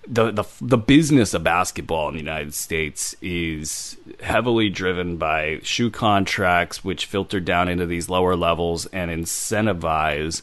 the 0.07 0.31
the 0.33 0.45
the 0.61 0.79
business 0.79 1.33
of 1.33 1.45
basketball 1.45 2.09
in 2.09 2.15
the 2.15 2.21
United 2.21 2.55
States 2.55 3.15
is 3.23 3.97
heavily 4.21 4.69
driven 4.69 5.17
by 5.17 5.61
shoe 5.63 5.91
contracts, 5.91 6.85
which 6.85 7.07
filter 7.07 7.41
down 7.41 7.69
into 7.69 7.87
these 7.87 8.09
lower 8.09 8.35
levels 8.35 8.87
and 8.87 9.11
incentivize 9.11 10.43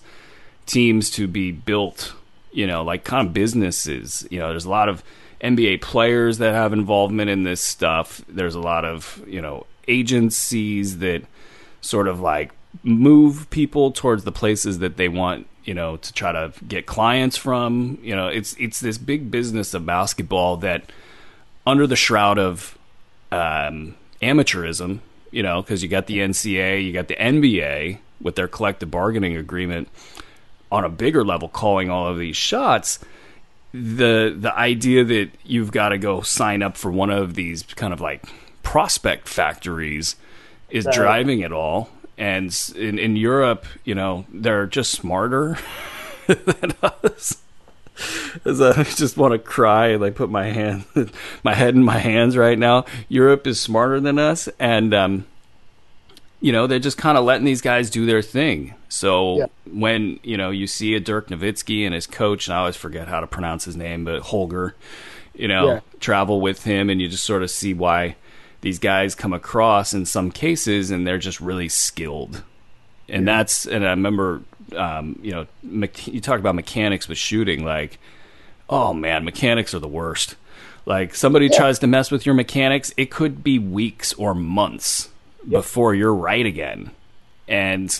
teams 0.65 1.09
to 1.11 1.27
be 1.27 1.51
built. 1.51 2.13
You 2.51 2.67
know, 2.67 2.83
like 2.83 3.03
kind 3.03 3.27
of 3.27 3.33
businesses. 3.33 4.25
You 4.31 4.39
know, 4.39 4.49
there's 4.49 4.65
a 4.65 4.69
lot 4.69 4.89
of 4.89 5.03
NBA 5.41 5.81
players 5.81 6.37
that 6.37 6.53
have 6.53 6.73
involvement 6.73 7.29
in 7.29 7.43
this 7.43 7.61
stuff. 7.61 8.21
There's 8.27 8.55
a 8.55 8.61
lot 8.61 8.85
of 8.85 9.21
you 9.27 9.41
know 9.41 9.65
agencies 9.87 10.99
that 10.99 11.23
sort 11.81 12.07
of 12.07 12.21
like 12.21 12.51
move 12.83 13.49
people 13.49 13.91
towards 13.91 14.23
the 14.23 14.31
places 14.31 14.79
that 14.79 14.95
they 14.95 15.09
want 15.09 15.47
you 15.63 15.73
know 15.73 15.97
to 15.97 16.13
try 16.13 16.31
to 16.31 16.53
get 16.67 16.85
clients 16.85 17.37
from 17.37 17.97
you 18.01 18.15
know 18.15 18.27
it's 18.27 18.55
it's 18.59 18.79
this 18.79 18.97
big 18.97 19.29
business 19.31 19.73
of 19.73 19.85
basketball 19.85 20.57
that 20.57 20.91
under 21.65 21.85
the 21.85 21.95
shroud 21.95 22.39
of 22.39 22.77
um, 23.31 23.95
amateurism 24.21 24.99
you 25.31 25.43
know 25.43 25.61
because 25.61 25.83
you 25.83 25.89
got 25.89 26.07
the 26.07 26.19
NCAA 26.19 26.85
you 26.85 26.93
got 26.93 27.07
the 27.07 27.15
NBA 27.15 27.99
with 28.21 28.35
their 28.35 28.47
collective 28.47 28.91
bargaining 28.91 29.37
agreement 29.37 29.87
on 30.71 30.83
a 30.83 30.89
bigger 30.89 31.23
level 31.23 31.47
calling 31.49 31.89
all 31.89 32.07
of 32.07 32.17
these 32.17 32.37
shots 32.37 32.99
the 33.73 34.35
the 34.37 34.55
idea 34.57 35.03
that 35.03 35.29
you've 35.43 35.71
got 35.71 35.89
to 35.89 35.97
go 35.97 36.21
sign 36.21 36.63
up 36.63 36.75
for 36.75 36.91
one 36.91 37.09
of 37.09 37.35
these 37.35 37.63
kind 37.63 37.93
of 37.93 38.01
like 38.01 38.23
prospect 38.63 39.27
factories 39.27 40.15
is 40.69 40.87
driving 40.91 41.39
it 41.41 41.51
all 41.51 41.89
and 42.19 42.53
in, 42.75 42.99
in 42.99 43.15
Europe, 43.15 43.65
you 43.85 43.95
know, 43.95 44.25
they're 44.31 44.67
just 44.67 44.91
smarter 44.91 45.57
than 46.27 46.73
us. 46.83 47.41
As 48.45 48.61
I 48.61 48.83
just 48.83 49.17
want 49.17 49.31
to 49.31 49.39
cry 49.39 49.87
and 49.87 50.01
like 50.01 50.15
put 50.15 50.29
my 50.29 50.47
hand, 50.47 50.83
my 51.43 51.53
head 51.53 51.75
in 51.75 51.83
my 51.83 51.97
hands 51.97 52.37
right 52.37 52.59
now. 52.59 52.85
Europe 53.07 53.47
is 53.47 53.59
smarter 53.59 53.99
than 53.99 54.19
us, 54.19 54.47
and 54.59 54.93
um, 54.93 55.25
you 56.39 56.53
know 56.53 56.65
they're 56.67 56.79
just 56.79 56.97
kind 56.97 57.17
of 57.17 57.25
letting 57.25 57.45
these 57.45 57.61
guys 57.61 57.89
do 57.89 58.05
their 58.05 58.21
thing. 58.21 58.73
So 58.87 59.37
yeah. 59.37 59.45
when 59.65 60.19
you 60.23 60.37
know 60.37 60.49
you 60.49 60.65
see 60.65 60.95
a 60.95 61.01
Dirk 61.01 61.27
Nowitzki 61.27 61.85
and 61.85 61.93
his 61.93 62.07
coach, 62.07 62.47
and 62.47 62.55
I 62.55 62.59
always 62.59 62.77
forget 62.77 63.09
how 63.09 63.19
to 63.19 63.27
pronounce 63.27 63.65
his 63.65 63.75
name, 63.75 64.05
but 64.05 64.21
Holger, 64.21 64.75
you 65.33 65.49
know, 65.49 65.67
yeah. 65.67 65.79
travel 65.99 66.39
with 66.39 66.63
him, 66.63 66.89
and 66.89 67.01
you 67.01 67.09
just 67.09 67.25
sort 67.25 67.43
of 67.43 67.51
see 67.51 67.73
why 67.73 68.15
these 68.61 68.79
guys 68.79 69.15
come 69.15 69.33
across 69.33 69.93
in 69.93 70.05
some 70.05 70.31
cases 70.31 70.91
and 70.91 71.05
they're 71.05 71.17
just 71.17 71.39
really 71.39 71.69
skilled. 71.69 72.43
And 73.07 73.25
yeah. 73.25 73.37
that's 73.37 73.65
and 73.65 73.85
I 73.85 73.91
remember 73.91 74.41
um, 74.75 75.19
you 75.21 75.31
know 75.31 75.47
me- 75.63 75.89
you 76.05 76.21
talk 76.21 76.39
about 76.39 76.55
mechanics 76.55 77.07
with 77.07 77.17
shooting 77.17 77.63
like 77.63 77.99
oh 78.69 78.93
man, 78.93 79.25
mechanics 79.25 79.73
are 79.73 79.79
the 79.79 79.87
worst. 79.87 80.35
Like 80.85 81.15
somebody 81.15 81.47
yeah. 81.47 81.57
tries 81.57 81.79
to 81.79 81.87
mess 81.87 82.11
with 82.11 82.25
your 82.25 82.35
mechanics, 82.35 82.93
it 82.97 83.11
could 83.11 83.43
be 83.43 83.59
weeks 83.59 84.13
or 84.13 84.33
months 84.33 85.09
before 85.47 85.93
you're 85.95 86.13
right 86.13 86.45
again. 86.45 86.91
And 87.47 87.99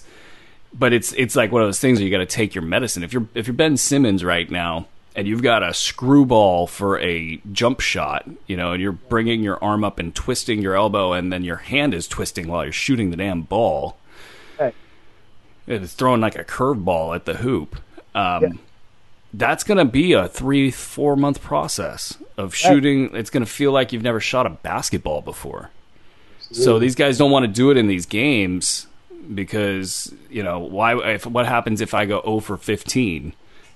but 0.73 0.93
it's 0.93 1.13
it's 1.13 1.35
like 1.35 1.51
one 1.51 1.61
of 1.61 1.67
those 1.67 1.79
things 1.79 1.99
where 1.99 2.05
you 2.05 2.11
got 2.11 2.19
to 2.19 2.25
take 2.25 2.55
your 2.55 2.63
medicine. 2.63 3.03
If 3.03 3.13
you're 3.13 3.27
if 3.33 3.47
you're 3.47 3.55
Ben 3.55 3.77
Simmons 3.77 4.23
right 4.23 4.49
now, 4.49 4.87
and 5.15 5.27
you've 5.27 5.41
got 5.41 5.63
a 5.63 5.73
screwball 5.73 6.67
for 6.67 6.99
a 6.99 7.41
jump 7.51 7.79
shot, 7.79 8.29
you 8.47 8.55
know, 8.55 8.73
and 8.73 8.81
you're 8.81 8.91
bringing 8.91 9.43
your 9.43 9.61
arm 9.63 9.83
up 9.83 9.99
and 9.99 10.13
twisting 10.13 10.61
your 10.61 10.75
elbow, 10.75 11.13
and 11.13 11.33
then 11.33 11.43
your 11.43 11.57
hand 11.57 11.93
is 11.93 12.07
twisting 12.07 12.47
while 12.47 12.63
you're 12.63 12.71
shooting 12.71 13.11
the 13.11 13.17
damn 13.17 13.41
ball. 13.41 13.97
Right. 14.59 14.75
It's 15.67 15.93
throwing 15.93 16.21
like 16.21 16.37
a 16.37 16.43
curveball 16.43 17.15
at 17.15 17.25
the 17.25 17.35
hoop. 17.35 17.75
Um, 18.13 18.43
yeah. 18.43 18.49
That's 19.33 19.63
going 19.63 19.77
to 19.77 19.85
be 19.85 20.13
a 20.13 20.27
three, 20.27 20.71
four 20.71 21.15
month 21.15 21.41
process 21.41 22.17
of 22.37 22.55
shooting. 22.55 23.11
Right. 23.11 23.19
It's 23.19 23.29
going 23.29 23.45
to 23.45 23.51
feel 23.51 23.71
like 23.71 23.93
you've 23.93 24.03
never 24.03 24.19
shot 24.19 24.45
a 24.45 24.49
basketball 24.49 25.21
before. 25.21 25.69
So 26.51 26.79
these 26.79 26.95
guys 26.95 27.19
don't 27.19 27.29
want 27.29 27.43
to 27.43 27.51
do 27.51 27.69
it 27.69 27.77
in 27.77 27.85
these 27.85 28.07
games 28.07 28.87
because 29.35 30.11
you 30.31 30.41
know 30.41 30.57
why? 30.57 31.13
If, 31.13 31.27
what 31.27 31.45
happens 31.45 31.79
if 31.79 31.93
I 31.93 32.05
go 32.05 32.21
0 32.23 32.39
for 32.39 32.57
15? 32.57 33.33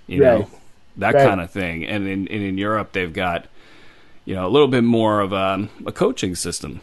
You 0.08 0.24
right. 0.24 0.40
know 0.40 0.50
that 0.98 1.14
right. 1.14 1.28
kind 1.28 1.42
of 1.42 1.52
thing. 1.52 1.86
And 1.86 2.08
in, 2.08 2.28
and 2.28 2.44
in 2.44 2.58
Europe, 2.58 2.92
they've 2.92 3.14
got 3.14 3.48
you 4.26 4.36
know 4.36 4.48
a 4.48 4.50
little 4.50 4.68
bit 4.68 4.84
more 4.84 5.22
of 5.22 5.34
a, 5.34 5.70
a 5.86 5.92
coaching 5.92 6.36
system. 6.36 6.82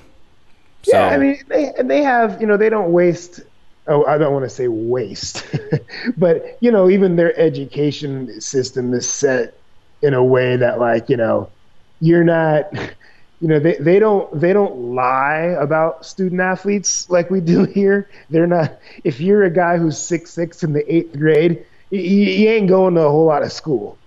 So, 0.83 0.96
yeah, 0.96 1.09
I 1.09 1.18
mean, 1.18 1.42
they 1.49 1.73
they 1.83 2.03
have 2.03 2.40
you 2.40 2.46
know 2.46 2.57
they 2.57 2.70
don't 2.70 2.92
waste. 2.92 3.40
Oh, 3.87 4.05
I 4.05 4.18
don't 4.18 4.33
want 4.33 4.44
to 4.44 4.51
say 4.51 4.68
waste, 4.68 5.44
but 6.16 6.59
you 6.61 6.70
know, 6.70 6.88
even 6.88 7.16
their 7.16 7.38
education 7.38 8.40
system 8.40 8.92
is 8.94 9.09
set 9.09 9.55
in 10.03 10.14
a 10.14 10.23
way 10.23 10.57
that, 10.57 10.79
like, 10.79 11.09
you 11.09 11.16
know, 11.16 11.51
you're 12.01 12.25
not 12.25 12.73
you 13.40 13.49
know 13.49 13.59
they, 13.59 13.75
they 13.77 13.99
don't 13.99 14.38
they 14.38 14.53
don't 14.53 14.94
lie 14.94 15.57
about 15.59 16.05
student 16.05 16.40
athletes 16.40 17.09
like 17.11 17.31
we 17.31 17.40
do 17.40 17.64
here 17.75 18.09
they're 18.31 18.46
not 18.46 18.79
if 19.05 19.20
you're 19.20 19.44
a 19.44 19.51
guy 19.51 19.77
who's 19.77 19.99
six 19.99 20.31
six 20.31 20.62
in 20.62 20.73
the 20.73 20.94
eighth 20.94 21.18
grade 21.18 21.64
you, 21.90 22.01
you 22.01 22.49
ain't 22.49 22.68
going 22.68 22.94
to 22.94 23.01
a 23.01 23.11
whole 23.11 23.27
lot 23.27 23.42
of 23.42 23.53
school 23.53 23.99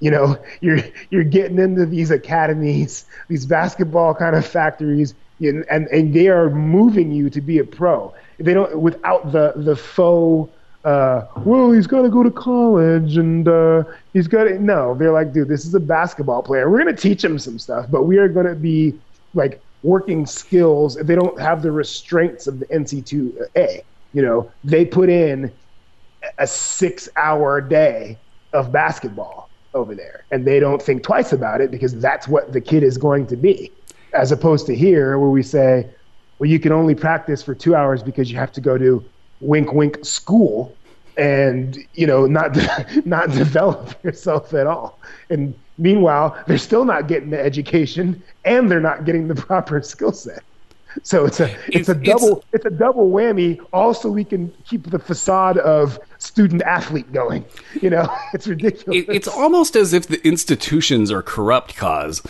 you 0.00 0.10
know 0.10 0.36
you're 0.60 0.78
you're 1.10 1.24
getting 1.24 1.58
into 1.58 1.86
these 1.86 2.10
academies 2.10 3.06
these 3.28 3.46
basketball 3.46 4.14
kind 4.14 4.36
of 4.36 4.46
factories 4.46 5.14
and 5.40 5.64
and, 5.70 5.86
and 5.88 6.14
they 6.14 6.28
are 6.28 6.50
moving 6.50 7.10
you 7.12 7.28
to 7.30 7.40
be 7.40 7.58
a 7.58 7.64
pro 7.64 8.14
they 8.38 8.54
don't 8.54 8.78
without 8.78 9.32
the 9.32 9.52
the 9.56 9.76
faux 9.76 10.50
uh, 10.84 11.26
well, 11.44 11.72
he's 11.72 11.86
got 11.86 12.02
to 12.02 12.10
go 12.10 12.22
to 12.22 12.30
college 12.30 13.16
and 13.16 13.48
uh, 13.48 13.82
he's 14.12 14.28
got 14.28 14.44
to. 14.44 14.58
No, 14.58 14.94
they're 14.94 15.12
like, 15.12 15.32
dude, 15.32 15.48
this 15.48 15.64
is 15.64 15.74
a 15.74 15.80
basketball 15.80 16.42
player. 16.42 16.68
We're 16.68 16.82
going 16.82 16.94
to 16.94 17.02
teach 17.02 17.24
him 17.24 17.38
some 17.38 17.58
stuff, 17.58 17.86
but 17.90 18.02
we 18.02 18.18
are 18.18 18.28
going 18.28 18.46
to 18.46 18.54
be 18.54 18.94
like 19.32 19.62
working 19.82 20.26
skills. 20.26 20.96
They 20.96 21.14
don't 21.14 21.40
have 21.40 21.62
the 21.62 21.72
restraints 21.72 22.46
of 22.46 22.58
the 22.58 22.66
NC2A. 22.66 23.82
You 24.12 24.22
know, 24.22 24.50
they 24.62 24.84
put 24.84 25.08
in 25.08 25.50
a 26.38 26.46
six 26.46 27.08
hour 27.16 27.60
day 27.62 28.18
of 28.52 28.70
basketball 28.70 29.43
over 29.74 29.94
there. 29.94 30.24
And 30.30 30.46
they 30.46 30.60
don't 30.60 30.80
think 30.80 31.02
twice 31.02 31.32
about 31.32 31.60
it 31.60 31.70
because 31.70 31.98
that's 32.00 32.26
what 32.28 32.52
the 32.52 32.60
kid 32.60 32.82
is 32.82 32.96
going 32.96 33.26
to 33.28 33.36
be. 33.36 33.70
As 34.12 34.32
opposed 34.32 34.66
to 34.66 34.74
here, 34.74 35.18
where 35.18 35.28
we 35.28 35.42
say, 35.42 35.88
well, 36.38 36.48
you 36.48 36.58
can 36.58 36.72
only 36.72 36.94
practice 36.94 37.42
for 37.42 37.54
two 37.54 37.74
hours 37.74 38.02
because 38.02 38.30
you 38.30 38.38
have 38.38 38.52
to 38.52 38.60
go 38.60 38.78
to 38.78 39.04
wink, 39.40 39.72
wink 39.72 40.04
school 40.04 40.74
and, 41.16 41.78
you 41.94 42.06
know, 42.06 42.26
not, 42.26 42.56
not 43.04 43.30
develop 43.30 43.94
yourself 44.04 44.54
at 44.54 44.66
all. 44.66 44.98
And 45.30 45.54
meanwhile, 45.78 46.36
they're 46.46 46.58
still 46.58 46.84
not 46.84 47.08
getting 47.08 47.30
the 47.30 47.40
education 47.40 48.22
and 48.44 48.70
they're 48.70 48.80
not 48.80 49.04
getting 49.04 49.28
the 49.28 49.34
proper 49.34 49.82
skill 49.82 50.12
set. 50.12 50.42
So 51.02 51.24
it's 51.24 51.40
a 51.40 51.50
it's, 51.66 51.76
it's 51.76 51.88
a 51.88 51.94
double 51.94 52.38
it's, 52.38 52.46
it's, 52.52 52.64
a 52.66 52.70
double 52.70 53.10
whammy. 53.10 53.60
Also, 53.72 54.08
we 54.08 54.24
can 54.24 54.52
keep 54.64 54.90
the 54.90 54.98
facade 54.98 55.58
of 55.58 55.98
student 56.18 56.62
athlete 56.62 57.12
going. 57.12 57.44
You 57.80 57.90
know, 57.90 58.16
it's 58.34 58.46
ridiculous. 58.46 59.04
It, 59.04 59.08
it's 59.08 59.28
almost 59.28 59.76
as 59.76 59.92
if 59.92 60.06
the 60.06 60.24
institutions 60.26 61.10
are 61.10 61.22
corrupt. 61.22 61.76
Cause 61.76 62.22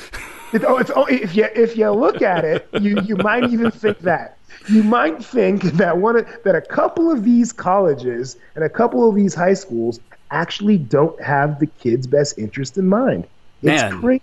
It, 0.53 0.65
oh, 0.65 0.79
it's 0.79 0.91
oh, 0.95 1.05
if 1.07 1.37
you 1.37 1.47
if 1.55 1.77
you 1.77 1.91
look 1.91 2.23
at 2.23 2.45
it, 2.45 2.69
you 2.81 3.01
you 3.03 3.17
might 3.17 3.45
even 3.51 3.71
think 3.71 3.99
that. 4.01 4.39
You 4.69 4.83
might 4.83 5.23
think 5.23 5.63
that 5.63 5.99
one 5.99 6.25
that 6.45 6.55
a 6.55 6.61
couple 6.61 7.11
of 7.11 7.25
these 7.25 7.53
colleges 7.53 8.37
and 8.55 8.65
a 8.65 8.69
couple 8.69 9.07
of 9.09 9.15
these 9.15 9.35
high 9.35 9.55
schools 9.55 10.01
actually 10.31 10.79
don't 10.79 11.21
have 11.21 11.59
the 11.59 11.67
kids' 11.67 12.07
best 12.07 12.39
interest 12.39 12.79
in 12.79 12.87
mind. 12.87 13.27
It's 13.63 13.83
Man. 13.83 14.01
crazy. 14.01 14.23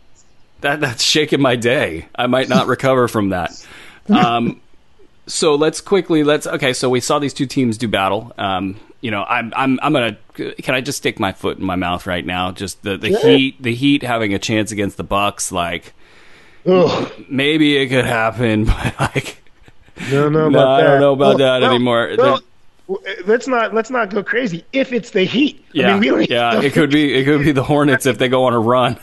That 0.62 0.80
that's 0.80 1.04
shaking 1.04 1.42
my 1.42 1.56
day. 1.56 2.08
I 2.16 2.28
might 2.28 2.50
not 2.50 2.68
recover 2.68 3.08
from 3.08 3.30
that. 3.30 3.52
Um, 4.12 4.62
so 5.28 5.56
let's 5.56 5.82
quickly 5.82 6.24
let's 6.24 6.48
okay. 6.48 6.74
So 6.74 6.90
we 6.90 7.00
saw 7.00 7.20
these 7.20 7.34
two 7.34 7.46
teams 7.46 7.78
do 7.78 7.88
battle. 7.88 8.34
Um, 8.38 8.80
you 9.02 9.12
know, 9.12 9.24
I'm 9.24 9.54
I'm 9.56 9.80
I'm 9.82 9.94
gonna. 9.94 10.18
Can 10.36 10.76
I 10.76 10.82
just 10.82 10.98
stick 11.00 11.20
my 11.20 11.32
foot 11.32 11.58
in 11.58 11.66
my 11.66 11.76
mouth 11.76 12.06
right 12.06 12.26
now? 12.26 12.52
Just 12.52 12.84
the 12.84 12.98
the 12.98 13.12
Yeah. 13.12 13.20
Heat, 13.20 13.62
the 13.62 13.74
Heat 13.74 14.04
having 14.04 14.34
a 14.34 14.40
chance 14.40 14.72
against 14.72 14.98
the 14.98 15.04
Bucks. 15.04 15.52
Like 15.52 15.94
Ugh. 16.66 17.12
maybe 17.30 17.78
it 17.78 17.90
could 17.90 18.06
happen, 18.06 18.66
but 18.66 19.00
like 19.00 19.42
No, 20.12 20.30
no, 20.30 20.50
No, 20.50 20.68
I 20.68 20.82
don't 20.82 21.00
know 21.00 21.14
about 21.14 21.38
that 21.40 21.64
anymore. 21.64 22.14
Well, 22.18 22.42
let's 23.26 23.48
not 23.48 23.74
let's 23.74 23.90
not 23.90 24.10
go 24.10 24.24
crazy. 24.24 24.66
If 24.74 24.92
it's 24.92 25.12
the 25.12 25.24
Heat, 25.24 25.66
yeah, 25.72 25.96
I 25.96 26.00
mean, 26.00 26.28
yeah, 26.30 26.62
it 26.62 26.74
could 26.74 26.92
be 26.92 27.14
it 27.14 27.26
could 27.26 27.42
be 27.42 27.52
the 27.52 27.64
Hornets 27.64 28.06
if 28.06 28.18
they 28.18 28.28
go 28.28 28.46
on 28.46 28.54
a 28.54 28.60
run. 28.60 28.98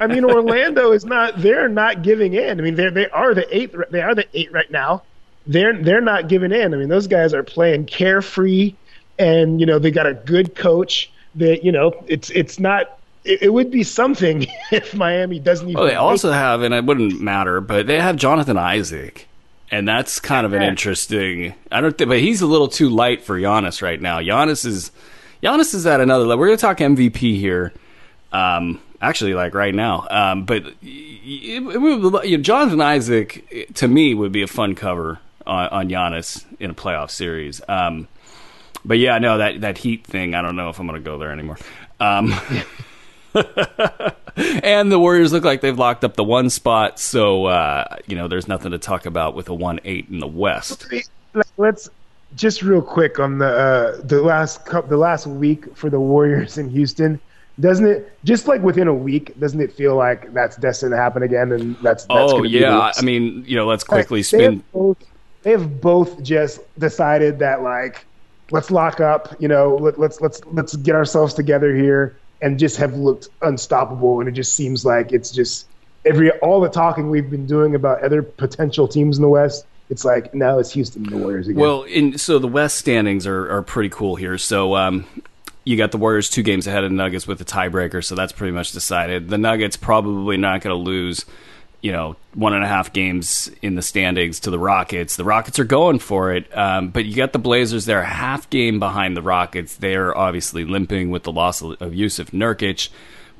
I 0.00 0.06
mean, 0.06 0.24
Orlando 0.24 0.92
is 0.92 1.04
not. 1.04 1.40
They're 1.40 1.68
not 1.68 2.02
giving 2.02 2.32
in. 2.32 2.58
I 2.58 2.62
mean, 2.62 2.74
they 2.74 2.88
they 2.88 3.08
are 3.10 3.34
the 3.34 3.46
eighth. 3.54 3.76
They 3.90 4.00
are 4.00 4.14
the 4.14 4.26
eight 4.32 4.50
right 4.50 4.70
now. 4.70 5.02
They're 5.46 5.76
they're 5.80 6.00
not 6.00 6.28
giving 6.28 6.52
in. 6.52 6.72
I 6.74 6.76
mean, 6.78 6.88
those 6.88 7.06
guys 7.06 7.34
are 7.34 7.42
playing 7.42 7.86
carefree, 7.86 8.74
and 9.18 9.60
you 9.60 9.66
know 9.66 9.78
they 9.78 9.90
got 9.90 10.06
a 10.06 10.14
good 10.14 10.54
coach. 10.56 11.10
That 11.36 11.64
you 11.64 11.70
know, 11.70 11.92
it's 12.06 12.30
it's 12.30 12.58
not. 12.58 12.98
It, 13.24 13.42
it 13.42 13.48
would 13.52 13.70
be 13.70 13.82
something 13.82 14.46
if 14.72 14.94
Miami 14.94 15.38
doesn't 15.38 15.68
even. 15.68 15.80
Oh, 15.80 15.86
they 15.86 15.94
also 15.94 16.32
have, 16.32 16.62
and 16.62 16.72
it 16.72 16.84
wouldn't 16.84 17.20
matter, 17.20 17.60
but 17.60 17.86
they 17.86 18.00
have 18.00 18.16
Jonathan 18.16 18.56
Isaac, 18.56 19.28
and 19.70 19.86
that's 19.86 20.18
kind 20.18 20.46
of 20.46 20.54
an 20.54 20.62
interesting. 20.62 21.54
I 21.70 21.82
don't 21.82 21.96
think, 21.96 22.08
but 22.08 22.20
he's 22.20 22.40
a 22.40 22.46
little 22.46 22.68
too 22.68 22.88
light 22.88 23.22
for 23.22 23.38
Giannis 23.38 23.82
right 23.82 24.00
now. 24.00 24.20
Giannis 24.20 24.64
is 24.64 24.90
Giannis 25.42 25.74
is 25.74 25.86
at 25.86 26.00
another 26.00 26.24
level. 26.24 26.40
We're 26.40 26.48
going 26.48 26.58
to 26.58 26.62
talk 26.62 26.78
MVP 26.78 27.38
here, 27.38 27.72
um, 28.32 28.80
actually, 29.00 29.34
like 29.34 29.54
right 29.54 29.74
now. 29.74 30.06
Um, 30.10 30.44
but 30.44 30.64
it, 30.82 30.82
you 30.82 32.36
know, 32.36 32.42
Jonathan 32.42 32.80
Isaac 32.80 33.68
to 33.74 33.88
me 33.88 34.14
would 34.14 34.32
be 34.32 34.42
a 34.42 34.46
fun 34.46 34.74
cover 34.74 35.18
on, 35.46 35.68
on 35.68 35.88
Giannis 35.88 36.44
in 36.58 36.70
a 36.70 36.74
playoff 36.74 37.10
series. 37.10 37.60
Um, 37.68 38.08
but 38.84 38.98
yeah, 38.98 39.18
no, 39.18 39.38
that 39.38 39.60
that 39.60 39.78
Heat 39.78 40.06
thing. 40.06 40.34
I 40.34 40.42
don't 40.42 40.56
know 40.56 40.70
if 40.70 40.78
I'm 40.78 40.86
to 40.88 41.00
go 41.00 41.18
there 41.18 41.32
anymore. 41.32 41.58
Um, 41.98 42.32
and 43.34 44.90
the 44.90 44.98
Warriors 44.98 45.32
look 45.32 45.44
like 45.44 45.60
they've 45.60 45.78
locked 45.78 46.04
up 46.04 46.16
the 46.16 46.24
one 46.24 46.50
spot, 46.50 46.98
so 46.98 47.46
uh, 47.46 47.96
you 48.06 48.16
know 48.16 48.28
there's 48.28 48.48
nothing 48.48 48.70
to 48.72 48.78
talk 48.78 49.06
about 49.06 49.34
with 49.34 49.48
a 49.48 49.54
one 49.54 49.80
eight 49.84 50.08
in 50.08 50.18
the 50.20 50.26
West. 50.26 50.86
Let- 51.34 51.46
Let's 51.58 51.88
just 52.34 52.62
real 52.62 52.82
quick 52.82 53.20
on 53.20 53.38
the 53.38 53.46
uh, 53.46 54.00
the 54.02 54.20
last 54.20 54.64
cou- 54.66 54.82
the 54.82 54.96
last 54.96 55.26
week 55.28 55.76
for 55.76 55.88
the 55.90 56.00
Warriors 56.00 56.58
in 56.58 56.68
Houston. 56.70 57.20
Doesn't 57.60 57.86
it 57.86 58.12
just 58.24 58.48
like 58.48 58.62
within 58.62 58.88
a 58.88 58.94
week? 58.94 59.38
Doesn't 59.38 59.60
it 59.60 59.72
feel 59.72 59.94
like 59.96 60.32
that's 60.32 60.56
destined 60.56 60.92
to 60.92 60.96
happen 60.96 61.22
again? 61.22 61.52
And 61.52 61.76
that's, 61.76 62.04
that's 62.04 62.32
Oh 62.32 62.42
yeah, 62.42 62.92
I 62.96 63.02
mean 63.02 63.44
you 63.46 63.56
know 63.56 63.66
let's 63.66 63.86
Like, 63.88 64.06
quickly 64.06 64.20
they 64.20 64.24
spin. 64.24 64.52
have 64.52 64.72
both, 64.72 64.98
they 65.42 65.50
have 65.50 65.80
both 65.80 66.22
just 66.22 66.60
decided 66.78 67.38
that 67.40 67.62
like 67.62 68.06
let's 68.50 68.70
lock 68.70 69.00
up. 69.00 69.34
You 69.38 69.48
know, 69.48 69.76
let, 69.76 69.98
let's 69.98 70.20
let's 70.20 70.40
let's 70.46 70.76
get 70.76 70.94
ourselves 70.94 71.34
together 71.34 71.74
here, 71.74 72.16
and 72.42 72.58
just 72.58 72.76
have 72.78 72.94
looked 72.94 73.28
unstoppable. 73.42 74.20
And 74.20 74.28
it 74.28 74.32
just 74.32 74.54
seems 74.54 74.84
like 74.84 75.12
it's 75.12 75.30
just 75.30 75.66
every 76.04 76.30
all 76.40 76.60
the 76.60 76.68
talking 76.68 77.10
we've 77.10 77.30
been 77.30 77.46
doing 77.46 77.74
about 77.74 78.02
other 78.02 78.22
potential 78.22 78.88
teams 78.88 79.18
in 79.18 79.22
the 79.22 79.28
West. 79.28 79.66
It's 79.88 80.04
like 80.04 80.32
now 80.34 80.58
it's 80.58 80.70
Houston 80.70 81.02
and 81.02 81.12
the 81.12 81.16
Warriors 81.16 81.48
again. 81.48 81.60
Well, 81.60 81.82
in 81.82 82.16
so 82.16 82.38
the 82.38 82.48
West 82.48 82.78
standings 82.78 83.26
are, 83.26 83.50
are 83.50 83.62
pretty 83.62 83.88
cool 83.88 84.14
here. 84.14 84.38
So 84.38 84.76
um, 84.76 85.04
you 85.64 85.76
got 85.76 85.92
the 85.92 85.98
Warriors 85.98 86.30
two 86.30 86.42
games 86.42 86.66
ahead 86.66 86.84
of 86.84 86.90
the 86.90 86.96
Nuggets 86.96 87.26
with 87.26 87.40
a 87.40 87.44
tiebreaker, 87.44 88.04
so 88.04 88.14
that's 88.14 88.32
pretty 88.32 88.52
much 88.52 88.72
decided. 88.72 89.28
The 89.28 89.38
Nuggets 89.38 89.76
probably 89.76 90.36
not 90.36 90.62
going 90.62 90.74
to 90.74 90.82
lose, 90.82 91.26
you 91.82 91.92
know, 91.92 92.16
one 92.34 92.54
and 92.54 92.64
a 92.64 92.68
half 92.68 92.92
games 92.92 93.50
in 93.60 93.74
the 93.74 93.82
standings 93.82 94.40
to 94.40 94.50
the 94.50 94.58
Rockets. 94.58 95.16
The 95.16 95.24
Rockets 95.24 95.58
are 95.58 95.64
going 95.64 95.98
for 95.98 96.32
it, 96.32 96.56
um, 96.56 96.88
but 96.88 97.04
you 97.04 97.14
got 97.14 97.32
the 97.32 97.38
Blazers. 97.38 97.84
They're 97.84 98.02
half 98.02 98.48
game 98.48 98.78
behind 98.78 99.16
the 99.16 99.22
Rockets. 99.22 99.76
They're 99.76 100.16
obviously 100.16 100.64
limping 100.64 101.10
with 101.10 101.24
the 101.24 101.32
loss 101.32 101.60
of, 101.60 101.72
of 101.82 101.92
Jusuf 101.92 102.30
Nurkic. 102.30 102.88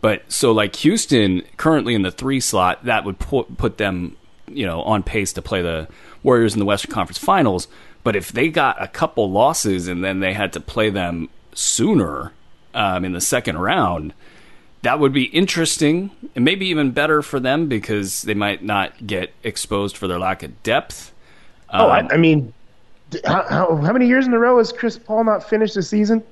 But 0.01 0.31
so 0.31 0.53
like 0.53 0.77
Houston 0.77 1.43
currently 1.57 1.95
in 1.95 2.03
the 2.03 2.11
three 2.11 2.41
slot, 2.41 2.85
that 2.85 3.05
would 3.05 3.19
put 3.19 3.57
put 3.59 3.79
them, 3.79 4.17
you 4.49 4.67
know, 4.67 4.83
on 4.83 5.03
pace 5.03 5.33
to 5.35 5.43
play 5.43 5.63
the 5.63 5.89
Warriors 6.23 6.55
in 6.55 6.59
the 6.59 6.65
Western 6.65 6.91
Conference 6.91 7.19
Finals. 7.19 7.69
But 8.03 8.17
if 8.17 8.33
they 8.33 8.49
got 8.49 8.83
a 8.83 8.89
couple 8.89 9.31
losses 9.31 9.89
and 9.89 10.03
then 10.03 10.21
they 10.21 10.33
had 10.33 10.55
to 10.55 10.61
play 10.61 10.89
them 10.89 11.29
sooner 11.55 12.33
um, 12.75 13.05
in 13.05 13.13
the 13.13 13.21
second 13.21 13.59
round, 13.59 14.13
that 14.83 14.99
would 14.99 15.13
be 15.13 15.25
interesting 15.25 16.11
and 16.35 16.45
maybe 16.45 16.67
even 16.67 16.91
better 16.93 17.23
for 17.23 17.39
them 17.41 17.69
because 17.69 18.23
they 18.23 18.35
might 18.35 18.63
not 18.63 19.07
get 19.07 19.33
exposed 19.43 19.97
for 19.97 20.09
their 20.09 20.19
lack 20.19 20.43
of 20.43 20.63
depth. 20.63 21.13
oh, 21.71 21.89
I, 21.89 22.01
Um, 22.01 22.09
I 22.13 22.17
mean, 22.17 22.53
how, 23.25 23.45
how 23.49 23.77
how 23.77 23.93
many 23.93 24.07
years 24.07 24.27
in 24.27 24.33
a 24.33 24.39
row 24.39 24.59
has 24.59 24.73
Chris 24.73 24.99
Paul 24.99 25.25
not 25.25 25.49
finished 25.49 25.75
the 25.75 25.83
season? 25.83 26.23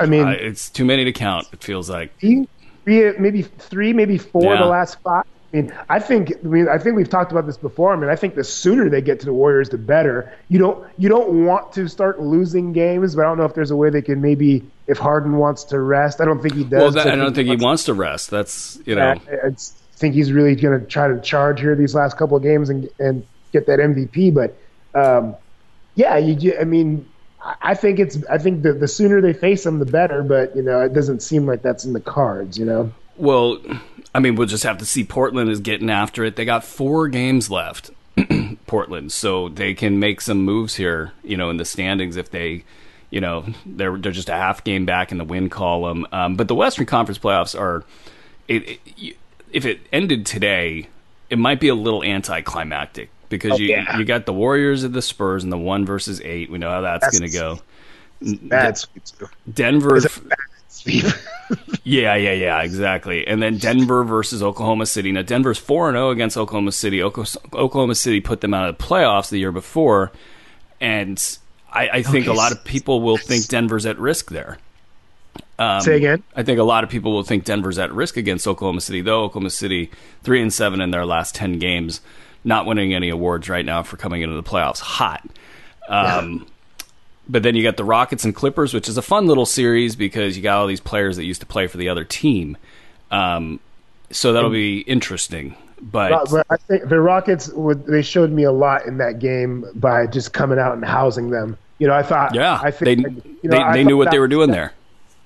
I 0.00 0.06
mean, 0.06 0.26
uh, 0.26 0.30
it's 0.30 0.70
too 0.70 0.84
many 0.84 1.04
to 1.04 1.12
count. 1.12 1.46
It 1.52 1.62
feels 1.62 1.88
like. 1.90 2.10
three, 2.18 2.46
maybe 2.84 3.42
three, 3.42 3.92
maybe 3.92 4.18
four 4.18 4.54
Yeah. 4.54 4.62
the 4.62 4.66
last 4.66 4.98
five. 5.02 5.24
I 5.52 5.56
mean, 5.56 5.72
I 5.90 5.98
think 5.98 6.32
I 6.44 6.46
mean 6.48 6.68
I 6.68 6.78
think 6.78 6.96
we've 6.96 7.08
talked 7.10 7.30
about 7.30 7.46
this 7.46 7.56
before. 7.58 7.92
I 7.92 7.96
mean, 7.96 8.08
I 8.08 8.16
think 8.16 8.34
the 8.36 8.44
sooner 8.44 8.88
they 8.88 9.02
get 9.02 9.20
to 9.20 9.26
the 9.26 9.34
Warriors, 9.34 9.68
the 9.68 9.76
better. 9.78 10.32
You 10.48 10.58
don't 10.58 10.86
you 10.96 11.08
don't 11.10 11.44
want 11.44 11.72
to 11.74 11.88
start 11.88 12.20
losing 12.20 12.72
games, 12.72 13.14
but 13.14 13.22
I 13.22 13.24
don't 13.28 13.36
know 13.38 13.44
if 13.44 13.54
there's 13.54 13.70
a 13.70 13.76
way 13.76 13.90
they 13.90 14.00
can 14.02 14.22
maybe 14.22 14.64
if 14.86 14.98
Harden 14.98 15.36
wants 15.36 15.64
to 15.64 15.78
rest. 15.78 16.20
I 16.20 16.24
don't 16.24 16.40
think 16.40 16.54
he 16.54 16.64
does. 16.64 16.80
Well, 16.80 16.90
that, 16.92 17.04
but 17.04 17.12
I 17.12 17.16
don't 17.16 17.34
think 17.34 17.48
he 17.48 17.56
wants- 17.56 17.84
to 17.84 17.94
rest. 17.94 18.30
That's 18.30 18.78
you 18.86 18.94
know. 18.94 19.02
I, 19.02 19.48
I 19.48 19.50
think 19.96 20.14
he's 20.14 20.32
really 20.32 20.54
going 20.56 20.80
to 20.80 20.86
try 20.86 21.06
to 21.08 21.20
charge 21.20 21.60
here 21.60 21.76
these 21.76 21.94
last 21.94 22.16
couple 22.16 22.36
of 22.36 22.42
games 22.42 22.70
and 22.70 22.88
and 22.98 23.26
get 23.52 23.66
that 23.66 23.78
MVP. 23.78 24.32
But 24.32 24.56
um, 24.98 25.36
yeah, 25.96 26.16
you. 26.16 26.56
I 26.58 26.64
mean, 26.64 27.06
I- 27.44 27.56
I 27.60 27.74
think 27.74 27.98
it's. 27.98 28.24
I 28.30 28.38
think 28.38 28.62
the 28.62 28.72
the 28.72 28.88
sooner 28.88 29.20
they 29.20 29.34
face 29.34 29.66
him, 29.66 29.80
the 29.80 29.84
better. 29.86 30.22
But 30.22 30.56
you 30.56 30.62
know, 30.62 30.80
it 30.80 30.94
doesn't 30.94 31.20
seem 31.20 31.44
like 31.44 31.60
that's 31.60 31.84
in 31.84 31.92
the 31.92 32.00
cards. 32.00 32.56
You 32.56 32.64
know. 32.64 32.92
Well, 33.16 33.58
I 34.14 34.20
mean, 34.20 34.36
we'll 34.36 34.46
just 34.46 34.64
have 34.64 34.78
to 34.78 34.86
see. 34.86 35.04
Portland 35.04 35.50
is 35.50 35.60
getting 35.60 35.90
after 35.90 36.24
it. 36.24 36.36
They 36.36 36.44
got 36.44 36.64
four 36.64 37.08
games 37.08 37.50
left, 37.50 37.90
Portland, 38.66 39.12
so 39.12 39.48
they 39.48 39.74
can 39.74 39.98
make 39.98 40.20
some 40.20 40.44
moves 40.44 40.76
here. 40.76 41.12
You 41.22 41.36
know, 41.36 41.50
in 41.50 41.56
the 41.56 41.64
standings 41.64 42.16
if 42.16 42.30
they, 42.30 42.64
you 43.10 43.20
know, 43.20 43.46
they're 43.64 43.96
they're 43.96 44.12
just 44.12 44.28
a 44.28 44.34
half 44.34 44.64
game 44.64 44.84
back 44.84 45.12
in 45.12 45.18
the 45.18 45.24
win 45.24 45.48
column. 45.48 46.06
Um, 46.12 46.36
but 46.36 46.48
the 46.48 46.54
Western 46.54 46.86
Conference 46.86 47.18
playoffs 47.18 47.58
are, 47.58 47.84
it, 48.48 48.80
it, 48.96 49.16
if 49.52 49.66
it 49.66 49.80
ended 49.92 50.26
today, 50.26 50.88
it 51.30 51.38
might 51.38 51.60
be 51.60 51.68
a 51.68 51.74
little 51.74 52.02
anticlimactic 52.02 53.10
because 53.28 53.58
you 53.58 53.68
yeah. 53.68 53.98
you 53.98 54.04
got 54.04 54.26
the 54.26 54.32
Warriors 54.32 54.84
and 54.84 54.94
the 54.94 55.02
Spurs 55.02 55.42
and 55.42 55.52
the 55.52 55.58
one 55.58 55.86
versus 55.86 56.20
eight. 56.22 56.50
We 56.50 56.58
know 56.58 56.70
how 56.70 56.80
that's, 56.82 57.04
That's- 57.04 57.18
going 57.18 57.30
to 57.30 57.38
go. 57.38 57.62
Sweep. 58.74 59.30
Denver. 59.52 59.98
Yeah, 61.84 62.14
yeah, 62.14 62.32
yeah, 62.32 62.62
exactly. 62.62 63.26
And 63.26 63.42
then 63.42 63.58
Denver 63.58 64.04
versus 64.04 64.42
Oklahoma 64.42 64.86
City. 64.86 65.12
Now 65.12 65.22
Denver's 65.22 65.58
four 65.58 65.88
and 65.88 65.96
zero 65.96 66.10
against 66.10 66.36
Oklahoma 66.36 66.72
City. 66.72 67.02
Oklahoma 67.02 67.94
City 67.94 68.20
put 68.20 68.40
them 68.40 68.54
out 68.54 68.68
of 68.68 68.78
the 68.78 68.84
playoffs 68.84 69.30
the 69.30 69.38
year 69.38 69.52
before, 69.52 70.12
and 70.80 71.22
I, 71.70 71.88
I 71.88 72.02
think 72.02 72.26
a 72.26 72.32
lot 72.32 72.52
of 72.52 72.64
people 72.64 73.00
will 73.02 73.16
think 73.16 73.48
Denver's 73.48 73.84
at 73.84 73.98
risk 73.98 74.30
there. 74.30 74.58
Um, 75.58 75.80
Say 75.80 75.96
again. 75.96 76.22
I 76.36 76.42
think 76.42 76.58
a 76.58 76.64
lot 76.64 76.84
of 76.84 76.90
people 76.90 77.12
will 77.12 77.24
think 77.24 77.44
Denver's 77.44 77.78
at 77.78 77.92
risk 77.92 78.16
against 78.16 78.46
Oklahoma 78.46 78.80
City, 78.80 79.00
though 79.00 79.24
Oklahoma 79.24 79.50
City 79.50 79.90
three 80.22 80.40
and 80.40 80.52
seven 80.52 80.80
in 80.80 80.90
their 80.90 81.04
last 81.04 81.34
ten 81.34 81.58
games, 81.58 82.00
not 82.44 82.64
winning 82.64 82.94
any 82.94 83.08
awards 83.08 83.48
right 83.48 83.64
now 83.64 83.82
for 83.82 83.96
coming 83.96 84.22
into 84.22 84.36
the 84.36 84.42
playoffs 84.42 84.80
hot. 84.80 85.28
Um, 85.88 86.46
But 87.28 87.42
then 87.42 87.54
you 87.54 87.62
got 87.62 87.76
the 87.76 87.84
Rockets 87.84 88.24
and 88.24 88.34
Clippers, 88.34 88.74
which 88.74 88.88
is 88.88 88.98
a 88.98 89.02
fun 89.02 89.26
little 89.26 89.46
series 89.46 89.94
because 89.96 90.36
you 90.36 90.42
got 90.42 90.58
all 90.58 90.66
these 90.66 90.80
players 90.80 91.16
that 91.16 91.24
used 91.24 91.40
to 91.40 91.46
play 91.46 91.66
for 91.66 91.76
the 91.76 91.88
other 91.88 92.04
team. 92.04 92.56
Um, 93.10 93.60
so 94.10 94.32
that'll 94.32 94.50
be 94.50 94.80
interesting. 94.80 95.56
But 95.80 96.30
But, 96.30 96.46
I 96.50 96.56
think 96.56 96.88
the 96.88 97.00
Rockets 97.00 97.48
would. 97.50 97.86
They 97.86 98.02
showed 98.02 98.30
me 98.30 98.44
a 98.44 98.52
lot 98.52 98.86
in 98.86 98.98
that 98.98 99.18
game 99.18 99.64
by 99.74 100.06
just 100.06 100.32
coming 100.32 100.58
out 100.58 100.74
and 100.74 100.84
housing 100.84 101.30
them. 101.30 101.58
You 101.78 101.88
know, 101.88 101.94
I 101.94 102.02
thought. 102.02 102.34
yeah, 102.34 102.60
I 102.62 102.70
they 102.70 102.94
think 102.94 103.24
you 103.42 103.50
know, 103.50 103.72
they, 103.72 103.78
they 103.78 103.84
knew 103.84 103.96
what 103.96 104.10
they 104.10 104.20
were 104.20 104.28
doing 104.28 104.50
there. 104.50 104.72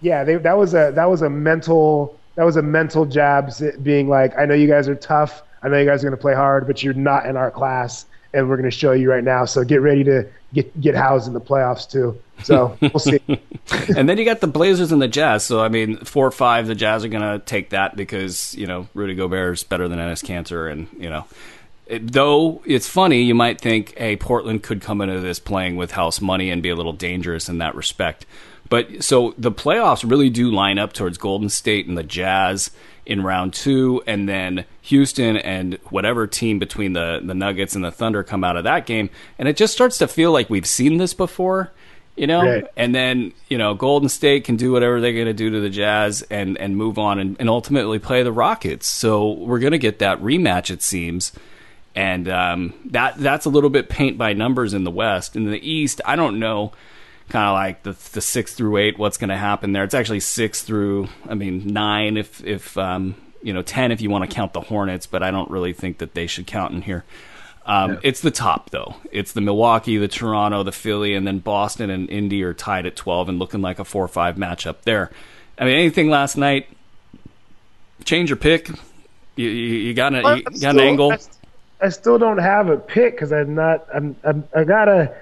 Yeah, 0.01 0.25
they, 0.25 0.37
that 0.37 0.57
was 0.57 0.73
a 0.75 0.93
that 0.95 1.11
was 1.11 1.21
a 1.23 1.29
mental 1.29 2.19
that 2.37 2.45
was 2.45 2.57
a 2.57 2.63
mental 2.63 3.05
jab 3.05 3.51
being 3.83 4.09
like, 4.09 4.39
I 4.39 4.45
know 4.45 4.55
you 4.55 4.69
guys 4.69 4.89
are 4.89 4.95
tough. 4.95 5.43
I 5.63 5.69
know 5.69 5.79
you 5.79 5.87
guys 5.87 6.05
are 6.05 6.09
going 6.09 6.17
to 6.17 6.23
play 6.23 6.35
hard, 6.35 6.67
but 6.67 6.83
you're 6.83 6.95
not 6.95 7.27
in 7.27 7.37
our 7.37 7.51
class. 7.51 8.07
And 8.33 8.49
we're 8.49 8.57
going 8.57 8.71
to 8.71 8.77
show 8.77 8.93
you 8.93 9.11
right 9.11 9.25
now. 9.25 9.45
So 9.45 9.65
get 9.65 9.81
ready 9.81 10.05
to 10.05 10.29
get 10.53 10.81
get 10.81 10.95
housed 10.95 11.27
in 11.27 11.35
the 11.35 11.41
playoffs 11.41 11.89
too. 11.89 12.21
So 12.43 12.77
we'll 12.83 12.99
see. 12.99 13.21
and 13.97 14.09
then 14.09 14.19
you 14.19 14.25
got 14.25 14.41
the 14.41 14.47
Blazers 14.47 14.93
and 14.93 15.01
the 15.01 15.09
Jazz. 15.09 15.45
So 15.45 15.61
I 15.61 15.69
mean, 15.69 15.99
four 15.99 16.27
or 16.27 16.33
five, 16.33 16.67
the 16.67 16.75
Jazz 16.75 17.05
are 17.05 17.09
going 17.09 17.23
to 17.23 17.45
take 17.45 17.71
that 17.71 17.97
because 17.97 18.55
you 18.55 18.67
know 18.67 18.89
Rudy 18.95 19.15
Gobert 19.15 19.55
is 19.55 19.63
better 19.63 19.89
than 19.89 19.99
Enes 19.99 20.25
Kanter, 20.25 20.71
and 20.71 20.89
you 20.99 21.11
know. 21.11 21.25
It, 21.87 22.15
though 22.15 22.63
it's 22.67 22.89
funny, 22.89 23.23
you 23.23 23.35
might 23.37 23.61
think, 23.61 23.97
hey, 23.97 24.17
Portland 24.17 24.65
could 24.65 24.81
come 24.81 25.01
into 25.01 25.21
this 25.21 25.39
playing 25.39 25.77
with 25.77 25.93
house 25.93 26.21
money 26.21 26.51
and 26.51 26.61
be 26.61 26.69
a 26.69 26.75
little 26.75 26.93
dangerous 26.93 27.49
in 27.49 27.59
that 27.59 27.77
respect. 27.77 28.27
But 28.69 29.05
so 29.05 29.35
the 29.39 29.53
playoffs 29.53 30.09
really 30.09 30.29
do 30.29 30.51
line 30.51 30.79
up 30.79 30.93
towards 30.93 31.17
Golden 31.17 31.49
State 31.49 31.87
and 31.87 31.97
the 31.97 32.03
Jazz 32.03 32.73
in 33.07 33.23
round 33.23 33.55
two, 33.55 34.03
and 34.07 34.29
then 34.29 34.65
Houston 34.83 35.37
and 35.37 35.79
whatever 35.91 36.27
team 36.27 36.59
between 36.59 36.93
the 36.93 37.21
the 37.23 37.35
Nuggets 37.35 37.75
and 37.75 37.85
the 37.85 37.91
Thunder 37.91 38.23
come 38.23 38.45
out 38.45 38.57
of 38.57 38.65
that 38.65 38.87
game, 38.87 39.11
and 39.39 39.49
it 39.49 39.57
just 39.57 39.73
starts 39.73 39.99
to 39.99 40.09
feel 40.09 40.33
like 40.33 40.51
we've 40.51 40.67
seen 40.67 40.99
this 40.99 41.15
before. 41.15 41.73
You 42.17 42.27
know, 42.27 42.43
right. 42.43 42.65
and 42.77 42.95
then 42.95 43.33
you 43.49 43.59
know 43.59 43.75
Golden 43.75 44.09
State 44.09 44.45
can 44.45 44.57
do 44.57 44.73
whatever 44.73 45.01
they're 45.01 45.13
going 45.13 45.27
to 45.27 45.35
do 45.35 45.51
to 45.51 45.61
the 45.61 45.71
Jazz 45.71 46.23
and 46.31 46.59
and 46.59 46.77
move 46.77 46.99
on 46.99 47.19
and, 47.19 47.37
and 47.39 47.49
ultimately 47.49 47.99
play 47.99 48.23
the 48.23 48.33
Rockets. 48.33 48.87
So 48.87 49.33
we're 49.33 49.59
going 49.59 49.73
to 49.73 49.79
get 49.79 49.99
that 50.01 50.21
rematch, 50.21 50.71
it 50.71 50.83
seems 50.83 51.33
and 51.97 52.29
um, 52.29 52.75
that 52.85 53.17
that's 53.17 53.47
a 53.47 53.49
little 53.49 53.71
bit 53.71 53.89
paint 53.89 54.19
by 54.19 54.35
numbers 54.35 54.75
in 54.75 54.85
the 54.85 54.91
West. 54.91 55.35
In 55.35 55.51
the 55.51 55.69
East, 55.69 56.03
I 56.05 56.15
don't 56.15 56.39
know 56.39 56.73
kind 57.29 57.47
of 57.47 57.55
like 57.55 57.83
the 57.83 57.93
the 58.13 58.21
six 58.21 58.55
through 58.55 58.77
eight. 58.79 58.99
What's 58.99 59.19
going 59.19 59.31
to 59.31 59.37
happen 59.37 59.73
there? 59.73 59.85
It's 59.85 59.95
actually 59.95 60.21
six 60.21 60.63
through. 60.63 61.09
I 61.29 61.35
mean 61.35 61.67
nine 61.67 62.17
if 62.17 62.45
if 62.45 62.77
um, 62.79 63.15
you 63.43 63.53
know 63.53 63.63
ten 63.63 63.93
if 63.93 64.01
you 64.01 64.11
want 64.11 64.29
to 64.29 64.35
count 64.35 64.53
the 64.53 64.61
Hornets, 64.61 65.07
but 65.07 65.23
I 65.23 65.31
don't 65.31 65.51
really 65.51 65.73
think 65.73 65.99
that 65.99 66.15
they 66.15 66.27
should 66.27 66.47
count 66.47 66.73
in 66.73 66.83
here. 66.83 67.05
Um, 67.67 67.95
yeah. 67.95 68.01
It's 68.05 68.21
the 68.21 68.31
top 68.31 68.71
though. 68.71 68.97
It's 69.11 69.33
the 69.33 69.41
Milwaukee, 69.41 69.99
the 69.99 70.09
Toronto, 70.09 70.63
the 70.63 70.73
Philly, 70.73 71.15
and 71.15 71.27
then 71.27 71.41
Boston 71.41 71.91
and 71.91 72.09
Indy 72.09 72.43
are 72.45 72.55
tied 72.55 72.87
at 72.87 72.95
twelve 72.95 73.29
and 73.29 73.39
looking 73.39 73.61
like 73.61 73.79
a 73.79 73.85
four 73.85 74.05
or 74.05 74.09
five 74.09 74.37
matchup 74.37 74.83
there. 74.83 75.11
I 75.59 75.65
mean, 75.65 75.75
anything 75.75 76.09
last 76.09 76.37
night? 76.37 76.69
Change 78.05 78.31
your 78.31 78.37
pick. 78.37 78.69
You, 79.37 79.49
you, 79.49 79.75
you 79.77 79.95
got, 79.95 80.15
a, 80.15 80.19
you 80.37 80.43
got 80.43 80.57
still, 80.57 80.71
an 80.71 80.79
angle. 80.81 81.13
I, 81.13 81.19
I, 81.81 81.89
still 81.89 82.19
don't 82.19 82.39
have 82.39 82.69
a 82.69 82.77
pick 82.77 83.15
because 83.15 83.33
I'm 83.33 83.55
not. 83.55 83.87
I'm, 83.93 84.17
I'm. 84.23 84.49
I 84.55 84.65
gotta 84.65 85.15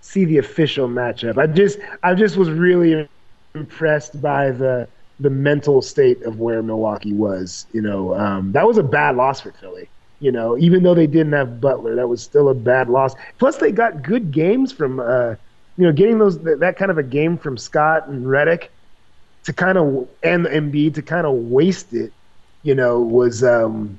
see 0.00 0.24
the 0.24 0.38
official 0.38 0.88
matchup. 0.88 1.38
I 1.38 1.46
just 1.46 1.78
I 2.02 2.14
just 2.14 2.36
was 2.36 2.50
really 2.50 3.08
impressed 3.54 4.20
by 4.20 4.50
the 4.50 4.88
the 5.18 5.30
mental 5.30 5.80
state 5.82 6.22
of 6.22 6.40
where 6.40 6.62
Milwaukee 6.62 7.12
was. 7.12 7.66
You 7.72 7.82
know, 7.82 8.14
um, 8.14 8.52
that 8.52 8.66
was 8.66 8.78
a 8.78 8.82
bad 8.82 9.16
loss 9.16 9.40
for 9.40 9.52
Philly. 9.52 9.88
You 10.20 10.32
know, 10.32 10.56
even 10.56 10.82
though 10.82 10.94
they 10.94 11.06
didn't 11.06 11.32
have 11.32 11.60
Butler, 11.60 11.94
that 11.96 12.08
was 12.08 12.22
still 12.22 12.48
a 12.48 12.54
bad 12.54 12.88
loss. 12.88 13.14
Plus, 13.38 13.58
they 13.58 13.70
got 13.70 14.02
good 14.02 14.32
games 14.32 14.72
from, 14.72 14.98
uh, 14.98 15.34
you 15.76 15.84
know, 15.84 15.92
getting 15.92 16.18
those 16.18 16.38
that 16.40 16.76
kind 16.78 16.90
of 16.90 16.96
a 16.96 17.02
game 17.02 17.36
from 17.36 17.58
Scott 17.58 18.08
and 18.08 18.24
Redick 18.24 18.68
to 19.44 19.52
kind 19.52 19.76
of 19.76 20.08
and 20.22 20.46
Embiid 20.46 20.94
to 20.94 21.02
kind 21.02 21.26
of 21.26 21.34
waste 21.34 21.92
it. 21.92 22.12
You 22.62 22.74
know, 22.74 23.00
was 23.00 23.44
um, 23.44 23.98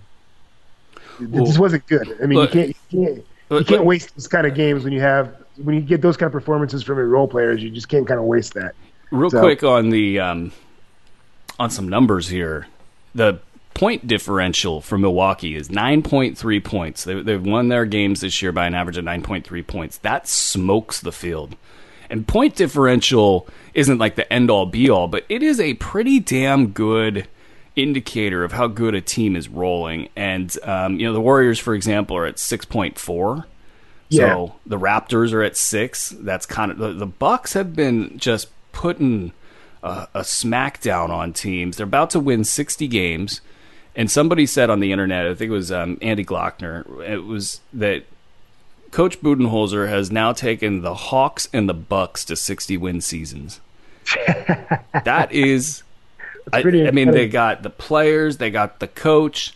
it 1.22 1.30
well, 1.30 1.46
just 1.46 1.60
wasn't 1.60 1.86
good. 1.88 2.18
I 2.22 2.26
mean, 2.26 2.40
you 2.40 2.48
can't 2.48 2.70
you 2.70 2.76
can't 2.92 3.26
you 3.52 3.66
can't 3.66 3.86
waste 3.86 4.16
those 4.16 4.28
kind 4.28 4.48
of 4.48 4.56
games 4.56 4.84
when 4.84 4.94
you 4.94 5.02
have 5.02 5.36
when 5.64 5.76
you 5.76 5.82
get 5.82 6.02
those 6.02 6.18
kind 6.18 6.28
of 6.28 6.34
performances 6.34 6.84
from 6.84 6.98
your 6.98 7.08
role 7.08 7.28
players, 7.28 7.62
you 7.62 7.70
just 7.70 7.90
can't 7.90 8.08
kind 8.08 8.20
of 8.20 8.26
waste 8.26 8.54
that. 8.54 8.76
Real 9.12 9.30
so. 9.30 9.40
quick 9.40 9.64
on 9.64 9.90
the 9.90 10.20
um, 10.20 10.52
on 11.60 11.70
some 11.70 11.88
numbers 11.88 12.28
here, 12.28 12.68
the 13.16 13.40
point 13.74 14.08
differential 14.08 14.82
for 14.82 14.98
Milwaukee 14.98 15.56
is 15.56 15.70
9.3 15.70 16.64
points. 16.64 17.04
They, 17.04 17.22
they've 17.22 17.44
won 17.44 17.68
their 17.68 17.86
games 17.86 18.22
this 18.22 18.42
year 18.42 18.52
by 18.52 18.66
an 18.66 18.74
average 18.74 18.98
of 18.98 19.06
9.3 19.06 19.68
points. 19.68 19.98
That 20.00 20.28
smokes 20.28 21.00
the 21.00 21.12
field. 21.12 21.56
And 22.10 22.28
point 22.28 22.56
differential 22.56 23.48
isn't 23.74 23.98
like 23.98 24.16
the 24.16 24.32
end 24.32 24.50
all 24.50 24.66
be 24.66 24.90
all, 24.90 25.08
but 25.08 25.26
it 25.30 25.44
is 25.44 25.60
a 25.60 25.76
pretty 25.76 26.20
damn 26.20 26.70
good 26.70 27.28
indicator 27.76 28.44
of 28.44 28.54
how 28.54 28.68
good 28.68 28.96
a 28.96 29.02
team 29.02 29.36
is 29.36 29.48
rolling. 29.48 30.10
And 30.16 30.56
um, 30.64 31.00
you 31.00 31.06
know, 31.06 31.14
the 31.14 31.22
Warriors, 31.22 31.60
for 31.60 31.76
example, 31.76 32.18
are 32.18 32.26
at 32.26 32.38
6.4. 32.38 33.46
Yeah. 34.10 34.34
So 34.34 34.56
the 34.66 34.80
Raptors 34.80 35.34
are 35.34 35.44
at 35.44 35.58
six. 35.58 36.14
That's 36.20 36.46
kind 36.46 36.72
of 36.72 36.78
the, 36.78 36.94
the 36.94 37.06
Bucks 37.06 37.54
have 37.54 37.76
been 37.76 38.18
just 38.18 38.48
putting 38.72 39.34
a, 39.84 40.08
a 40.14 40.22
smackdown 40.22 41.10
on 41.10 41.34
teams. 41.34 41.78
They're 41.78 41.86
about 41.86 42.10
to 42.12 42.20
win 42.20 42.44
sixty 42.44 42.88
games, 42.88 43.42
and 43.96 44.10
somebody 44.10 44.46
said 44.46 44.70
on 44.70 44.80
the 44.80 44.92
internet, 44.92 45.26
I 45.26 45.34
think 45.34 45.50
it 45.50 45.54
was 45.54 45.72
um, 45.72 45.98
Andy 46.02 46.24
Glockner, 46.24 47.02
it 47.08 47.26
was 47.26 47.62
that 47.74 48.04
Coach 48.92 49.22
Budenholzer 49.22 49.90
has 49.90 50.12
now 50.12 50.32
taken 50.32 50.82
the 50.82 50.96
Hawks 50.96 51.50
and 51.52 51.68
the 51.68 51.74
Bucks 51.74 52.24
to 52.26 52.36
sixty 52.36 52.78
win 52.78 53.02
seasons. 53.02 53.60
that 55.04 55.30
is. 55.32 55.84
I, 56.54 56.60
I 56.62 56.92
mean, 56.92 57.12
they 57.12 57.28
got 57.28 57.64
the 57.64 57.70
players, 57.70 58.38
they 58.38 58.50
got 58.50 58.80
the 58.80 58.88
coach, 58.88 59.54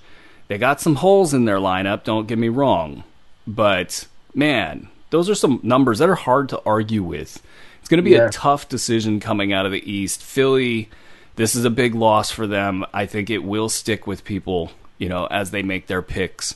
they 0.49 0.57
got 0.57 0.81
some 0.81 0.95
holes 0.95 1.33
in 1.33 1.45
their 1.45 1.57
lineup. 1.57 2.03
Don't 2.03 2.27
get 2.27 2.37
me 2.37 2.49
wrong, 2.49 3.05
but 3.47 4.07
man, 4.33 4.87
those 5.09 5.29
are 5.29 5.35
some 5.35 5.59
numbers 5.63 5.99
that 5.99 6.09
are 6.09 6.15
hard 6.15 6.49
to 6.49 6.61
argue 6.65 7.03
with. 7.03 7.41
It's 7.79 7.89
going 7.89 7.97
to 7.97 8.03
be 8.03 8.11
yeah. 8.11 8.27
a 8.27 8.29
tough 8.29 8.69
decision 8.69 9.19
coming 9.19 9.51
out 9.51 9.65
of 9.65 9.71
the 9.71 9.91
East. 9.91 10.23
Philly, 10.23 10.89
this 11.35 11.55
is 11.55 11.65
a 11.65 11.69
big 11.69 11.95
loss 11.95 12.31
for 12.31 12.47
them. 12.47 12.85
I 12.93 13.05
think 13.05 13.29
it 13.29 13.43
will 13.43 13.69
stick 13.69 14.05
with 14.05 14.23
people, 14.23 14.71
you 14.97 15.09
know, 15.09 15.25
as 15.27 15.51
they 15.51 15.63
make 15.63 15.87
their 15.87 16.01
picks 16.01 16.55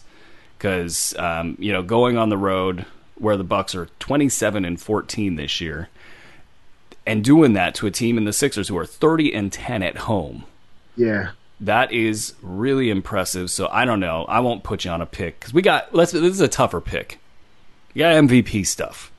because 0.58 1.16
um, 1.18 1.56
you 1.60 1.72
know 1.72 1.84
going 1.84 2.18
on 2.18 2.30
the 2.30 2.38
road 2.38 2.86
where 3.16 3.38
the 3.38 3.44
Bucks 3.44 3.76
are 3.76 3.88
27 4.00 4.66
and 4.66 4.80
14 4.80 5.36
this 5.36 5.62
year, 5.62 5.90
and 7.06 7.24
doing 7.24 7.54
that 7.54 7.76
to 7.76 7.88
a 7.88 7.92
team 7.92 8.18
in 8.18 8.26
the 8.26 8.34
Sixers 8.34 8.68
who 8.68 8.78
are 8.78 8.86
30 8.86 9.34
and 9.34 9.54
10 9.54 9.84
at 9.84 9.98
home. 10.00 10.44
Yeah. 10.98 11.32
That 11.62 11.94
is 11.94 12.34
really 12.42 12.90
impressive. 12.90 13.50
So 13.50 13.70
I 13.72 13.86
don't 13.86 14.02
know. 14.02 14.26
I 14.28 14.42
won't 14.42 14.64
put 14.64 14.84
you 14.84 14.92
on 14.92 15.02
a 15.02 15.06
pick 15.06 15.40
because 15.40 15.54
we 15.54 15.62
got. 15.62 15.94
Let's. 15.96 16.12
This 16.12 16.34
is 16.34 16.42
a 16.42 16.50
tougher 16.50 16.82
pick. 16.82 17.20
You 17.96 18.04
got 18.04 18.14
MVP 18.14 18.68
stuff. 18.68 19.12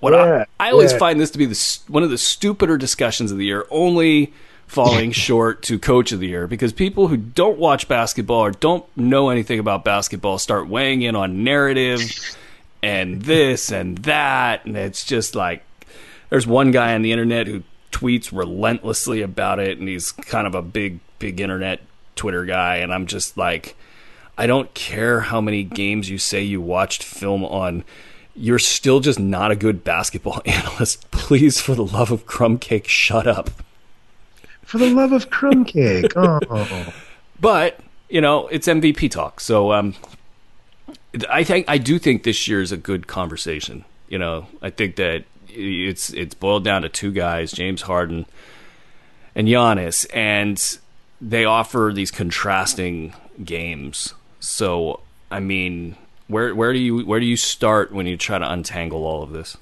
What 0.00 0.12
yeah, 0.12 0.44
I, 0.60 0.68
I 0.68 0.72
always 0.72 0.92
yeah. 0.92 0.98
find 0.98 1.18
this 1.18 1.30
to 1.30 1.38
be 1.38 1.46
the 1.46 1.78
one 1.88 2.02
of 2.02 2.10
the 2.10 2.18
stupider 2.18 2.76
discussions 2.76 3.32
of 3.32 3.38
the 3.38 3.46
year, 3.46 3.64
only 3.70 4.34
falling 4.66 5.12
short 5.12 5.62
to 5.62 5.78
coach 5.78 6.12
of 6.12 6.20
the 6.20 6.28
year 6.28 6.46
because 6.46 6.72
people 6.72 7.08
who 7.08 7.16
don't 7.16 7.58
watch 7.58 7.88
basketball 7.88 8.40
or 8.40 8.50
don't 8.50 8.84
know 8.96 9.30
anything 9.30 9.58
about 9.58 9.84
basketball 9.84 10.38
start 10.38 10.68
weighing 10.68 11.02
in 11.02 11.16
on 11.16 11.44
narrative 11.44 12.02
and 12.82 13.22
this 13.22 13.72
and 13.72 13.98
that 13.98 14.64
and 14.64 14.76
it's 14.76 15.04
just 15.04 15.34
like 15.34 15.64
there's 16.28 16.46
one 16.46 16.70
guy 16.70 16.94
on 16.94 17.02
the 17.02 17.12
internet 17.12 17.46
who 17.46 17.62
tweets 17.92 18.36
relentlessly 18.36 19.22
about 19.22 19.58
it 19.58 19.78
and 19.78 19.88
he's 19.88 20.12
kind 20.12 20.46
of 20.46 20.54
a 20.54 20.62
big 20.62 20.98
big 21.18 21.40
internet 21.40 21.80
Twitter 22.16 22.44
guy 22.44 22.76
and 22.76 22.92
I'm 22.92 23.06
just 23.06 23.38
like 23.38 23.76
I 24.36 24.46
don't 24.46 24.74
care 24.74 25.20
how 25.20 25.40
many 25.40 25.62
games 25.62 26.10
you 26.10 26.18
say 26.18 26.42
you 26.42 26.60
watched 26.60 27.04
film 27.04 27.44
on 27.44 27.84
you're 28.34 28.58
still 28.58 29.00
just 29.00 29.18
not 29.18 29.50
a 29.50 29.56
good 29.56 29.84
basketball 29.84 30.42
analyst. 30.46 31.10
Please, 31.10 31.60
for 31.60 31.74
the 31.74 31.84
love 31.84 32.10
of 32.10 32.26
crumb 32.26 32.58
cake, 32.58 32.88
shut 32.88 33.26
up. 33.26 33.50
For 34.62 34.78
the 34.78 34.90
love 34.90 35.12
of 35.12 35.30
crumb 35.30 35.64
cake. 35.64 36.12
Oh. 36.16 36.92
But, 37.40 37.80
you 38.08 38.20
know, 38.20 38.46
it's 38.48 38.66
MVP 38.66 39.10
talk. 39.10 39.40
So 39.40 39.72
um, 39.72 39.94
I 41.28 41.44
think 41.44 41.66
I 41.68 41.78
do 41.78 41.98
think 41.98 42.22
this 42.22 42.48
year 42.48 42.62
is 42.62 42.72
a 42.72 42.76
good 42.76 43.06
conversation. 43.06 43.84
You 44.08 44.18
know, 44.18 44.46
I 44.62 44.70
think 44.70 44.96
that 44.96 45.24
it's 45.48 46.10
it's 46.10 46.34
boiled 46.34 46.64
down 46.64 46.82
to 46.82 46.88
two 46.88 47.12
guys, 47.12 47.52
James 47.52 47.82
Harden 47.82 48.26
and 49.34 49.48
Giannis, 49.48 50.06
and 50.14 50.78
they 51.20 51.44
offer 51.44 51.92
these 51.94 52.10
contrasting 52.10 53.14
games. 53.44 54.14
So, 54.40 55.00
I 55.30 55.40
mean, 55.40 55.96
where 56.28 56.54
where 56.54 56.72
do 56.72 56.78
you 56.78 57.04
where 57.04 57.20
do 57.20 57.26
you 57.26 57.36
start 57.36 57.92
when 57.92 58.06
you 58.06 58.16
try 58.16 58.38
to 58.38 58.50
untangle 58.50 59.04
all 59.04 59.22
of 59.22 59.30
this? 59.30 59.56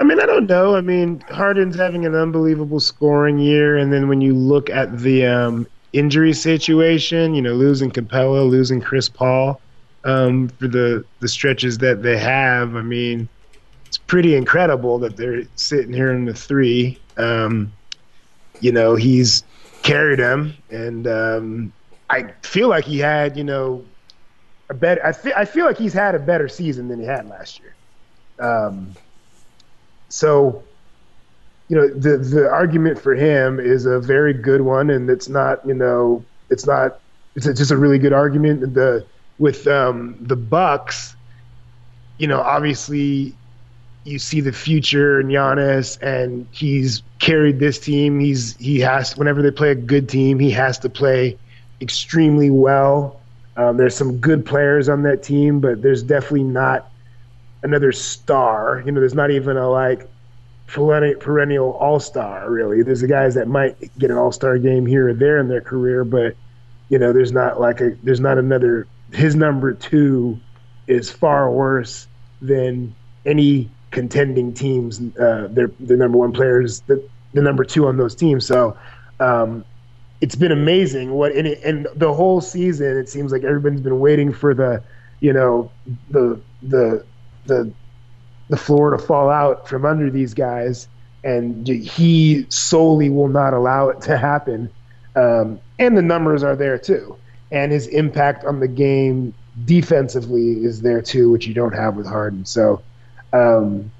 I 0.00 0.04
mean, 0.04 0.20
I 0.20 0.26
don't 0.26 0.46
know. 0.46 0.76
I 0.76 0.80
mean, 0.80 1.20
Harden's 1.28 1.76
having 1.76 2.06
an 2.06 2.14
unbelievable 2.14 2.78
scoring 2.78 3.38
year, 3.38 3.76
and 3.76 3.92
then 3.92 4.08
when 4.08 4.20
you 4.20 4.32
look 4.32 4.70
at 4.70 4.96
the 4.98 5.26
um, 5.26 5.66
injury 5.92 6.32
situation, 6.32 7.34
you 7.34 7.42
know, 7.42 7.54
losing 7.54 7.90
Capela, 7.90 8.48
losing 8.48 8.80
Chris 8.80 9.08
Paul 9.08 9.60
um, 10.04 10.48
for 10.50 10.68
the 10.68 11.04
the 11.20 11.28
stretches 11.28 11.78
that 11.78 12.02
they 12.02 12.16
have, 12.16 12.76
I 12.76 12.82
mean, 12.82 13.28
it's 13.86 13.98
pretty 13.98 14.36
incredible 14.36 14.98
that 15.00 15.16
they're 15.16 15.42
sitting 15.56 15.92
here 15.92 16.12
in 16.12 16.26
the 16.26 16.34
three. 16.34 16.98
Um, 17.16 17.72
you 18.60 18.70
know, 18.72 18.94
he's 18.94 19.42
carried 19.82 20.20
them, 20.20 20.54
and 20.70 21.06
um, 21.06 21.72
I 22.08 22.32
feel 22.42 22.68
like 22.68 22.84
he 22.84 22.98
had, 22.98 23.36
you 23.36 23.44
know, 23.44 23.84
a 24.70 24.74
better. 24.74 25.04
I 25.04 25.12
feel 25.12 25.32
I 25.36 25.44
feel 25.44 25.66
like 25.66 25.78
he's 25.78 25.92
had 25.92 26.14
a 26.14 26.18
better 26.18 26.48
season 26.48 26.88
than 26.88 27.00
he 27.00 27.06
had 27.06 27.28
last 27.28 27.60
year. 27.60 27.74
Um, 28.38 28.94
so, 30.08 30.62
you 31.68 31.76
know, 31.76 31.88
the 31.88 32.18
the 32.18 32.48
argument 32.50 33.00
for 33.00 33.14
him 33.14 33.58
is 33.60 33.86
a 33.86 33.98
very 33.98 34.32
good 34.32 34.60
one, 34.60 34.90
and 34.90 35.08
it's 35.10 35.28
not 35.28 35.66
you 35.66 35.74
know 35.74 36.24
it's 36.50 36.66
not 36.66 37.00
it's 37.34 37.46
a, 37.46 37.54
just 37.54 37.70
a 37.70 37.76
really 37.76 37.98
good 37.98 38.12
argument. 38.12 38.74
The 38.74 39.06
with 39.38 39.66
um, 39.66 40.16
the 40.20 40.36
Bucks, 40.36 41.14
you 42.18 42.26
know, 42.26 42.40
obviously 42.40 43.34
you 44.04 44.18
see 44.18 44.40
the 44.40 44.52
future 44.52 45.20
in 45.20 45.28
Giannis, 45.28 46.00
and 46.02 46.46
he's 46.50 47.02
carried 47.18 47.58
this 47.58 47.78
team. 47.78 48.20
He's 48.20 48.56
he 48.56 48.80
has 48.80 49.16
whenever 49.16 49.42
they 49.42 49.50
play 49.50 49.70
a 49.70 49.74
good 49.74 50.08
team, 50.08 50.38
he 50.38 50.50
has 50.52 50.78
to 50.80 50.88
play 50.88 51.38
extremely 51.80 52.50
well. 52.50 53.20
Um, 53.58 53.76
there's 53.76 53.96
some 53.96 54.18
good 54.18 54.46
players 54.46 54.88
on 54.88 55.02
that 55.02 55.22
team, 55.24 55.58
but 55.60 55.82
there's 55.82 56.04
definitely 56.04 56.44
not 56.44 56.88
another 57.64 57.90
star. 57.90 58.82
You 58.86 58.92
know, 58.92 59.00
there's 59.00 59.14
not 59.14 59.32
even 59.32 59.56
a 59.56 59.68
like 59.68 60.08
perennial, 60.68 61.18
perennial 61.18 61.72
all 61.72 61.98
star 61.98 62.48
really. 62.48 62.82
There's 62.82 63.00
the 63.00 63.08
guys 63.08 63.34
that 63.34 63.48
might 63.48 63.76
get 63.98 64.12
an 64.12 64.16
all 64.16 64.30
star 64.30 64.58
game 64.58 64.86
here 64.86 65.08
or 65.08 65.14
there 65.14 65.38
in 65.38 65.48
their 65.48 65.60
career, 65.60 66.04
but 66.04 66.36
you 66.88 67.00
know, 67.00 67.12
there's 67.12 67.32
not 67.32 67.60
like 67.60 67.80
a 67.80 67.96
there's 68.02 68.20
not 68.20 68.38
another. 68.38 68.86
His 69.12 69.34
number 69.34 69.74
two 69.74 70.38
is 70.86 71.10
far 71.10 71.50
worse 71.50 72.06
than 72.40 72.94
any 73.26 73.70
contending 73.90 74.54
teams. 74.54 75.00
Uh, 75.18 75.48
they're 75.50 75.72
the 75.80 75.96
number 75.96 76.16
one 76.18 76.32
players, 76.32 76.80
the, 76.82 77.02
the 77.32 77.42
number 77.42 77.64
two 77.64 77.88
on 77.88 77.96
those 77.96 78.14
teams. 78.14 78.46
So 78.46 78.76
um, 79.18 79.64
it's 80.20 80.34
been 80.34 80.52
amazing. 80.52 81.12
What 81.12 81.32
and, 81.32 81.46
it, 81.46 81.62
and 81.64 81.86
the 81.94 82.12
whole 82.12 82.40
season, 82.40 82.96
it 82.96 83.08
seems 83.08 83.32
like 83.32 83.44
everybody's 83.44 83.80
been 83.80 84.00
waiting 84.00 84.32
for 84.32 84.54
the, 84.54 84.82
you 85.20 85.32
know, 85.32 85.70
the 86.10 86.40
the 86.62 87.04
the 87.46 87.72
the 88.48 88.56
floor 88.56 88.90
to 88.90 88.98
fall 88.98 89.30
out 89.30 89.68
from 89.68 89.84
under 89.84 90.10
these 90.10 90.34
guys, 90.34 90.88
and 91.22 91.66
he 91.66 92.46
solely 92.48 93.10
will 93.10 93.28
not 93.28 93.54
allow 93.54 93.88
it 93.90 94.00
to 94.02 94.16
happen. 94.16 94.70
Um, 95.14 95.60
and 95.78 95.96
the 95.96 96.02
numbers 96.02 96.42
are 96.42 96.56
there 96.56 96.78
too, 96.78 97.16
and 97.50 97.70
his 97.72 97.86
impact 97.86 98.44
on 98.44 98.60
the 98.60 98.68
game 98.68 99.34
defensively 99.64 100.64
is 100.64 100.82
there 100.82 101.02
too, 101.02 101.30
which 101.30 101.46
you 101.46 101.54
don't 101.54 101.74
have 101.74 101.96
with 101.96 102.06
Harden. 102.06 102.44
So 102.44 102.82
um, 103.32 103.90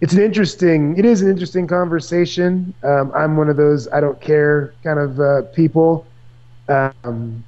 it's 0.00 0.12
an 0.12 0.22
interesting. 0.22 0.96
It 0.96 1.04
is 1.04 1.22
an 1.22 1.30
interesting 1.30 1.66
conversation. 1.66 2.74
Um, 2.82 3.12
I'm 3.14 3.36
one 3.36 3.48
of 3.48 3.56
those 3.56 3.88
I 3.88 4.00
don't 4.00 4.20
care 4.20 4.72
kind 4.84 4.98
of 4.98 5.20
uh, 5.20 5.42
people. 5.54 6.06
Um, 6.68 7.44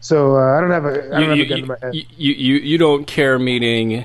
so 0.00 0.36
uh, 0.36 0.58
I 0.58 0.60
don't 0.60 0.70
have 0.70 0.84
a. 0.86 1.14
I 1.14 1.20
don't 1.20 1.22
you, 1.22 1.28
have 1.28 1.38
a 1.38 1.44
gun 1.46 1.60
to 1.60 1.66
my 1.66 1.76
head. 1.80 1.94
You, 1.94 2.04
you 2.16 2.56
you 2.56 2.78
don't 2.78 3.06
care 3.06 3.38
meaning 3.38 4.04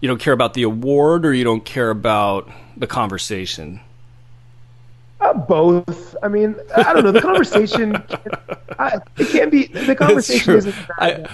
you 0.00 0.08
don't 0.08 0.20
care 0.20 0.32
about 0.32 0.54
the 0.54 0.62
award 0.62 1.26
or 1.26 1.34
you 1.34 1.44
don't 1.44 1.64
care 1.64 1.90
about 1.90 2.50
the 2.76 2.86
conversation. 2.86 3.80
Uh, 5.20 5.34
both. 5.34 6.14
I 6.22 6.28
mean, 6.28 6.54
I 6.76 6.92
don't 6.92 7.04
know. 7.04 7.10
The 7.10 7.20
conversation, 7.20 7.96
I, 8.78 8.98
it 9.16 9.28
can't 9.28 9.50
be. 9.50 9.66
The 9.66 9.96
conversation 9.96 10.54
isn't. 10.54 10.74
I, 10.98 11.28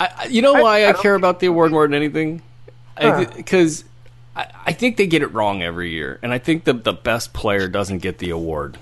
I, 0.00 0.26
you 0.30 0.40
know 0.40 0.54
why 0.54 0.84
I, 0.84 0.90
I 0.90 0.92
care 0.94 1.14
about 1.14 1.40
the 1.40 1.46
award 1.46 1.70
more 1.70 1.86
than 1.86 1.94
anything? 1.94 2.40
Because 2.98 3.82
huh. 3.82 3.88
I, 4.36 4.46
I, 4.66 4.72
think 4.72 4.98
they 4.98 5.06
get 5.06 5.22
it 5.22 5.32
wrong 5.32 5.62
every 5.62 5.90
year, 5.90 6.18
and 6.22 6.32
I 6.32 6.38
think 6.38 6.64
the 6.64 6.74
the 6.74 6.92
best 6.92 7.32
player 7.32 7.68
doesn't 7.68 7.98
get 7.98 8.18
the 8.18 8.30
award. 8.30 8.78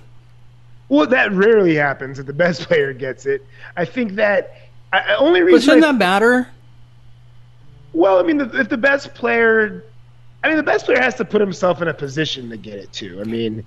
Well, 0.88 1.07
that 1.07 1.32
rarely 1.32 1.76
happens 1.76 2.18
that 2.18 2.26
the 2.26 2.32
best 2.32 2.62
player 2.68 2.92
gets 2.92 3.24
it. 3.24 3.46
I 3.76 3.84
think 3.84 4.16
that 4.16 4.57
I, 4.92 5.14
only 5.16 5.42
reason. 5.42 5.57
But 5.57 5.62
shouldn't 5.62 5.82
that 5.82 5.96
matter? 5.96 6.48
Well, 7.92 8.18
I 8.18 8.22
mean, 8.24 8.38
the, 8.38 8.61
if 8.61 8.68
the 8.68 8.76
best 8.76 9.14
player, 9.14 9.84
I 10.42 10.48
mean, 10.48 10.57
the 10.57 10.64
best 10.64 10.84
player 10.84 11.00
has 11.00 11.14
to 11.16 11.24
put 11.24 11.40
himself 11.40 11.80
in 11.80 11.88
a 11.88 11.94
position 11.94 12.50
to 12.50 12.57
get 12.57 12.74
it 12.74 12.92
too. 12.92 13.20
I 13.20 13.24
mean, 13.24 13.64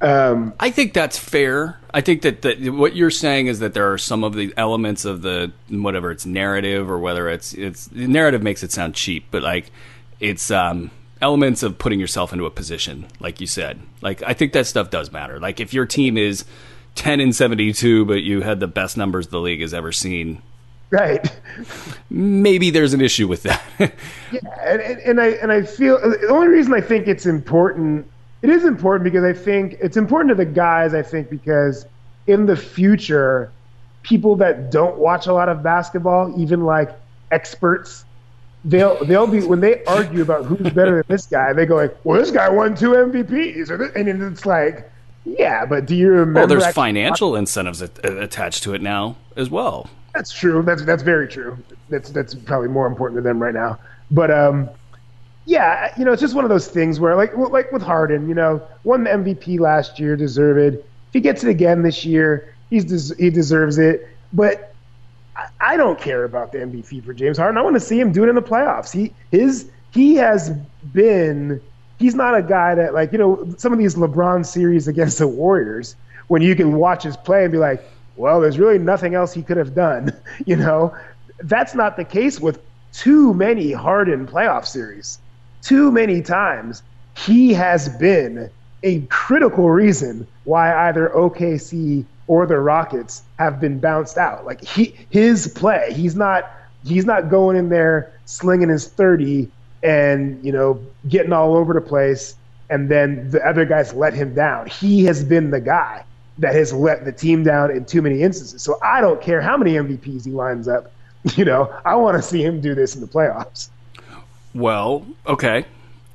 um, 0.00 0.52
I 0.58 0.70
think 0.70 0.94
that's 0.94 1.16
fair. 1.16 1.78
I 1.94 2.00
think 2.00 2.22
that, 2.22 2.42
that 2.42 2.58
what 2.72 2.96
you're 2.96 3.10
saying 3.10 3.46
is 3.46 3.60
that 3.60 3.72
there 3.72 3.92
are 3.92 3.98
some 3.98 4.24
of 4.24 4.34
the 4.34 4.52
elements 4.56 5.04
of 5.04 5.22
the 5.22 5.52
whatever 5.68 6.10
it's 6.10 6.26
narrative 6.26 6.90
or 6.90 6.98
whether 6.98 7.28
it's 7.28 7.54
it's 7.54 7.90
narrative 7.92 8.42
makes 8.42 8.64
it 8.64 8.72
sound 8.72 8.96
cheap, 8.96 9.26
but 9.30 9.44
like 9.44 9.70
it's 10.18 10.50
um, 10.50 10.90
elements 11.22 11.62
of 11.62 11.78
putting 11.78 11.98
yourself 11.98 12.32
into 12.32 12.44
a 12.44 12.50
position, 12.50 13.06
like 13.20 13.40
you 13.40 13.46
said. 13.46 13.80
Like 14.02 14.22
I 14.22 14.34
think 14.34 14.52
that 14.52 14.66
stuff 14.66 14.90
does 14.90 15.10
matter. 15.10 15.40
Like 15.40 15.60
if 15.60 15.72
your 15.72 15.86
team 15.86 16.18
is 16.18 16.44
ten 16.94 17.20
and 17.20 17.34
seventy 17.34 17.72
two, 17.72 18.04
but 18.04 18.22
you 18.22 18.42
had 18.42 18.60
the 18.60 18.66
best 18.66 18.96
numbers 18.96 19.28
the 19.28 19.40
league 19.40 19.60
has 19.60 19.72
ever 19.72 19.92
seen. 19.92 20.42
Right. 20.90 21.26
Maybe 22.10 22.68
there's 22.68 22.92
an 22.92 23.00
issue 23.00 23.26
with 23.26 23.44
that. 23.44 23.62
yeah, 23.78 24.40
and, 24.62 24.82
and 24.82 25.20
I 25.20 25.28
and 25.28 25.50
I 25.50 25.62
feel 25.62 25.98
the 25.98 26.28
only 26.28 26.48
reason 26.48 26.74
I 26.74 26.82
think 26.82 27.08
it's 27.08 27.24
important 27.24 28.06
it 28.42 28.50
is 28.50 28.64
important 28.64 29.04
because 29.04 29.24
I 29.24 29.32
think 29.32 29.76
it's 29.80 29.96
important 29.96 30.30
to 30.30 30.34
the 30.34 30.44
guys. 30.44 30.94
I 30.94 31.02
think 31.02 31.30
because 31.30 31.86
in 32.26 32.46
the 32.46 32.56
future, 32.56 33.52
people 34.02 34.36
that 34.36 34.70
don't 34.70 34.98
watch 34.98 35.28
a 35.28 35.32
lot 35.32 35.48
of 35.48 35.62
basketball, 35.62 36.34
even 36.38 36.64
like 36.64 36.90
experts, 37.30 38.04
they'll 38.64 39.04
they'll 39.04 39.26
be 39.26 39.42
when 39.42 39.60
they 39.60 39.84
argue 39.84 40.22
about 40.22 40.44
who's 40.46 40.72
better 40.72 40.96
than 40.96 41.04
this 41.08 41.26
guy, 41.26 41.52
they 41.52 41.66
go 41.66 41.76
like, 41.76 41.96
"Well, 42.04 42.18
this 42.18 42.30
guy 42.30 42.48
won 42.48 42.74
two 42.74 42.92
MVPs," 42.92 43.70
and 43.70 44.22
it's 44.22 44.46
like, 44.46 44.90
yeah, 45.24 45.64
but 45.64 45.86
do 45.86 45.94
you 45.94 46.10
remember? 46.10 46.40
Well, 46.40 46.46
there's 46.46 46.74
financial 46.74 47.36
incentives 47.36 47.82
attached 47.82 48.62
to 48.64 48.74
it 48.74 48.82
now 48.82 49.16
as 49.36 49.50
well. 49.50 49.88
That's 50.14 50.32
true. 50.32 50.62
That's 50.62 50.84
that's 50.84 51.02
very 51.02 51.28
true. 51.28 51.56
That's 51.88 52.10
that's 52.10 52.34
probably 52.34 52.68
more 52.68 52.86
important 52.86 53.18
to 53.18 53.22
them 53.22 53.40
right 53.40 53.54
now. 53.54 53.78
But 54.10 54.30
um, 54.30 54.68
yeah, 55.46 55.92
you 55.98 56.04
know, 56.04 56.12
it's 56.12 56.20
just 56.20 56.34
one 56.34 56.44
of 56.44 56.50
those 56.50 56.68
things 56.68 57.00
where, 57.00 57.16
like, 57.16 57.36
like 57.36 57.72
with 57.72 57.82
Harden, 57.82 58.28
you 58.28 58.34
know, 58.34 58.62
won 58.84 59.04
the 59.04 59.10
MVP 59.10 59.58
last 59.58 59.98
year, 59.98 60.16
deserved. 60.16 60.76
If 60.76 60.84
he 61.12 61.20
gets 61.20 61.44
it 61.44 61.50
again 61.50 61.82
this 61.82 62.04
year, 62.04 62.54
he's 62.70 62.84
des- 62.84 63.16
he 63.16 63.30
deserves 63.30 63.78
it. 63.78 64.08
But 64.32 64.71
I, 65.60 65.76
don't 65.76 65.98
care 65.98 66.24
about 66.24 66.52
the 66.52 66.58
MVP 66.58 67.04
for 67.04 67.14
James 67.14 67.38
Harden. 67.38 67.56
I 67.56 67.62
want 67.62 67.74
to 67.74 67.80
see 67.80 67.98
him 67.98 68.12
do 68.12 68.24
it 68.24 68.28
in 68.28 68.34
the 68.34 68.42
playoffs. 68.42 68.92
He 68.92 69.14
his 69.30 69.70
he 69.92 70.14
has 70.16 70.50
been. 70.92 71.60
He's 71.98 72.14
not 72.14 72.36
a 72.36 72.42
guy 72.42 72.74
that 72.74 72.94
like 72.94 73.12
you 73.12 73.18
know 73.18 73.54
some 73.56 73.72
of 73.72 73.78
these 73.78 73.94
LeBron 73.94 74.44
series 74.44 74.88
against 74.88 75.18
the 75.18 75.28
Warriors 75.28 75.96
when 76.28 76.42
you 76.42 76.54
can 76.54 76.74
watch 76.76 77.02
his 77.04 77.16
play 77.16 77.44
and 77.44 77.52
be 77.52 77.58
like, 77.58 77.82
well, 78.16 78.40
there's 78.40 78.58
really 78.58 78.78
nothing 78.78 79.14
else 79.14 79.32
he 79.32 79.42
could 79.42 79.56
have 79.56 79.74
done. 79.74 80.12
You 80.46 80.56
know, 80.56 80.96
that's 81.42 81.74
not 81.74 81.96
the 81.96 82.04
case 82.04 82.40
with 82.40 82.60
too 82.92 83.32
many 83.34 83.72
Harden 83.72 84.26
playoff 84.26 84.66
series 84.66 85.18
too 85.62 85.90
many 85.90 86.20
times 86.20 86.82
he 87.16 87.54
has 87.54 87.88
been 87.88 88.50
a 88.82 89.00
critical 89.02 89.70
reason 89.70 90.26
why 90.44 90.88
either 90.88 91.10
OKC 91.14 92.04
or 92.26 92.46
the 92.46 92.58
Rockets 92.58 93.22
have 93.38 93.60
been 93.60 93.78
bounced 93.78 94.16
out. 94.16 94.44
Like 94.44 94.62
he 94.64 94.94
his 95.10 95.48
play, 95.48 95.92
he's 95.92 96.14
not 96.14 96.50
he's 96.84 97.06
not 97.06 97.30
going 97.30 97.56
in 97.56 97.68
there 97.68 98.12
slinging 98.24 98.68
his 98.68 98.88
30 98.88 99.48
and, 99.82 100.44
you 100.44 100.52
know, 100.52 100.80
getting 101.08 101.32
all 101.32 101.56
over 101.56 101.74
the 101.74 101.80
place 101.80 102.34
and 102.70 102.88
then 102.88 103.30
the 103.30 103.46
other 103.46 103.64
guys 103.64 103.92
let 103.92 104.14
him 104.14 104.34
down. 104.34 104.66
He 104.66 105.04
has 105.04 105.22
been 105.22 105.50
the 105.50 105.60
guy 105.60 106.04
that 106.38 106.54
has 106.54 106.72
let 106.72 107.04
the 107.04 107.12
team 107.12 107.44
down 107.44 107.70
in 107.70 107.84
too 107.84 108.00
many 108.00 108.22
instances. 108.22 108.62
So 108.62 108.78
I 108.82 109.02
don't 109.02 109.20
care 109.20 109.42
how 109.42 109.58
many 109.58 109.72
MVPs 109.72 110.24
he 110.24 110.30
lines 110.30 110.68
up. 110.68 110.90
You 111.36 111.44
know, 111.44 111.72
I 111.84 111.94
want 111.94 112.16
to 112.16 112.22
see 112.22 112.42
him 112.42 112.60
do 112.60 112.74
this 112.74 112.96
in 112.96 113.00
the 113.00 113.06
playoffs. 113.06 113.68
Well, 114.54 115.06
okay, 115.24 115.64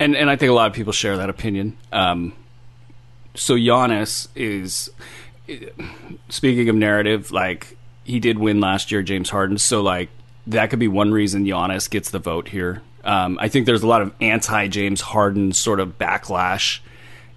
and 0.01 0.17
and 0.17 0.29
I 0.29 0.35
think 0.35 0.49
a 0.49 0.53
lot 0.53 0.67
of 0.67 0.73
people 0.73 0.91
share 0.91 1.15
that 1.15 1.29
opinion. 1.29 1.77
Um, 1.93 2.33
so 3.33 3.55
Giannis 3.55 4.27
is 4.35 4.89
speaking 6.29 6.69
of 6.69 6.75
narrative, 6.75 7.31
like 7.31 7.77
he 8.03 8.19
did 8.19 8.39
win 8.39 8.59
last 8.59 8.91
year, 8.91 9.01
James 9.03 9.29
Harden. 9.29 9.57
So 9.57 9.81
like 9.81 10.09
that 10.47 10.69
could 10.69 10.79
be 10.79 10.87
one 10.87 11.11
reason 11.11 11.45
Giannis 11.45 11.89
gets 11.89 12.09
the 12.09 12.19
vote 12.19 12.49
here. 12.49 12.81
Um, 13.03 13.37
I 13.39 13.47
think 13.47 13.65
there's 13.65 13.83
a 13.83 13.87
lot 13.87 14.01
of 14.01 14.13
anti 14.19 14.67
James 14.67 15.01
Harden 15.01 15.51
sort 15.53 15.79
of 15.79 15.97
backlash 15.97 16.79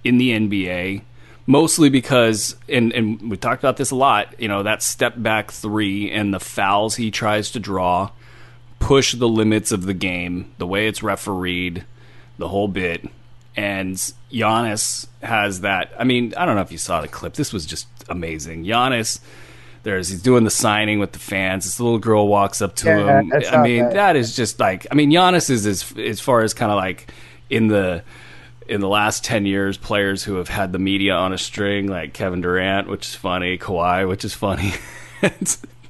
in 0.02 0.18
the 0.18 0.30
NBA, 0.30 1.02
mostly 1.46 1.90
because, 1.90 2.56
and, 2.68 2.92
and 2.92 3.30
we 3.30 3.36
talked 3.36 3.62
about 3.62 3.76
this 3.76 3.90
a 3.90 3.96
lot, 3.96 4.34
you 4.40 4.48
know, 4.48 4.62
that 4.62 4.82
step 4.82 5.14
back 5.16 5.52
three 5.52 6.10
and 6.10 6.34
the 6.34 6.40
fouls 6.40 6.96
he 6.96 7.10
tries 7.10 7.50
to 7.52 7.60
draw 7.60 8.10
push 8.80 9.14
the 9.14 9.28
limits 9.28 9.70
of 9.70 9.84
the 9.84 9.94
game, 9.94 10.52
the 10.58 10.66
way 10.66 10.88
it's 10.88 11.02
refereed, 11.02 11.84
the 12.38 12.48
whole 12.48 12.66
bit. 12.66 13.06
And 13.54 13.94
Giannis 14.32 15.06
has 15.22 15.60
that. 15.60 15.92
I 15.98 16.04
mean, 16.04 16.34
I 16.36 16.46
don't 16.46 16.56
know 16.56 16.62
if 16.62 16.72
you 16.72 16.78
saw 16.78 17.00
the 17.00 17.08
clip. 17.08 17.34
This 17.34 17.52
was 17.52 17.66
just 17.66 17.86
amazing. 18.10 18.64
Giannis, 18.64 19.20
there's 19.82 20.08
he's 20.08 20.22
doing 20.22 20.44
the 20.44 20.50
signing 20.50 20.98
with 20.98 21.12
the 21.12 21.18
fans. 21.18 21.64
This 21.64 21.80
little 21.80 21.98
girl 21.98 22.28
walks 22.28 22.60
up 22.60 22.74
to 22.76 22.88
yeah, 22.88 23.20
him. 23.20 23.32
I 23.50 23.62
mean, 23.62 23.84
that. 23.84 23.92
that 23.94 24.16
is 24.16 24.36
just 24.36 24.60
like. 24.60 24.86
I 24.90 24.94
mean, 24.94 25.10
Giannis 25.10 25.48
is 25.48 25.66
as 25.66 25.92
as 25.96 26.20
far 26.20 26.42
as 26.42 26.52
kind 26.52 26.70
of 26.70 26.76
like 26.76 27.12
in 27.48 27.68
the 27.68 28.02
in 28.68 28.80
the 28.80 28.88
last 28.88 29.24
10 29.24 29.46
years, 29.46 29.76
players 29.76 30.22
who 30.22 30.36
have 30.36 30.48
had 30.48 30.72
the 30.72 30.78
media 30.78 31.14
on 31.14 31.32
a 31.32 31.38
string, 31.38 31.88
like 31.88 32.12
Kevin 32.12 32.40
Durant, 32.40 32.88
which 32.88 33.08
is 33.08 33.14
funny, 33.16 33.58
Kawhi, 33.58 34.08
which 34.08 34.24
is 34.24 34.32
funny. 34.32 34.72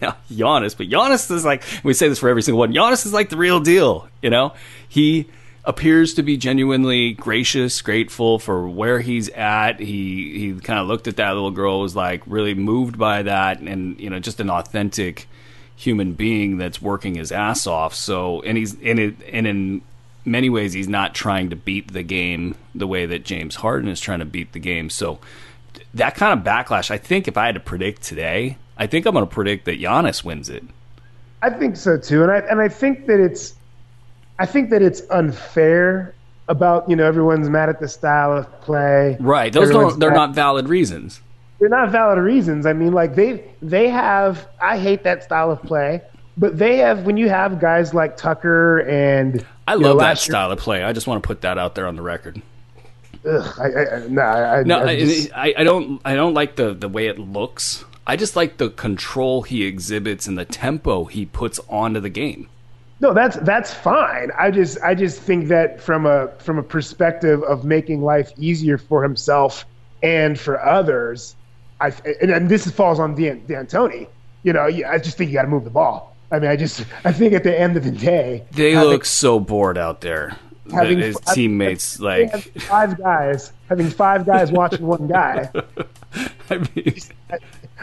now 0.01 0.17
Giannis, 0.31 0.77
but 0.77 0.89
Giannis 0.89 1.31
is 1.31 1.45
like 1.45 1.63
we 1.85 1.93
say 1.93 2.09
this 2.09 2.19
for 2.19 2.29
every 2.29 2.43
single 2.43 2.59
one. 2.59 2.73
Giannis 2.73 3.05
is 3.05 3.13
like 3.13 3.29
the 3.29 3.37
real 3.37 3.61
deal. 3.61 4.09
You 4.23 4.31
know, 4.31 4.55
he 4.89 5.29
appears 5.71 6.15
to 6.15 6.23
be 6.25 6.37
genuinely 6.37 7.13
gracious, 7.13 7.81
grateful 7.81 8.41
for 8.41 8.69
where 8.69 8.99
he's 8.99 9.29
at. 9.31 9.79
He 9.79 10.39
he 10.39 10.61
kind 10.61 10.81
of 10.81 10.89
looked 10.89 11.07
at 11.07 11.17
that 11.17 11.31
little 11.31 11.53
girl, 11.53 11.81
was 11.81 11.95
like 11.95 12.23
really 12.27 12.55
moved 12.55 12.99
by 12.99 13.23
that, 13.23 13.61
and 13.61 13.99
you 14.01 14.11
know, 14.11 14.19
just 14.19 14.41
an 14.41 14.51
authentic 14.51 15.29
human 15.77 16.13
being 16.13 16.59
that's 16.59 16.83
working 16.83 17.15
his 17.15 17.31
ass 17.31 17.69
off. 17.69 17.95
So, 17.95 18.43
and 18.43 18.59
he's 18.59 18.75
in 18.75 18.99
it, 18.99 19.15
and 19.33 19.47
in 19.47 19.83
many 20.25 20.51
ways, 20.51 20.73
he's 20.73 20.89
not 20.89 21.15
trying 21.15 21.51
to 21.51 21.57
beat 21.57 21.93
the 21.93 22.03
game 22.03 22.57
the 22.75 22.89
way 22.89 23.07
that 23.07 23.25
James 23.25 23.55
Harden 23.55 23.89
is 23.89 24.01
trying 24.01 24.19
to 24.19 24.25
beat 24.25 24.53
the 24.53 24.59
game. 24.59 24.91
So, 24.91 25.21
that 25.95 26.17
kind 26.17 26.39
of 26.39 26.45
backlash, 26.45 26.91
I 26.91 26.99
think, 26.99 27.29
if 27.29 27.37
I 27.37 27.47
had 27.47 27.55
to 27.55 27.61
predict 27.61 28.03
today, 28.03 28.59
I 28.77 28.89
think 28.89 29.07
I'm 29.07 29.13
going 29.13 29.27
to 29.27 29.33
predict 29.33 29.67
that 29.67 29.81
Giannis 29.81 30.25
wins 30.25 30.49
it. 30.49 30.65
I 31.43 31.51
think 31.51 31.77
so 31.77 31.97
too, 31.97 32.25
and 32.25 32.33
I 32.33 32.39
and 32.39 32.61
I 32.61 32.69
think 32.69 33.07
that 33.07 33.21
it's, 33.21 33.55
I 34.41 34.47
think 34.47 34.71
that 34.71 34.83
it's 34.83 35.03
unfair 35.11 36.15
about 36.49 36.91
you 36.91 36.97
know 36.97 37.07
everyone's 37.07 37.49
mad 37.49 37.69
at 37.69 37.79
the 37.79 37.89
style 37.89 38.37
of 38.37 38.61
play. 38.63 39.17
Right, 39.21 39.53
those 39.53 39.71
don't 39.71 40.01
they're 40.01 40.11
not 40.11 40.35
valid 40.35 40.69
reasons 40.69 41.21
they're 41.61 41.69
not 41.69 41.91
valid 41.91 42.19
reasons. 42.19 42.67
I 42.67 42.73
mean, 42.73 42.93
like 42.93 43.15
they 43.15 43.45
they 43.63 43.89
have. 43.89 44.49
I 44.61 44.79
hate 44.79 45.05
that 45.05 45.23
style 45.23 45.53
of 45.53 45.63
play, 45.63 46.01
but 46.37 46.59
they 46.59 46.79
have. 46.79 47.05
When 47.05 47.17
you 47.19 47.29
have 47.29 47.61
guys 47.61 47.95
like 47.95 48.17
Tucker 48.17 48.79
and 48.81 49.45
I 49.69 49.75
love 49.75 49.97
know, 49.97 50.01
that 50.01 50.19
style 50.19 50.49
year, 50.49 50.55
of 50.55 50.59
play. 50.59 50.83
I 50.83 50.93
just 50.93 51.07
want 51.07 51.23
to 51.23 51.27
put 51.27 51.43
that 51.43 51.59
out 51.59 51.75
there 51.75 51.87
on 51.87 51.97
the 51.97 52.03
record. 52.03 52.41
Ugh, 53.27 53.55
I, 53.59 53.65
I, 53.65 54.07
no, 54.09 54.23
I, 54.23 54.63
no, 54.63 54.83
I, 54.83 54.99
just, 54.99 55.31
I, 55.35 55.55
I 55.59 55.65
don't. 55.65 56.01
I 56.05 56.15
don't 56.15 56.35
like 56.35 56.57
the 56.57 56.73
the 56.73 56.89
way 56.89 57.07
it 57.07 57.19
looks. 57.19 57.85
I 58.07 58.17
just 58.17 58.35
like 58.35 58.57
the 58.57 58.71
control 58.71 59.43
he 59.43 59.65
exhibits 59.65 60.27
and 60.27 60.39
the 60.39 60.47
tempo 60.47 61.05
he 61.05 61.27
puts 61.27 61.61
onto 61.69 62.01
the 62.01 62.09
game. 62.09 62.49
No, 63.01 63.15
that's 63.15 63.37
that's 63.39 63.73
fine. 63.73 64.31
I 64.39 64.51
just 64.51 64.79
I 64.83 64.95
just 64.95 65.21
think 65.21 65.49
that 65.49 65.81
from 65.81 66.05
a 66.07 66.29
from 66.39 66.59
a 66.59 66.63
perspective 66.63 67.43
of 67.45 67.65
making 67.65 68.03
life 68.03 68.31
easier 68.39 68.77
for 68.77 69.03
himself 69.03 69.65
and 70.03 70.39
for 70.39 70.63
others, 70.63 71.35
I 71.81 71.93
and, 72.21 72.31
and 72.31 72.49
this 72.49 72.71
falls 72.71 73.01
on 73.01 73.15
Dan, 73.15 73.43
D'Antoni. 73.47 74.07
You 74.43 74.53
know, 74.53 74.63
I 74.63 74.99
just 74.99 75.17
think 75.17 75.31
you 75.31 75.35
got 75.35 75.43
to 75.43 75.49
move 75.49 75.65
the 75.65 75.71
ball. 75.71 76.15
I 76.31 76.39
mean, 76.39 76.51
I 76.51 76.57
just 76.57 76.85
I 77.05 77.13
think 77.13 77.33
at 77.33 77.43
the 77.43 77.59
end 77.59 77.77
of 77.77 77.85
the 77.85 77.91
day, 77.91 78.45
they 78.53 78.73
having, 78.73 78.91
look 78.91 79.05
so 79.05 79.41
bored 79.41 79.79
out 79.79 80.03
there. 80.03 80.37
Having 80.71 80.99
his 80.99 81.19
teammates 81.33 81.99
like 81.99 82.33
five 82.61 82.97
guys 82.97 83.53
having 83.71 83.89
five 83.89 84.27
guys 84.27 84.53
watching 84.53 84.85
one 84.85 85.07
guy. 85.07 85.49
I 86.51 86.59
mean, 86.75 86.95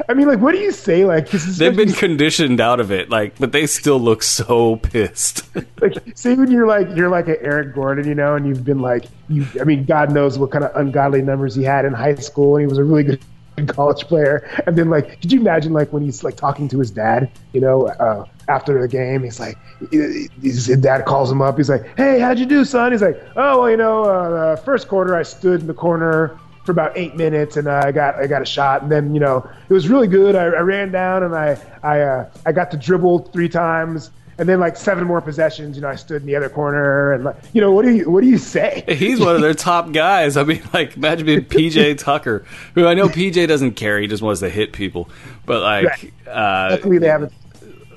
I 0.08 0.14
mean, 0.14 0.28
like, 0.28 0.40
what 0.40 0.54
do 0.54 0.60
you 0.60 0.72
say? 0.72 1.06
Like, 1.06 1.30
they've 1.30 1.76
been 1.76 1.94
conditioned 1.94 2.62
out 2.62 2.80
of 2.80 2.92
it, 2.92 3.10
like, 3.10 3.38
but 3.40 3.52
they 3.52 3.66
still 3.66 4.00
look 4.00 4.24
so 4.24 4.78
pissed. 4.78 5.44
like, 5.82 5.96
say 6.16 6.36
when 6.36 6.52
you're 6.52 6.68
like 6.68 6.88
you're 6.96 7.10
like 7.10 7.28
an 7.28 7.38
Eric 7.42 7.74
Gordon, 7.74 8.08
you 8.08 8.16
know, 8.16 8.36
and 8.36 8.48
you've 8.48 8.64
been 8.64 8.80
like, 8.80 9.06
you, 9.30 9.46
I 9.60 9.64
mean, 9.64 9.86
God 9.86 10.12
knows 10.12 10.38
what 10.38 10.52
kind 10.52 10.64
of 10.64 10.76
ungodly 10.76 11.22
numbers 11.22 11.56
he 11.56 11.64
had 11.64 11.86
in 11.86 11.94
high 11.94 12.16
school, 12.16 12.56
and 12.56 12.62
he 12.62 12.68
was 12.68 12.78
a 12.78 12.84
really 12.84 13.04
good 13.04 13.20
college 13.68 14.06
player. 14.06 14.48
And 14.68 14.78
then 14.78 14.90
like, 14.90 15.22
could 15.22 15.32
you 15.32 15.40
imagine 15.40 15.74
like 15.74 15.92
when 15.92 16.04
he's 16.04 16.24
like 16.24 16.36
talking 16.36 16.68
to 16.70 16.80
his 16.80 16.92
dad, 16.92 17.32
you 17.54 17.62
know, 17.62 17.88
uh, 17.88 18.26
after 18.48 18.80
the 18.80 18.88
game, 18.88 19.24
he's 19.24 19.40
like, 19.40 19.58
his 19.92 20.68
dad 20.80 21.06
calls 21.06 21.32
him 21.32 21.42
up. 21.42 21.58
He's 21.58 21.70
like, 21.70 21.98
"Hey, 21.98 22.20
how'd 22.20 22.40
you 22.40 22.46
do, 22.46 22.64
son?" 22.64 22.92
He's 22.92 23.02
like, 23.02 23.22
"Oh, 23.36 23.62
well, 23.62 23.70
you 23.70 23.78
know, 23.78 24.04
uh, 24.04 24.56
the 24.56 24.62
first 24.62 24.88
quarter 24.88 25.16
I 25.16 25.24
stood 25.24 25.62
in 25.62 25.68
the 25.68 25.74
corner." 25.74 26.40
For 26.68 26.74
about 26.74 26.98
eight 26.98 27.16
minutes, 27.16 27.56
and 27.56 27.66
uh, 27.66 27.82
I 27.86 27.94
got 27.94 28.16
I 28.16 28.28
got 28.28 28.42
a 28.42 28.46
shot, 28.46 28.82
and 28.82 28.92
then 28.92 29.14
you 29.14 29.22
know 29.22 29.50
it 29.70 29.74
was 29.74 29.88
really 29.88 30.10
good. 30.10 30.36
I, 30.36 30.48
I 30.48 30.60
ran 30.60 30.92
down 30.92 31.24
and 31.24 31.34
I 31.34 31.58
I 31.82 32.02
uh, 32.02 32.30
I 32.46 32.52
got 32.52 32.72
to 32.72 32.78
dribble 32.78 33.20
three 33.32 33.48
times, 33.48 34.12
and 34.38 34.50
then 34.50 34.60
like 34.60 34.76
seven 34.76 35.06
more 35.06 35.22
possessions, 35.22 35.78
you 35.78 35.82
know, 35.82 35.88
I 35.88 35.96
stood 35.96 36.24
in 36.24 36.28
the 36.28 36.36
other 36.36 36.50
corner, 36.50 37.14
and 37.14 37.24
like, 37.24 37.38
you 37.54 37.62
know, 37.62 37.72
what 37.72 37.86
do 37.86 37.96
you 37.96 38.12
what 38.12 38.22
do 38.22 38.28
you 38.28 38.38
say? 38.38 38.84
He's 38.98 39.22
one 39.22 39.34
of 39.34 39.42
their 39.42 39.54
top 39.54 39.94
guys. 39.94 40.36
I 40.36 40.44
mean, 40.44 40.62
like, 40.74 40.98
imagine 40.98 41.26
being 41.26 41.42
PJ 41.46 42.00
Tucker, 42.00 42.46
who 42.76 42.86
I 42.86 42.96
know 42.96 43.08
PJ 43.08 43.48
doesn't 43.48 43.76
care; 43.76 43.98
he 43.98 44.08
just 44.08 44.22
wants 44.22 44.42
to 44.42 44.50
hit 44.50 44.74
people. 44.74 45.10
But 45.46 45.62
like, 45.62 45.86
right. 45.86 46.14
uh, 46.28 46.68
luckily 46.72 46.98
they 46.98 47.08
haven't. 47.08 47.32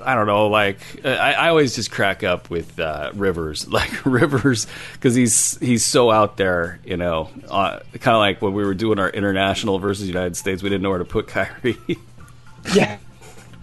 I 0.03 0.15
don't 0.15 0.27
know. 0.27 0.47
Like, 0.47 0.79
I, 1.05 1.33
I 1.33 1.49
always 1.49 1.75
just 1.75 1.91
crack 1.91 2.23
up 2.23 2.49
with 2.49 2.79
uh, 2.79 3.11
Rivers, 3.13 3.67
like 3.71 4.05
Rivers, 4.05 4.67
because 4.93 5.15
he's 5.15 5.57
he's 5.59 5.85
so 5.85 6.11
out 6.11 6.37
there. 6.37 6.79
You 6.85 6.97
know, 6.97 7.29
uh, 7.49 7.79
kind 7.93 8.15
of 8.15 8.19
like 8.19 8.41
when 8.41 8.53
we 8.53 8.63
were 8.63 8.73
doing 8.73 8.99
our 8.99 9.09
international 9.09 9.79
versus 9.79 10.07
United 10.07 10.35
States, 10.37 10.63
we 10.63 10.69
didn't 10.69 10.83
know 10.83 10.89
where 10.89 10.99
to 10.99 11.05
put 11.05 11.27
Kyrie. 11.27 11.77
yeah. 12.73 12.97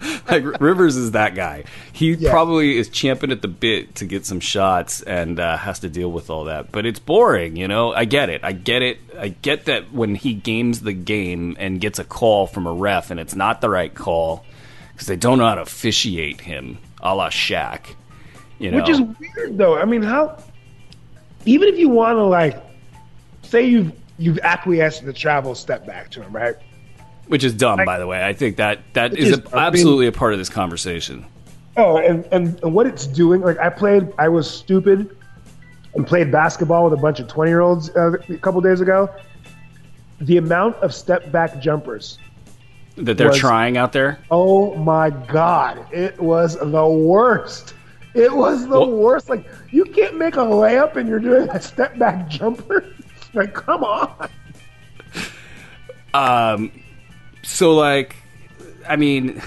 like 0.29 0.61
Rivers 0.61 0.95
is 0.95 1.11
that 1.11 1.35
guy. 1.35 1.65
He 1.91 2.13
yeah. 2.13 2.31
probably 2.31 2.77
is 2.77 2.89
champing 2.89 3.31
at 3.31 3.41
the 3.41 3.47
bit 3.47 3.95
to 3.95 4.05
get 4.05 4.25
some 4.25 4.39
shots 4.39 5.01
and 5.01 5.39
uh, 5.39 5.57
has 5.57 5.79
to 5.79 5.89
deal 5.89 6.11
with 6.11 6.29
all 6.29 6.45
that. 6.45 6.71
But 6.71 6.85
it's 6.85 6.99
boring, 6.99 7.55
you 7.55 7.67
know. 7.67 7.93
I 7.93 8.05
get 8.05 8.29
it. 8.29 8.43
I 8.43 8.53
get 8.53 8.81
it. 8.81 8.99
I 9.17 9.29
get 9.29 9.65
that 9.65 9.91
when 9.91 10.15
he 10.15 10.33
games 10.33 10.81
the 10.81 10.93
game 10.93 11.55
and 11.59 11.81
gets 11.81 11.99
a 11.99 12.03
call 12.03 12.47
from 12.47 12.65
a 12.65 12.73
ref 12.73 13.11
and 13.11 13.19
it's 13.19 13.35
not 13.35 13.61
the 13.61 13.69
right 13.69 13.93
call 13.93 14.45
because 14.99 15.07
they 15.07 15.15
don't 15.15 15.37
know 15.37 15.45
how 15.45 15.55
to 15.55 15.61
officiate 15.61 16.41
him, 16.41 16.77
a 17.01 17.15
la 17.15 17.29
Shaq. 17.29 17.95
You 18.59 18.71
know, 18.71 18.77
which 18.77 18.89
is 18.89 18.99
weird 18.99 19.57
though. 19.57 19.77
I 19.77 19.85
mean, 19.85 20.03
how? 20.03 20.43
Even 21.45 21.69
if 21.69 21.79
you 21.79 21.87
want 21.87 22.17
to 22.17 22.23
like, 22.23 22.61
say 23.43 23.65
you've 23.65 23.93
you've 24.17 24.39
acquiesced 24.39 24.99
to 24.99 25.05
the 25.05 25.13
travel 25.13 25.55
step 25.55 25.87
back 25.87 26.11
to 26.11 26.21
him, 26.21 26.35
right? 26.35 26.57
which 27.29 27.43
is 27.43 27.53
dumb, 27.53 27.79
by 27.85 27.97
the 27.99 28.07
way. 28.07 28.25
I 28.25 28.33
think 28.33 28.57
that 28.57 28.79
that 28.93 29.13
is, 29.17 29.29
is 29.29 29.37
a, 29.37 29.55
absolutely 29.57 30.07
a 30.07 30.11
part 30.11 30.33
of 30.33 30.39
this 30.39 30.49
conversation. 30.49 31.25
Oh, 31.77 31.97
and, 31.97 32.25
and 32.31 32.61
and 32.61 32.73
what 32.73 32.87
it's 32.87 33.07
doing, 33.07 33.41
like 33.41 33.57
I 33.59 33.69
played, 33.69 34.11
I 34.17 34.27
was 34.27 34.49
stupid 34.49 35.15
and 35.93 36.05
played 36.05 36.31
basketball 36.31 36.83
with 36.83 36.93
a 36.93 37.01
bunch 37.01 37.19
of 37.19 37.27
twenty 37.27 37.51
year 37.51 37.61
olds 37.61 37.89
uh, 37.95 38.13
a 38.27 38.37
couple 38.37 38.59
days 38.59 38.81
ago. 38.81 39.09
The 40.21 40.37
amount 40.37 40.75
of 40.77 40.93
step 40.93 41.31
back 41.31 41.61
jumpers 41.61 42.17
that 42.99 43.17
they're 43.17 43.29
was, 43.29 43.37
trying 43.37 43.77
out 43.77 43.93
there. 43.93 44.19
Oh 44.31 44.75
my 44.75 45.09
god, 45.09 45.85
it 45.91 46.19
was 46.19 46.57
the 46.57 46.87
worst. 46.87 47.73
It 48.13 48.33
was 48.33 48.63
the 48.63 48.79
well, 48.79 48.91
worst. 48.91 49.29
Like 49.29 49.47
you 49.71 49.85
can't 49.85 50.17
make 50.17 50.35
a 50.35 50.39
layup 50.39 50.95
and 50.95 51.07
you're 51.07 51.19
doing 51.19 51.49
a 51.49 51.61
step 51.61 51.97
back 51.97 52.27
jumper. 52.27 52.85
like 53.33 53.53
come 53.53 53.83
on. 53.83 54.29
Um, 56.13 56.71
so 57.43 57.73
like, 57.75 58.15
I 58.87 58.95
mean, 58.95 59.41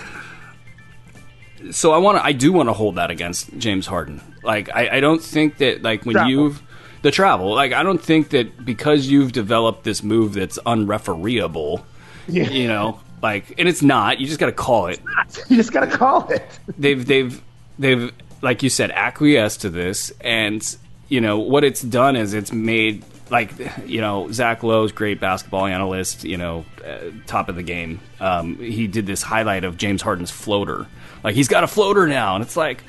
so 1.70 1.92
I 1.92 1.98
want 1.98 2.18
to, 2.18 2.24
I 2.24 2.32
do 2.32 2.52
want 2.52 2.68
to 2.68 2.72
hold 2.72 2.96
that 2.96 3.10
against 3.10 3.56
James 3.58 3.86
Harden. 3.86 4.20
Like, 4.42 4.68
I, 4.74 4.96
I 4.96 5.00
don't 5.00 5.22
think 5.22 5.58
that 5.58 5.82
like 5.82 6.04
when 6.04 6.14
travel. 6.14 6.30
you've 6.30 6.62
the 7.02 7.10
travel, 7.10 7.52
like 7.54 7.72
I 7.72 7.82
don't 7.82 8.02
think 8.02 8.30
that 8.30 8.64
because 8.64 9.08
you've 9.08 9.32
developed 9.32 9.84
this 9.84 10.02
move 10.02 10.34
that's 10.34 10.58
unrefereeable, 10.64 11.84
yeah. 12.28 12.48
you 12.48 12.68
know, 12.68 13.00
like, 13.22 13.54
and 13.58 13.68
it's 13.68 13.82
not. 13.82 14.20
You 14.20 14.26
just 14.26 14.40
got 14.40 14.46
to 14.46 14.52
call 14.52 14.86
it. 14.86 15.00
You 15.48 15.56
just 15.56 15.72
got 15.72 15.80
to 15.80 15.96
call 15.96 16.28
it. 16.28 16.44
they've 16.78 17.04
they've 17.04 17.40
they've 17.78 18.12
like 18.42 18.62
you 18.62 18.68
said 18.68 18.90
acquiesced 18.90 19.62
to 19.62 19.70
this, 19.70 20.12
and 20.20 20.76
you 21.08 21.20
know 21.20 21.38
what 21.38 21.64
it's 21.64 21.80
done 21.80 22.16
is 22.16 22.34
it's 22.34 22.52
made 22.52 23.04
like 23.30 23.52
you 23.86 24.00
know 24.00 24.30
Zach 24.30 24.62
Lowe's 24.62 24.92
great 24.92 25.20
basketball 25.20 25.66
analyst, 25.66 26.24
you 26.24 26.36
know, 26.36 26.64
uh, 26.84 26.98
top 27.26 27.48
of 27.48 27.56
the 27.56 27.62
game. 27.62 28.00
Um, 28.20 28.56
he 28.56 28.86
did 28.86 29.06
this 29.06 29.22
highlight 29.22 29.64
of 29.64 29.76
James 29.76 30.02
Harden's 30.02 30.30
floater. 30.30 30.86
Like 31.24 31.34
he's 31.34 31.48
got 31.48 31.64
a 31.64 31.68
floater 31.68 32.06
now, 32.06 32.34
and 32.34 32.44
it's 32.44 32.56
like 32.56 32.84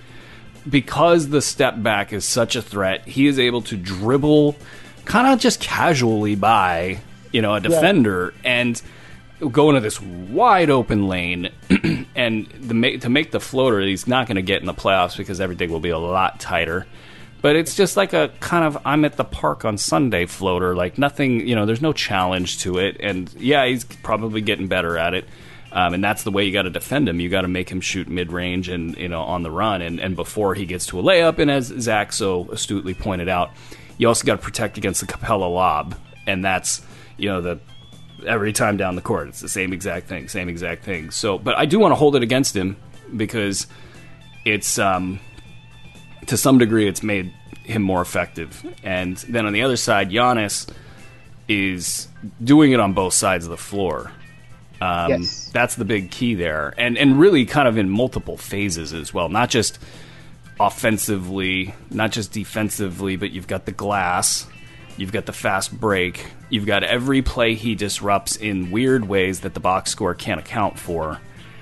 because 0.70 1.30
the 1.30 1.42
step 1.42 1.82
back 1.82 2.14
is 2.14 2.26
such 2.26 2.56
a 2.56 2.62
threat, 2.62 3.08
he 3.08 3.28
is 3.28 3.40
able 3.40 3.62
to 3.64 3.78
dribble 3.78 4.56
kind 5.06 5.28
of 5.28 5.40
just 5.40 5.60
casually 5.60 6.36
by 6.36 7.00
you 7.32 7.42
know 7.42 7.56
a 7.56 7.60
defender 7.60 8.34
yeah. 8.44 8.52
and 8.62 8.82
go 9.50 9.70
into 9.70 9.82
this 9.82 10.02
wide 10.02 10.70
open 10.70 11.08
lane 11.08 11.50
and 12.16 12.48
the, 12.48 12.98
to 12.98 13.10
make 13.10 13.32
the 13.32 13.40
floater 13.40 13.82
he's 13.82 14.08
not 14.08 14.28
going 14.28 14.36
to 14.36 14.42
get 14.42 14.62
in 14.62 14.66
the 14.66 14.74
playoffs 14.74 15.18
because 15.18 15.42
everything 15.42 15.70
will 15.72 15.80
be 15.80 15.90
a 15.90 15.98
lot 15.98 16.40
tighter 16.40 16.86
but 17.44 17.58
it's 17.58 17.76
just 17.76 17.98
like 17.98 18.14
a 18.14 18.32
kind 18.40 18.64
of 18.64 18.82
I'm 18.86 19.04
at 19.04 19.18
the 19.18 19.26
park 19.26 19.66
on 19.66 19.78
Sunday 19.78 20.26
floater. 20.26 20.78
Like 20.78 20.98
nothing, 20.98 21.46
you 21.46 21.56
know, 21.56 21.66
there's 21.66 21.82
no 21.82 21.92
challenge 21.92 22.60
to 22.60 22.78
it. 22.78 22.96
And 23.02 23.32
yeah, 23.34 23.66
he's 23.66 23.84
probably 23.84 24.40
getting 24.40 24.70
better 24.70 24.98
at 24.98 25.14
it. 25.14 25.26
Um, 25.74 25.94
and 25.94 26.02
that's 26.02 26.24
the 26.24 26.32
way 26.32 26.46
you 26.46 26.54
got 26.54 26.62
to 26.62 26.70
defend 26.70 27.10
him. 27.10 27.20
You 27.20 27.28
got 27.28 27.42
to 27.42 27.50
make 27.50 27.70
him 27.70 27.82
shoot 27.82 28.08
mid 28.08 28.32
range 28.32 28.70
and 28.70 28.96
you 28.96 29.10
know 29.10 29.24
on 29.24 29.44
the 29.44 29.52
run 29.52 29.82
and, 29.82 30.00
and 30.00 30.16
before 30.16 30.56
he 30.56 30.66
gets 30.66 30.86
to 30.88 31.00
a 31.02 31.04
layup. 31.04 31.38
And 31.38 31.52
as 31.52 31.66
Zach 31.66 32.14
so 32.14 32.50
astutely 32.50 32.94
pointed 32.94 33.28
out, 33.28 33.52
you 33.98 34.08
also 34.08 34.26
got 34.26 34.36
to 34.36 34.42
protect 34.42 34.78
against 34.78 35.02
the 35.02 35.08
Capela 35.08 35.54
lob, 35.54 35.96
and 36.26 36.46
that's 36.46 36.82
you 37.18 37.28
know 37.28 37.42
the 37.42 37.60
every 38.26 38.54
time 38.54 38.78
down 38.78 38.96
the 38.96 39.02
court 39.02 39.28
it's 39.30 39.42
the 39.42 39.50
same 39.50 39.74
exact 39.74 40.08
thing, 40.08 40.28
same 40.28 40.50
exact 40.50 40.84
thing. 40.84 41.12
So, 41.12 41.38
but 41.38 41.58
I 41.58 41.66
do 41.66 41.80
want 41.80 41.92
to 41.92 41.96
hold 41.96 42.16
it 42.16 42.24
against 42.24 42.56
him 42.56 42.78
because 43.16 43.68
it's 44.46 44.80
um, 44.80 45.20
to 46.28 46.38
some 46.38 46.58
degree, 46.58 46.88
it's 46.88 47.04
made 47.04 47.34
him 47.64 47.82
more 47.82 48.02
effective. 48.02 48.66
And 48.84 49.18
then 49.18 49.46
on 49.46 49.54
the 49.54 49.62
other 49.62 49.78
side, 49.78 50.10
Giannis 50.10 50.70
is 51.48 52.08
doing 52.44 52.72
it 52.72 52.80
on 52.80 52.94
both 52.94 53.14
sides 53.14 53.46
of 53.46 53.52
the 53.52 53.58
floor. 53.58 54.12
Um, 54.82 55.12
yes. 55.12 55.50
That's 55.54 55.76
the 55.76 55.86
big 55.86 56.12
key 56.12 56.36
there, 56.36 56.74
and 56.78 56.98
and 56.98 57.18
really 57.18 57.46
kind 57.46 57.70
of 57.70 57.78
in 57.78 57.90
multiple 57.90 58.36
phases 58.36 58.94
as 58.94 59.14
well, 59.14 59.30
not 59.30 59.50
just 59.50 59.80
offensively, 60.60 61.74
not 61.90 62.12
just 62.12 62.34
defensively, 62.34 63.16
but 63.16 63.32
you've 63.32 63.48
got 63.48 63.66
the 63.66 63.72
glass, 63.72 64.46
you've 64.98 65.12
got 65.12 65.26
the 65.26 65.34
fast 65.34 65.78
break, 65.78 66.28
you've 66.50 66.66
got 66.66 66.84
every 66.84 67.22
play 67.22 67.56
he 67.56 67.76
disrupts 67.76 68.36
in 68.36 68.72
weird 68.72 69.08
ways 69.08 69.42
that 69.42 69.54
the 69.54 69.60
box 69.60 69.92
score 69.92 70.14
can't 70.14 70.40
account 70.40 70.80
for. 70.80 71.20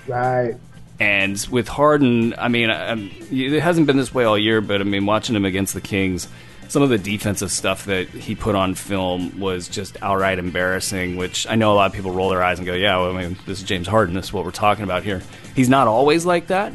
Right 0.07 0.55
And 0.99 1.37
with 1.51 1.67
Harden, 1.67 2.35
I 2.37 2.47
mean, 2.47 2.69
I, 2.69 2.93
it 3.31 3.61
hasn't 3.61 3.87
been 3.87 3.97
this 3.97 4.13
way 4.13 4.23
all 4.23 4.37
year, 4.37 4.61
but 4.61 4.81
I 4.81 4.83
mean, 4.83 5.05
watching 5.05 5.35
him 5.35 5.45
against 5.45 5.73
the 5.73 5.81
Kings, 5.81 6.27
some 6.67 6.83
of 6.83 6.89
the 6.89 6.97
defensive 6.97 7.51
stuff 7.51 7.85
that 7.85 8.07
he 8.09 8.33
put 8.35 8.55
on 8.55 8.75
film 8.75 9.39
was 9.39 9.67
just 9.67 9.97
outright 10.01 10.39
embarrassing. 10.39 11.17
Which 11.17 11.45
I 11.47 11.55
know 11.55 11.73
a 11.73 11.75
lot 11.75 11.87
of 11.89 11.93
people 11.93 12.11
roll 12.11 12.29
their 12.29 12.41
eyes 12.41 12.59
and 12.59 12.65
go, 12.65 12.73
"Yeah, 12.73 12.97
well, 12.97 13.15
I 13.15 13.23
mean, 13.23 13.37
this 13.45 13.59
is 13.59 13.63
James 13.65 13.87
Harden. 13.87 14.15
This 14.15 14.25
is 14.25 14.33
what 14.33 14.45
we're 14.45 14.51
talking 14.51 14.83
about 14.83 15.03
here." 15.03 15.21
He's 15.55 15.67
not 15.67 15.87
always 15.87 16.25
like 16.25 16.47
that. 16.47 16.71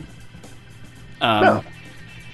Um, 1.20 1.44
No. 1.44 1.64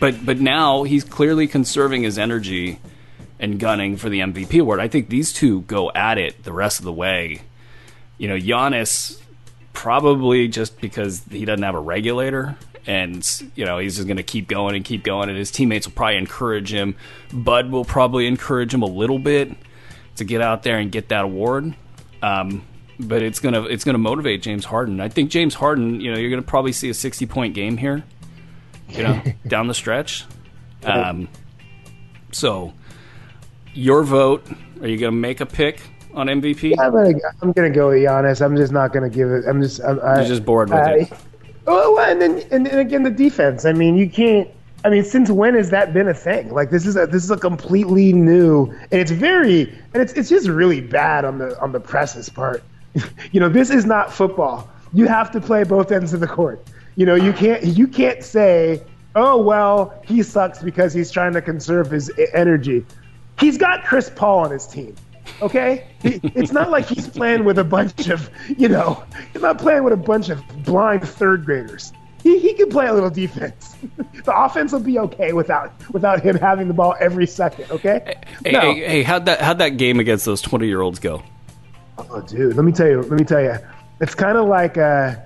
But 0.01 0.27
but 0.27 0.41
now 0.41 0.83
he's 0.83 1.05
clearly 1.05 1.47
conserving 1.47 2.03
his 2.03 2.19
energy 2.19 2.81
and 3.43 3.61
gunning 3.61 3.99
for 3.99 4.09
the 4.09 4.21
MVP 4.21 4.59
award. 4.61 4.81
I 4.81 4.89
think 4.89 5.11
these 5.11 5.33
two 5.33 5.61
go 5.63 5.91
at 5.95 6.17
it 6.17 6.45
the 6.45 6.53
rest 6.53 6.79
of 6.79 6.87
the 6.87 6.93
way. 6.93 7.43
You 8.17 8.29
know, 8.29 8.37
Giannis 8.37 9.21
probably 9.75 10.49
just 10.49 10.81
because 10.81 11.23
he 11.31 11.45
doesn't 11.45 11.63
have 11.63 11.75
a 11.75 11.81
regulator 11.81 12.57
and 12.87 13.27
you 13.55 13.65
know 13.65 13.79
he's 13.79 13.97
just 13.97 14.09
going 14.09 14.17
to 14.17 14.23
keep 14.23 14.49
going 14.49 14.75
and 14.75 14.85
keep 14.85 15.05
going 15.05 15.29
and 15.29 15.39
his 15.39 15.51
teammates 15.51 15.87
will 15.87 15.95
probably 15.95 16.17
encourage 16.17 16.73
him 16.73 16.97
bud 17.33 17.71
will 17.71 17.85
probably 17.85 18.27
encourage 18.27 18.75
him 18.75 18.83
a 18.83 18.87
little 18.87 19.21
bit 19.21 19.53
to 20.17 20.25
get 20.25 20.43
out 20.43 20.65
there 20.65 20.79
and 20.79 20.91
get 20.91 21.09
that 21.09 21.25
award 21.25 21.75
um, 22.23 22.65
but 22.99 23.23
it's 23.23 23.41
gonna 23.41 23.63
it's 23.65 23.85
gonna 23.85 23.99
motivate 23.99 24.43
James 24.43 24.65
Harden. 24.65 25.01
I 25.01 25.09
think 25.09 25.31
James 25.31 25.55
Harden, 25.55 26.01
you 26.01 26.13
know, 26.13 26.19
you're 26.19 26.31
gonna 26.31 26.43
probably 26.43 26.73
see 26.73 26.89
a 26.89 26.95
60 26.95 27.27
point 27.27 27.55
game 27.55 27.77
here, 27.77 28.05
you 28.89 29.03
know, 29.03 29.23
down 29.47 29.67
the 29.67 29.75
stretch. 29.75 30.25
Um, 30.85 31.29
so, 32.33 32.73
your 33.75 34.03
vote. 34.03 34.47
Are 34.81 34.89
you 34.89 34.99
gonna 34.99 35.13
make 35.13 35.41
a 35.41 35.47
pick 35.47 35.81
on 36.15 36.27
MVP? 36.27 36.75
I'm 36.79 36.93
gonna, 36.93 37.15
I'm 37.41 37.53
gonna 37.53 37.71
go 37.71 37.89
with 37.89 37.99
Giannis. 37.99 38.45
I'm 38.45 38.57
just 38.57 38.73
not 38.73 38.93
gonna 38.93 39.11
give 39.11 39.31
it. 39.31 39.45
I'm 39.47 39.63
just, 39.63 39.81
I'm, 39.83 40.01
I, 40.01 40.21
You're 40.21 40.29
just 40.29 40.45
bored 40.45 40.71
with 40.71 40.79
I, 40.79 40.93
it. 40.93 41.13
Oh, 41.67 41.95
well, 41.95 42.11
and 42.11 42.21
then 42.21 42.43
and, 42.51 42.67
and 42.67 42.81
again 42.81 43.03
the 43.03 43.11
defense. 43.11 43.65
I 43.65 43.73
mean, 43.73 43.97
you 43.97 44.09
can't. 44.09 44.49
I 44.85 44.91
mean, 44.91 45.05
since 45.05 45.31
when 45.31 45.55
has 45.55 45.71
that 45.71 45.95
been 45.95 46.09
a 46.09 46.15
thing? 46.15 46.53
Like 46.53 46.71
this 46.71 46.87
is 46.87 46.97
a 46.97 47.07
this 47.07 47.23
is 47.23 47.31
a 47.31 47.37
completely 47.37 48.13
new, 48.13 48.67
and 48.67 49.01
it's 49.01 49.13
very, 49.13 49.63
and 49.95 50.03
it's 50.03 50.13
it's 50.15 50.29
just 50.29 50.49
really 50.49 50.81
bad 50.81 51.25
on 51.25 51.39
the 51.39 51.59
on 51.61 51.73
the 51.73 51.81
press's 51.81 52.29
part. 52.29 52.65
you 53.33 53.41
know, 53.41 53.49
this 53.49 53.71
is 53.71 53.87
not 53.87 54.13
football. 54.13 54.69
You 54.93 55.07
have 55.07 55.31
to 55.33 55.41
play 55.41 55.63
both 55.65 55.93
ends 55.93 56.13
of 56.13 56.21
the 56.21 56.27
court. 56.27 56.67
You 56.97 57.07
know, 57.07 57.15
you 57.15 57.33
can't 57.33 57.65
you 57.65 57.87
can't 57.87 58.25
say, 58.25 58.83
oh 59.15 59.41
well, 59.41 60.03
he 60.05 60.23
sucks 60.25 60.61
because 60.61 60.93
he's 60.93 61.11
trying 61.13 61.33
to 61.35 61.43
conserve 61.43 61.91
his 61.91 62.11
energy. 62.35 62.85
He's 63.43 63.59
got 63.59 63.85
Chris 63.85 64.11
Paul 64.15 64.39
on 64.41 64.51
his 64.51 64.67
team. 64.67 64.95
Okay, 65.41 65.85
He- 66.03 66.21
it's 66.23 66.53
not 66.53 66.71
like 66.71 66.87
he's 66.87 67.09
playing 67.09 67.45
with 67.45 67.59
a 67.59 67.65
bunch 67.65 68.09
of, 68.09 68.31
you 68.57 68.69
know, 68.69 69.03
he's 69.33 69.43
not 69.43 69.59
playing 69.59 69.83
with 69.85 69.93
a 69.93 69.97
bunch 69.97 70.29
of 70.31 70.41
blind 70.65 71.07
third 71.07 71.45
graders. 71.45 71.93
He, 72.23 72.39
he 72.39 72.55
can 72.55 72.69
play 72.71 72.87
a 72.87 72.93
little 72.95 73.11
defense. 73.11 73.77
the 74.25 74.37
offense 74.37 74.71
will 74.73 74.79
be 74.81 74.99
okay 75.01 75.33
without 75.33 75.73
without 75.93 76.23
him 76.23 76.37
having 76.37 76.69
the 76.69 76.75
ball 76.75 76.95
every 77.01 77.27
second. 77.27 77.69
Okay. 77.73 78.15
Hey, 78.45 78.53
No. 78.53 78.61
hey, 78.61 78.75
hey, 78.89 79.03
how'd 79.03 79.27
that 79.27 79.41
how'd 79.41 79.59
that 79.59 79.71
game 79.71 79.99
against 79.99 80.25
those 80.25 80.41
20 80.41 80.69
year 80.69 80.81
olds 80.81 81.01
go? 81.01 81.23
Oh, 81.99 82.21
dude, 82.21 82.55
let 82.57 82.65
me 82.65 82.71
tell 82.71 82.87
you. 82.87 83.03
Let 83.03 83.19
me 83.19 83.25
tell 83.25 83.43
you. 83.43 83.57
It's 84.01 84.15
kind 84.15 84.39
of 84.39 84.47
like 84.47 84.79
uh, 84.79 85.17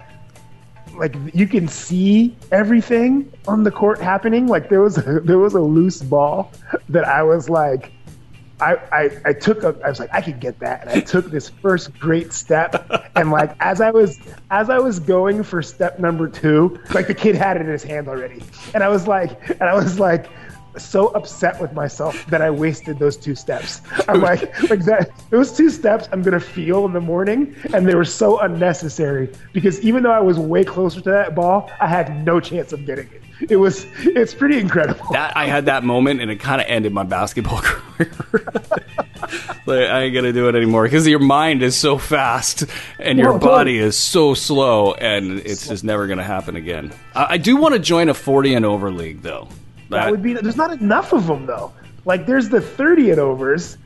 like 0.97 1.15
you 1.35 1.47
can 1.47 1.69
see 1.69 2.35
everything 2.51 3.31
on 3.47 3.63
the 3.63 3.71
court 3.71 3.99
happening. 4.01 4.47
Like 4.47 4.71
there 4.71 4.81
was 4.81 4.97
a, 4.99 5.21
there 5.25 5.39
was 5.39 5.53
a 5.55 5.61
loose 5.61 6.01
ball 6.03 6.51
that 6.89 7.05
I 7.05 7.23
was 7.23 7.51
like, 7.51 7.93
I, 8.61 8.75
I 8.93 9.11
I 9.27 9.33
took 9.33 9.63
a, 9.63 9.77
I 9.85 9.91
was 9.91 9.99
like 10.01 10.11
I 10.13 10.21
could 10.21 10.41
get 10.41 10.59
that, 10.61 10.83
and 10.83 10.91
I 10.91 11.01
took 11.13 11.31
this 11.31 11.49
first 11.49 11.99
great 11.99 12.33
step, 12.33 13.11
and 13.15 13.31
like 13.31 13.55
as 13.61 13.81
I 13.81 13.91
was 13.91 14.19
as 14.51 14.71
I 14.71 14.79
was 14.79 14.99
going 14.99 15.43
for 15.43 15.63
step 15.63 15.99
number 15.99 16.29
two, 16.29 16.79
like 16.95 17.07
the 17.07 17.15
kid 17.15 17.35
had 17.35 17.57
it 17.57 17.63
in 17.63 17.69
his 17.69 17.83
hand 17.83 18.09
already, 18.09 18.43
and 18.75 18.83
I 18.83 18.89
was 18.89 19.07
like, 19.07 19.51
and 19.51 19.65
I 19.65 19.75
was 19.75 19.99
like 20.01 20.29
so 20.79 21.09
upset 21.09 21.61
with 21.61 21.73
myself 21.73 22.27
that 22.27 22.43
I 22.43 22.51
wasted 22.51 22.99
those 22.99 23.17
two 23.17 23.35
steps. 23.35 23.81
I'm 24.09 24.21
like, 24.21 24.43
like 24.71 24.85
that. 24.85 25.11
Those 25.31 25.57
two 25.57 25.71
steps 25.71 26.09
I'm 26.13 26.23
gonna 26.23 26.41
feel 26.41 26.85
in 26.87 26.93
the 26.93 27.01
morning, 27.01 27.55
and 27.75 27.87
they 27.87 27.95
were 27.95 28.05
so 28.05 28.41
unnecessary 28.41 29.33
because 29.53 29.81
even 29.81 30.03
though 30.03 30.13
I 30.13 30.21
was 30.21 30.39
way 30.39 30.65
closer 30.65 31.01
to 31.01 31.11
that 31.11 31.35
ball, 31.35 31.71
I 31.81 31.87
had 31.87 32.25
no 32.25 32.41
chance 32.41 32.73
of 32.73 32.87
getting 32.87 33.09
it. 33.09 33.23
It 33.51 33.57
was, 33.57 33.87
it's 33.99 34.33
pretty 34.33 34.59
incredible. 34.59 35.13
That 35.13 35.37
I 35.37 35.45
had 35.45 35.67
that 35.67 35.85
moment 35.85 36.23
and 36.23 36.31
it 36.31 36.41
kind 36.41 36.59
of 36.59 36.67
ended 36.69 36.95
my 36.95 37.03
basketball 37.03 37.61
career. 37.63 38.11
like, 39.67 39.89
I 39.89 40.03
ain't 40.03 40.15
gonna 40.15 40.33
do 40.33 40.49
it 40.49 40.55
anymore 40.55 40.85
because 40.85 41.07
your 41.07 41.19
mind 41.19 41.63
is 41.63 41.77
so 41.77 41.99
fast 41.99 42.65
and 42.99 43.19
your 43.19 43.39
body 43.39 43.79
is 43.79 43.97
so 43.99 44.35
slow, 44.35 44.95
and 44.95 45.41
it's 45.41 45.69
just 45.69 45.85
never 45.85 46.07
gonna 46.07 46.23
happen 46.25 46.57
again. 46.57 46.93
I, 47.15 47.27
I 47.31 47.37
do 47.37 47.57
want 47.57 47.75
to 47.75 47.79
join 47.79 48.09
a 48.09 48.15
40 48.15 48.55
and 48.55 48.65
over 48.65 48.91
league 48.91 49.23
though. 49.23 49.49
That 49.91 50.11
would 50.11 50.23
be. 50.23 50.35
There's 50.35 50.57
not 50.57 50.73
enough 50.73 51.13
of 51.13 51.27
them 51.27 51.47
though. 51.47 51.73
Like 52.05 52.27
there's 52.27 52.49
the 52.49 52.61
30 52.61 53.11
and 53.11 53.21
overs, 53.21 53.79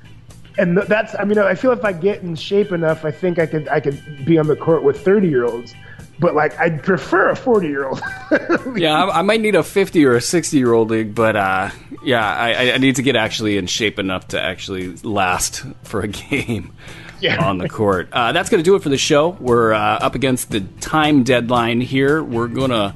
and 0.59 0.79
that's. 0.79 1.15
I 1.19 1.25
mean, 1.25 1.39
I 1.39 1.55
feel 1.55 1.73
if 1.73 1.85
I 1.85 1.93
get 1.93 2.23
in 2.23 2.35
shape 2.35 2.73
enough, 2.73 3.05
I 3.05 3.11
think 3.11 3.39
I 3.39 3.47
could. 3.47 3.69
I 3.69 3.81
could 3.81 4.25
be 4.25 4.39
on 4.39 4.47
the 4.47 4.57
court 4.57 4.83
with 4.83 5.05
30 5.05 5.29
year 5.29 5.45
olds. 5.45 5.75
But 6.21 6.35
like, 6.35 6.59
I'd 6.61 6.83
prefer 6.83 7.31
a 7.31 7.37
40 7.37 7.67
year 7.69 7.87
old. 7.89 8.01
Yeah, 8.77 9.05
I, 9.05 9.19
I 9.21 9.23
might 9.23 9.41
need 9.41 9.55
a 9.57 9.63
50 9.63 10.05
or 10.05 10.15
a 10.17 10.21
60 10.21 10.57
year 10.57 10.73
old 10.73 10.91
league, 10.91 11.15
but 11.15 11.35
uh, 11.35 11.71
yeah, 12.05 12.25
I, 12.25 12.73
I- 12.75 12.79
need 12.79 12.97
to 12.97 13.03
get 13.03 13.17
actually 13.17 13.57
in 13.57 13.67
shape 13.67 13.99
enough 13.99 14.29
to 14.29 14.41
actually 14.41 14.95
last 14.99 15.65
for 15.83 16.01
a 16.03 16.09
game 16.09 16.73
Yeah. 17.21 17.45
on 17.45 17.59
the 17.59 17.69
court. 17.69 18.09
Uh, 18.13 18.33
that's 18.33 18.49
going 18.51 18.63
to 18.63 18.65
do 18.65 18.77
it 18.77 18.83
for 18.83 18.89
the 18.91 18.97
show. 18.99 19.31
We're 19.41 19.73
uh, 19.73 19.79
up 19.99 20.15
against 20.15 20.51
the 20.51 20.61
time 20.81 21.23
deadline 21.25 21.81
here. 21.81 22.23
We're 22.23 22.49
going 22.49 22.71
to 22.71 22.95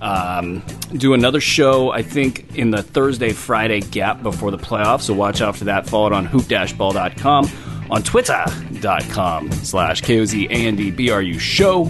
um, 0.00 0.62
do 0.96 1.14
another 1.14 1.40
show, 1.40 1.90
I 1.90 2.02
think, 2.02 2.56
in 2.56 2.70
the 2.70 2.82
Thursday 2.82 3.32
Friday 3.32 3.80
gap 3.80 4.22
before 4.22 4.50
the 4.50 4.58
playoffs, 4.58 5.02
so 5.02 5.14
watch 5.14 5.40
out 5.40 5.56
for 5.56 5.64
that. 5.64 5.86
Follow 5.86 6.08
it 6.08 6.12
on 6.12 6.24
hoop-ball.com, 6.26 7.48
on 7.90 8.02
twitter.com 8.02 9.52
slash 9.52 10.00
K-O-Z-A-N-D-B-R-U 10.02 11.38
show, 11.38 11.84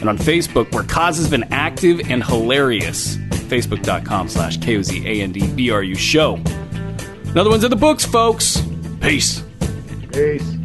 and 0.00 0.08
on 0.08 0.18
Facebook, 0.18 0.72
where 0.72 0.82
Koz 0.82 1.16
has 1.16 1.28
been 1.28 1.44
active 1.52 2.00
and 2.10 2.24
hilarious. 2.24 3.16
Facebook.com 3.50 4.28
slash 4.28 4.58
K-O-Z-A-N-D-B-R-U 4.58 5.94
show. 5.94 6.40
Another 7.26 7.50
one's 7.50 7.64
in 7.64 7.70
the 7.70 7.76
books, 7.76 8.04
folks. 8.04 8.62
Peace. 9.00 9.42
Peace. 10.12 10.56